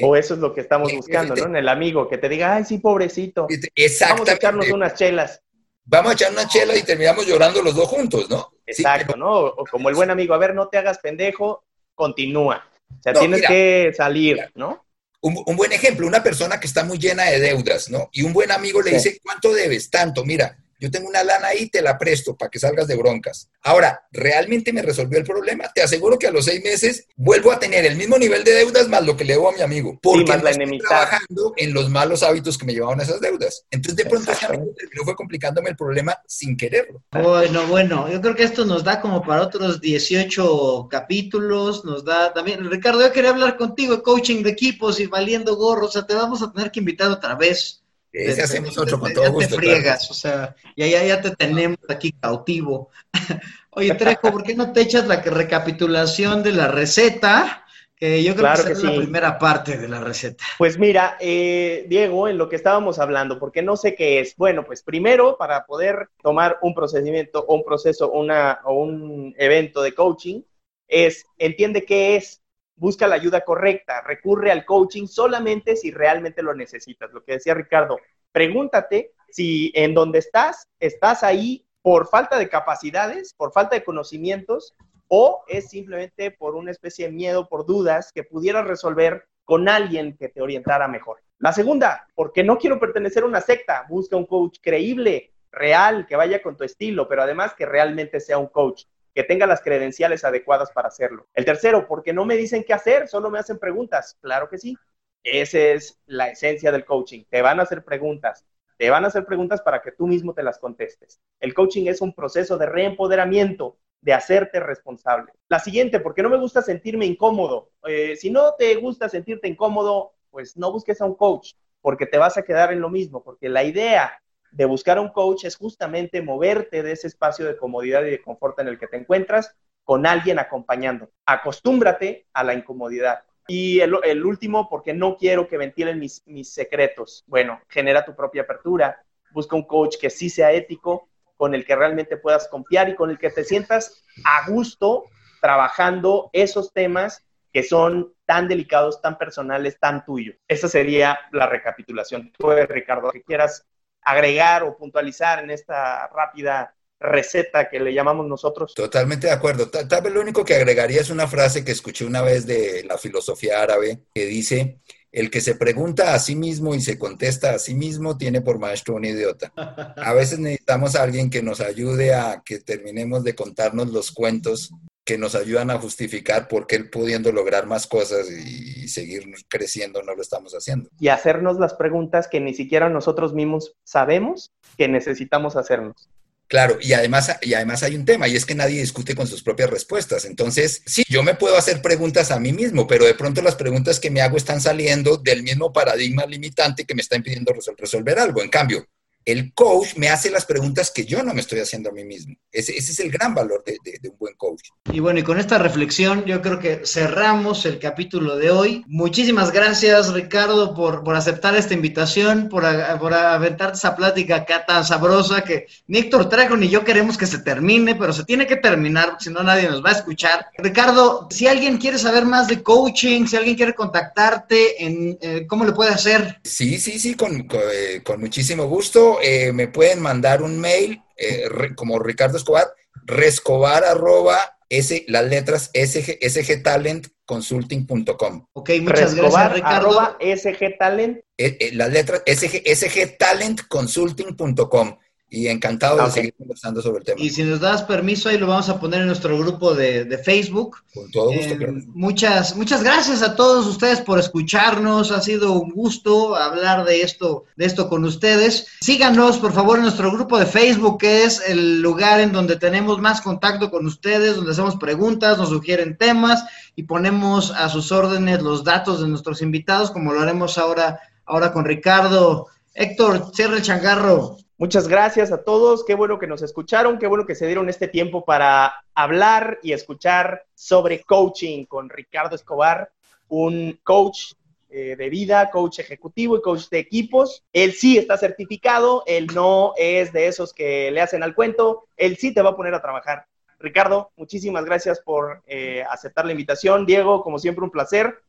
O 0.00 0.16
eso 0.16 0.32
es 0.32 0.40
lo 0.40 0.54
que 0.54 0.62
estamos 0.62 0.90
buscando, 0.94 1.36
¿no? 1.36 1.44
En 1.44 1.56
el 1.56 1.68
amigo, 1.68 2.08
que 2.08 2.16
te 2.16 2.26
diga, 2.30 2.54
ay, 2.54 2.64
sí, 2.64 2.78
pobrecito. 2.78 3.48
Exacto. 3.74 4.14
Vamos 4.14 4.28
a 4.30 4.32
echarnos 4.32 4.70
unas 4.70 4.94
chelas. 4.94 5.42
Vamos 5.84 6.12
a 6.12 6.14
echar 6.14 6.32
una 6.32 6.48
chela 6.48 6.74
y 6.74 6.84
terminamos 6.84 7.26
llorando 7.26 7.60
los 7.60 7.74
dos 7.74 7.86
juntos, 7.86 8.30
¿no? 8.30 8.50
Exacto, 8.64 9.14
¿no? 9.14 9.40
O 9.40 9.64
como 9.70 9.90
el 9.90 9.94
buen 9.94 10.08
amigo, 10.08 10.32
a 10.32 10.38
ver, 10.38 10.54
no 10.54 10.68
te 10.68 10.78
hagas 10.78 11.00
pendejo, 11.00 11.64
continúa. 11.94 12.66
O 12.98 13.02
sea, 13.02 13.12
tienes 13.12 13.42
que 13.42 13.92
salir, 13.94 14.50
¿no? 14.54 14.86
Un, 15.24 15.56
buen 15.56 15.72
ejemplo, 15.72 16.06
una 16.06 16.22
persona 16.22 16.60
que 16.60 16.66
está 16.66 16.84
muy 16.84 16.98
llena 16.98 17.24
de 17.24 17.40
deudas, 17.40 17.88
¿no? 17.88 18.10
Y 18.12 18.22
un 18.22 18.34
buen 18.34 18.50
amigo 18.50 18.82
le 18.82 18.92
dice, 18.92 19.18
¿cuánto 19.22 19.54
debes? 19.54 19.88
Tanto, 19.88 20.22
mira, 20.24 20.58
yo 20.78 20.90
tengo 20.90 21.08
una 21.08 21.24
lana 21.24 21.48
ahí, 21.48 21.68
te 21.68 21.82
la 21.82 21.98
presto 21.98 22.36
para 22.36 22.50
que 22.50 22.58
salgas 22.58 22.86
de 22.86 22.96
broncas. 22.96 23.48
Ahora, 23.62 24.02
¿realmente 24.10 24.72
me 24.72 24.82
resolvió 24.82 25.18
el 25.18 25.24
problema? 25.24 25.70
Te 25.74 25.82
aseguro 25.82 26.18
que 26.18 26.26
a 26.26 26.30
los 26.30 26.44
seis 26.44 26.62
meses 26.62 27.06
vuelvo 27.16 27.52
a 27.52 27.58
tener 27.58 27.84
el 27.86 27.96
mismo 27.96 28.18
nivel 28.18 28.44
de 28.44 28.52
deudas 28.52 28.88
más 28.88 29.04
lo 29.04 29.16
que 29.16 29.24
le 29.24 29.34
debo 29.34 29.48
a 29.48 29.52
mi 29.52 29.60
amigo. 29.60 29.98
Porque 30.02 30.32
sí, 30.32 30.48
estoy 30.48 30.78
trabajando 30.78 31.52
en 31.56 31.72
los 31.72 31.88
malos 31.90 32.22
hábitos 32.22 32.58
que 32.58 32.66
me 32.66 32.74
llevaban 32.74 33.00
a 33.00 33.04
esas 33.04 33.20
deudas. 33.20 33.64
Entonces, 33.70 33.96
de 33.96 34.10
pronto, 34.10 34.32
ese 34.32 34.46
amigo 34.46 34.72
terminó 34.76 35.04
fue 35.04 35.14
complicándome 35.14 35.70
el 35.70 35.76
problema 35.76 36.16
sin 36.26 36.56
quererlo. 36.56 37.02
Bueno, 37.12 37.66
bueno, 37.66 38.10
yo 38.10 38.20
creo 38.20 38.34
que 38.34 38.44
esto 38.44 38.64
nos 38.64 38.84
da 38.84 39.00
como 39.00 39.22
para 39.22 39.42
otros 39.42 39.80
18 39.80 40.88
capítulos, 40.90 41.84
nos 41.84 42.04
da 42.04 42.32
también, 42.32 42.68
Ricardo, 42.70 43.00
yo 43.00 43.12
quería 43.12 43.30
hablar 43.30 43.56
contigo, 43.56 44.02
coaching 44.02 44.42
de 44.42 44.50
equipos 44.50 45.00
y 45.00 45.06
valiendo 45.06 45.56
gorros, 45.56 45.90
o 45.90 45.92
sea, 45.92 46.06
te 46.06 46.14
vamos 46.14 46.42
a 46.42 46.52
tener 46.52 46.70
que 46.70 46.80
invitar 46.80 47.10
otra 47.10 47.34
vez 47.34 47.83
ese 48.14 48.42
hacemos 48.42 48.78
otro 48.78 49.00
con 49.00 49.12
todo 49.12 49.32
gusto. 49.32 49.56
Te 49.56 49.60
friegas, 49.60 50.10
o 50.10 50.14
sea, 50.14 50.54
ya, 50.76 50.86
ya, 50.86 51.04
ya 51.04 51.20
te 51.20 51.32
tenemos 51.32 51.78
aquí 51.88 52.12
cautivo. 52.12 52.90
Oye, 53.70 53.92
Trejo, 53.94 54.30
¿por 54.30 54.44
qué 54.44 54.54
no 54.54 54.72
te 54.72 54.82
echas 54.82 55.06
la 55.06 55.20
recapitulación 55.20 56.42
de 56.42 56.52
la 56.52 56.68
receta? 56.68 57.64
Que 57.96 58.22
yo 58.22 58.34
creo 58.34 58.52
que, 58.64 58.72
es 58.72 58.82
la 58.82 58.96
primera 58.96 59.38
parte 59.38 59.76
de 59.76 59.88
la 59.88 60.00
receta. 60.00 60.44
Pues 60.58 60.78
mira, 60.78 61.16
eh, 61.20 61.86
Diego, 61.88 62.28
en 62.28 62.38
lo 62.38 62.48
que 62.48 62.56
estábamos 62.56 62.98
hablando, 62.98 63.38
porque 63.38 63.62
no 63.62 63.76
sé 63.76 63.94
qué 63.94 64.20
es. 64.20 64.36
Bueno, 64.36 64.64
pues 64.64 64.82
primero, 64.82 65.36
para 65.36 65.64
poder 65.66 66.08
tomar 66.22 66.58
un 66.62 66.74
procedimiento 66.74 67.44
o 67.46 67.54
un 67.54 67.64
proceso 67.64 68.10
una, 68.12 68.60
o 68.64 68.74
un 68.74 69.34
evento 69.38 69.82
de 69.82 69.94
coaching, 69.94 70.42
es 70.86 71.24
entiende 71.38 71.84
qué 71.84 72.16
es 72.16 72.43
busca 72.76 73.06
la 73.06 73.16
ayuda 73.16 73.42
correcta, 73.42 74.00
recurre 74.02 74.50
al 74.50 74.64
coaching 74.64 75.06
solamente 75.06 75.76
si 75.76 75.90
realmente 75.90 76.42
lo 76.42 76.54
necesitas. 76.54 77.12
Lo 77.12 77.24
que 77.24 77.32
decía 77.32 77.54
Ricardo, 77.54 77.98
pregúntate 78.32 79.12
si 79.30 79.72
en 79.74 79.94
donde 79.94 80.18
estás, 80.18 80.68
estás 80.80 81.22
ahí 81.22 81.66
por 81.82 82.08
falta 82.08 82.38
de 82.38 82.48
capacidades, 82.48 83.34
por 83.34 83.52
falta 83.52 83.76
de 83.76 83.84
conocimientos, 83.84 84.74
o 85.08 85.44
es 85.48 85.68
simplemente 85.68 86.30
por 86.30 86.54
una 86.54 86.70
especie 86.70 87.06
de 87.06 87.12
miedo, 87.12 87.48
por 87.48 87.66
dudas 87.66 88.10
que 88.12 88.24
pudieras 88.24 88.66
resolver 88.66 89.26
con 89.44 89.68
alguien 89.68 90.16
que 90.16 90.28
te 90.28 90.40
orientara 90.40 90.88
mejor. 90.88 91.18
La 91.38 91.52
segunda, 91.52 92.08
porque 92.14 92.42
no 92.42 92.58
quiero 92.58 92.80
pertenecer 92.80 93.22
a 93.22 93.26
una 93.26 93.40
secta, 93.40 93.84
busca 93.88 94.16
un 94.16 94.24
coach 94.24 94.58
creíble, 94.62 95.32
real, 95.52 96.06
que 96.06 96.16
vaya 96.16 96.42
con 96.42 96.56
tu 96.56 96.64
estilo, 96.64 97.06
pero 97.06 97.22
además 97.22 97.54
que 97.54 97.66
realmente 97.66 98.18
sea 98.18 98.38
un 98.38 98.48
coach 98.48 98.84
que 99.14 99.22
tenga 99.22 99.46
las 99.46 99.60
credenciales 99.60 100.24
adecuadas 100.24 100.72
para 100.72 100.88
hacerlo. 100.88 101.28
El 101.34 101.44
tercero, 101.44 101.86
porque 101.86 102.12
no 102.12 102.24
me 102.24 102.36
dicen 102.36 102.64
qué 102.64 102.74
hacer, 102.74 103.08
solo 103.08 103.30
me 103.30 103.38
hacen 103.38 103.58
preguntas. 103.58 104.18
Claro 104.20 104.48
que 104.48 104.58
sí. 104.58 104.76
Esa 105.22 105.58
es 105.58 105.98
la 106.06 106.28
esencia 106.28 106.72
del 106.72 106.84
coaching. 106.84 107.24
Te 107.30 107.40
van 107.40 107.60
a 107.60 107.62
hacer 107.62 107.84
preguntas. 107.84 108.44
Te 108.76 108.90
van 108.90 109.04
a 109.04 109.08
hacer 109.08 109.24
preguntas 109.24 109.62
para 109.62 109.80
que 109.80 109.92
tú 109.92 110.06
mismo 110.06 110.34
te 110.34 110.42
las 110.42 110.58
contestes. 110.58 111.20
El 111.40 111.54
coaching 111.54 111.86
es 111.86 112.00
un 112.00 112.12
proceso 112.12 112.58
de 112.58 112.66
reempoderamiento, 112.66 113.78
de 114.00 114.12
hacerte 114.12 114.60
responsable. 114.60 115.32
La 115.48 115.60
siguiente, 115.60 116.00
porque 116.00 116.22
no 116.22 116.28
me 116.28 116.36
gusta 116.36 116.60
sentirme 116.60 117.06
incómodo. 117.06 117.70
Eh, 117.86 118.16
si 118.16 118.30
no 118.30 118.54
te 118.58 118.74
gusta 118.74 119.08
sentirte 119.08 119.48
incómodo, 119.48 120.14
pues 120.30 120.56
no 120.56 120.72
busques 120.72 121.00
a 121.00 121.06
un 121.06 121.14
coach, 121.14 121.52
porque 121.80 122.06
te 122.06 122.18
vas 122.18 122.36
a 122.36 122.42
quedar 122.42 122.72
en 122.72 122.80
lo 122.80 122.90
mismo, 122.90 123.22
porque 123.22 123.48
la 123.48 123.62
idea 123.62 124.20
de 124.54 124.64
buscar 124.66 125.00
un 125.00 125.08
coach 125.08 125.44
es 125.44 125.56
justamente 125.56 126.22
moverte 126.22 126.84
de 126.84 126.92
ese 126.92 127.08
espacio 127.08 127.44
de 127.44 127.56
comodidad 127.56 128.04
y 128.04 128.10
de 128.10 128.22
confort 128.22 128.58
en 128.60 128.68
el 128.68 128.78
que 128.78 128.86
te 128.86 128.96
encuentras 128.96 129.56
con 129.82 130.06
alguien 130.06 130.38
acompañando. 130.38 131.10
Acostúmbrate 131.26 132.26
a 132.32 132.44
la 132.44 132.54
incomodidad. 132.54 133.24
Y 133.48 133.80
el, 133.80 134.24
último, 134.24 134.68
porque 134.70 134.94
no 134.94 135.16
quiero 135.16 135.48
que 135.48 135.58
ventilen 135.58 135.98
mis, 135.98 136.22
mis 136.26 136.52
secretos. 136.52 137.24
Bueno, 137.26 137.60
genera 137.68 138.04
tu 138.04 138.14
propia 138.14 138.42
apertura, 138.42 139.04
busca 139.32 139.56
un 139.56 139.64
coach 139.64 139.96
que 140.00 140.08
sí 140.08 140.30
sea 140.30 140.52
ético, 140.52 141.08
con 141.36 141.54
el 141.54 141.66
que 141.66 141.74
realmente 141.74 142.16
puedas 142.16 142.48
confiar 142.48 142.88
y 142.88 142.94
con 142.94 143.10
el 143.10 143.18
que 143.18 143.30
te 143.30 143.42
sientas 143.42 144.04
a 144.24 144.48
gusto 144.48 145.04
trabajando 145.42 146.30
esos 146.32 146.72
temas 146.72 147.26
que 147.52 147.64
son 147.64 148.14
tan 148.24 148.46
delicados, 148.48 149.02
tan 149.02 149.18
personales, 149.18 149.78
tan 149.80 150.04
tuyos. 150.04 150.36
Esa 150.48 150.68
sería 150.68 151.18
la 151.32 151.48
recapitulación. 151.48 152.32
Tú, 152.38 152.50
Ricardo, 152.68 153.10
que 153.10 153.22
quieras 153.22 153.66
agregar 154.04 154.62
o 154.62 154.76
puntualizar 154.76 155.42
en 155.42 155.50
esta 155.50 156.06
rápida 156.08 156.74
receta 157.00 157.68
que 157.68 157.80
le 157.80 157.92
llamamos 157.92 158.26
nosotros. 158.26 158.74
Totalmente 158.74 159.26
de 159.26 159.32
acuerdo. 159.32 159.68
Tal, 159.68 160.02
vez 160.02 160.12
lo 160.12 160.20
único 160.20 160.44
que 160.44 160.54
agregaría 160.54 161.00
es 161.00 161.10
una 161.10 161.26
frase 161.26 161.64
que 161.64 161.72
escuché 161.72 162.04
una 162.04 162.22
vez 162.22 162.46
de 162.46 162.84
la 162.84 162.98
filosofía 162.98 163.62
árabe 163.62 164.04
que 164.14 164.26
dice, 164.26 164.80
el 165.12 165.30
que 165.30 165.40
se 165.40 165.54
pregunta 165.54 166.14
a 166.14 166.18
sí 166.18 166.34
mismo 166.34 166.74
y 166.74 166.80
se 166.80 166.98
contesta 166.98 167.50
a 167.52 167.58
sí 167.58 167.74
mismo 167.74 168.16
tiene 168.16 168.40
por 168.40 168.58
maestro 168.58 168.94
un 168.94 169.04
idiota. 169.04 169.52
A 169.96 170.12
veces 170.12 170.38
necesitamos 170.38 170.96
a 170.96 171.02
alguien 171.02 171.30
que 171.30 171.42
nos 171.42 171.60
ayude 171.60 172.14
a 172.14 172.42
que 172.44 172.60
terminemos 172.60 173.22
de 173.22 173.34
contarnos 173.34 173.90
los 173.90 174.10
cuentos 174.10 174.72
que 175.04 175.18
nos 175.18 175.34
ayudan 175.34 175.70
a 175.70 175.78
justificar 175.78 176.48
por 176.48 176.66
qué 176.66 176.80
pudiendo 176.80 177.30
lograr 177.30 177.66
más 177.66 177.86
cosas 177.86 178.30
y 178.30 178.88
seguir 178.88 179.30
creciendo 179.48 180.02
no 180.02 180.14
lo 180.14 180.22
estamos 180.22 180.54
haciendo. 180.54 180.88
Y 180.98 181.08
hacernos 181.08 181.58
las 181.58 181.74
preguntas 181.74 182.26
que 182.28 182.40
ni 182.40 182.54
siquiera 182.54 182.88
nosotros 182.88 183.34
mismos 183.34 183.74
sabemos 183.84 184.52
que 184.78 184.88
necesitamos 184.88 185.56
hacernos. 185.56 186.08
Claro, 186.46 186.76
y 186.80 186.92
además, 186.92 187.36
y 187.40 187.54
además 187.54 187.82
hay 187.82 187.96
un 187.96 188.04
tema, 188.04 188.28
y 188.28 188.36
es 188.36 188.44
que 188.44 188.54
nadie 188.54 188.80
discute 188.80 189.14
con 189.14 189.26
sus 189.26 189.42
propias 189.42 189.70
respuestas. 189.70 190.24
Entonces, 190.26 190.82
sí, 190.84 191.02
yo 191.08 191.22
me 191.22 191.34
puedo 191.34 191.56
hacer 191.56 191.80
preguntas 191.80 192.30
a 192.30 192.38
mí 192.38 192.52
mismo, 192.52 192.86
pero 192.86 193.06
de 193.06 193.14
pronto 193.14 193.40
las 193.40 193.56
preguntas 193.56 193.98
que 193.98 194.10
me 194.10 194.20
hago 194.20 194.36
están 194.36 194.60
saliendo 194.60 195.16
del 195.16 195.42
mismo 195.42 195.72
paradigma 195.72 196.26
limitante 196.26 196.84
que 196.84 196.94
me 196.94 197.00
está 197.00 197.16
impidiendo 197.16 197.52
resolver 197.78 198.18
algo. 198.18 198.42
En 198.42 198.50
cambio, 198.50 198.86
el 199.24 199.54
coach 199.54 199.96
me 199.96 200.08
hace 200.08 200.30
las 200.30 200.44
preguntas 200.44 200.90
que 200.90 201.04
yo 201.04 201.22
no 201.22 201.34
me 201.34 201.40
estoy 201.40 201.60
haciendo 201.60 201.90
a 201.90 201.92
mí 201.92 202.04
mismo. 202.04 202.34
Ese, 202.52 202.76
es 202.76 203.00
el 203.00 203.10
gran 203.10 203.34
valor 203.34 203.64
de, 203.64 203.78
un 204.08 204.18
buen 204.18 204.34
coach. 204.34 204.68
Y 204.92 205.00
bueno, 205.00 205.20
y 205.20 205.22
con 205.22 205.38
esta 205.38 205.58
reflexión 205.58 206.24
yo 206.24 206.42
creo 206.42 206.58
que 206.58 206.82
cerramos 206.84 207.64
el 207.66 207.78
capítulo 207.78 208.36
de 208.36 208.50
hoy. 208.50 208.84
Muchísimas 208.86 209.50
gracias 209.50 210.12
Ricardo 210.12 210.74
por, 210.74 211.02
por 211.02 211.16
aceptar 211.16 211.56
esta 211.56 211.74
invitación, 211.74 212.48
por, 212.48 212.64
por 212.98 213.14
aventarte 213.14 213.78
esa 213.78 213.96
plática 213.96 214.36
acá 214.36 214.66
tan 214.66 214.84
sabrosa 214.84 215.42
que 215.42 215.66
ni 215.86 215.98
Héctor 215.98 216.28
Trajo 216.28 216.56
ni 216.56 216.68
yo 216.68 216.84
queremos 216.84 217.16
que 217.16 217.26
se 217.26 217.38
termine, 217.38 217.94
pero 217.94 218.12
se 218.12 218.24
tiene 218.24 218.46
que 218.46 218.56
terminar, 218.56 219.16
si 219.18 219.30
no 219.30 219.42
nadie 219.42 219.68
nos 219.68 219.84
va 219.84 219.90
a 219.90 219.94
escuchar. 219.94 220.46
Ricardo, 220.58 221.28
si 221.30 221.46
alguien 221.46 221.78
quiere 221.78 221.98
saber 221.98 222.24
más 222.24 222.48
de 222.48 222.62
coaching, 222.62 223.26
si 223.26 223.36
alguien 223.36 223.56
quiere 223.56 223.74
contactarte, 223.74 224.84
en, 224.84 225.18
eh, 225.20 225.46
¿cómo 225.46 225.64
le 225.64 225.72
puede 225.72 225.90
hacer? 225.90 226.40
Sí, 226.44 226.78
sí, 226.78 226.98
sí, 226.98 227.14
con, 227.14 227.46
con, 227.46 227.60
eh, 227.72 228.02
con 228.04 228.20
muchísimo 228.20 228.64
gusto 228.66 229.13
eh, 229.22 229.52
me 229.52 229.68
pueden 229.68 230.00
mandar 230.00 230.42
un 230.42 230.60
mail 230.60 231.02
eh, 231.16 231.48
como 231.76 231.98
Ricardo 231.98 232.36
Escobar, 232.36 232.66
rescobar 233.04 233.84
arroba 233.84 234.58
S, 234.68 235.04
las 235.08 235.24
letras 235.24 235.70
SG, 235.72 236.18
sgtalentconsulting.com. 236.20 238.46
Ok, 238.52 238.70
muchas 238.80 239.14
gracias, 239.14 239.52
Ricardo. 239.52 240.00
Arroba 240.00 240.18
sgtalent. 240.36 241.20
Eh, 241.36 241.70
las 241.74 241.92
letras 241.92 242.22
SG, 242.26 242.62
sgtalentconsulting.com 242.74 244.96
y 245.34 245.48
encantado 245.48 246.04
de 246.04 246.10
seguir 246.10 246.34
conversando 246.34 246.80
sobre 246.80 246.98
el 246.98 247.04
tema. 247.04 247.20
Y 247.20 247.30
si 247.30 247.42
nos 247.42 247.60
das 247.60 247.82
permiso, 247.82 248.28
ahí 248.28 248.38
lo 248.38 248.46
vamos 248.46 248.68
a 248.68 248.78
poner 248.78 249.00
en 249.00 249.08
nuestro 249.08 249.36
grupo 249.36 249.74
de, 249.74 250.20
Facebook. 250.24 250.76
Con 250.94 251.10
todo 251.10 251.32
gusto. 251.32 251.54
Eh, 251.54 251.84
muchas, 251.88 252.56
muchas 252.56 252.84
gracias 252.84 253.20
a 253.22 253.34
todos 253.34 253.66
ustedes 253.66 254.00
por 254.00 254.18
escucharnos. 254.18 255.10
Ha 255.10 255.20
sido 255.20 255.52
un 255.52 255.72
gusto 255.72 256.36
hablar 256.36 256.84
de 256.84 257.02
esto, 257.02 257.44
de 257.56 257.66
esto 257.66 257.88
con 257.88 258.04
ustedes. 258.04 258.68
Síganos, 258.80 259.38
por 259.38 259.52
favor, 259.52 259.78
en 259.78 259.82
nuestro 259.82 260.12
grupo 260.12 260.38
de 260.38 260.46
Facebook, 260.46 260.98
que 260.98 261.24
es 261.24 261.42
el 261.48 261.82
lugar 261.82 262.20
en 262.20 262.32
donde 262.32 262.56
tenemos 262.56 263.00
más 263.00 263.20
contacto 263.20 263.70
con 263.70 263.86
ustedes, 263.86 264.36
donde 264.36 264.52
hacemos 264.52 264.76
preguntas, 264.76 265.36
nos 265.36 265.48
sugieren 265.48 265.96
temas 265.98 266.44
y 266.76 266.84
ponemos 266.84 267.50
a 267.50 267.68
sus 267.68 267.90
órdenes 267.90 268.40
los 268.40 268.62
datos 268.62 269.00
de 269.00 269.08
nuestros 269.08 269.42
invitados, 269.42 269.90
como 269.90 270.12
lo 270.12 270.20
haremos 270.20 270.58
ahora, 270.58 271.00
ahora 271.24 271.52
con 271.52 271.64
Ricardo. 271.64 272.46
Héctor, 272.72 273.30
cierre 273.34 273.56
el 273.56 273.62
changarro. 273.62 274.38
Muchas 274.56 274.86
gracias 274.86 275.32
a 275.32 275.42
todos, 275.42 275.84
qué 275.84 275.96
bueno 275.96 276.20
que 276.20 276.28
nos 276.28 276.40
escucharon, 276.40 277.00
qué 277.00 277.08
bueno 277.08 277.26
que 277.26 277.34
se 277.34 277.46
dieron 277.46 277.68
este 277.68 277.88
tiempo 277.88 278.24
para 278.24 278.84
hablar 278.94 279.58
y 279.64 279.72
escuchar 279.72 280.44
sobre 280.54 281.02
coaching 281.02 281.64
con 281.64 281.90
Ricardo 281.90 282.36
Escobar, 282.36 282.92
un 283.26 283.80
coach 283.82 284.34
eh, 284.70 284.94
de 284.96 285.08
vida, 285.08 285.50
coach 285.50 285.80
ejecutivo 285.80 286.36
y 286.36 286.40
coach 286.40 286.68
de 286.68 286.78
equipos. 286.78 287.44
Él 287.52 287.72
sí 287.72 287.98
está 287.98 288.16
certificado, 288.16 289.02
él 289.06 289.26
no 289.34 289.72
es 289.76 290.12
de 290.12 290.28
esos 290.28 290.52
que 290.52 290.90
le 290.92 291.00
hacen 291.00 291.24
al 291.24 291.34
cuento, 291.34 291.88
él 291.96 292.16
sí 292.16 292.32
te 292.32 292.42
va 292.42 292.50
a 292.50 292.56
poner 292.56 292.74
a 292.74 292.82
trabajar. 292.82 293.26
Ricardo, 293.58 294.12
muchísimas 294.16 294.64
gracias 294.64 295.00
por 295.00 295.42
eh, 295.48 295.84
aceptar 295.90 296.26
la 296.26 296.32
invitación. 296.32 296.86
Diego, 296.86 297.22
como 297.22 297.40
siempre, 297.40 297.64
un 297.64 297.70
placer. 297.70 298.22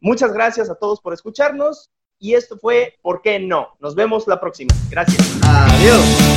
Muchas 0.00 0.32
gracias 0.32 0.70
a 0.70 0.74
todos 0.74 1.00
por 1.00 1.12
escucharnos 1.12 1.91
y 2.22 2.34
esto 2.34 2.56
fue 2.56 2.96
¿Por 3.02 3.20
qué 3.20 3.38
no? 3.38 3.76
Nos 3.80 3.94
vemos 3.94 4.26
la 4.28 4.40
próxima. 4.40 4.72
Gracias. 4.88 5.38
Adiós. 5.42 6.31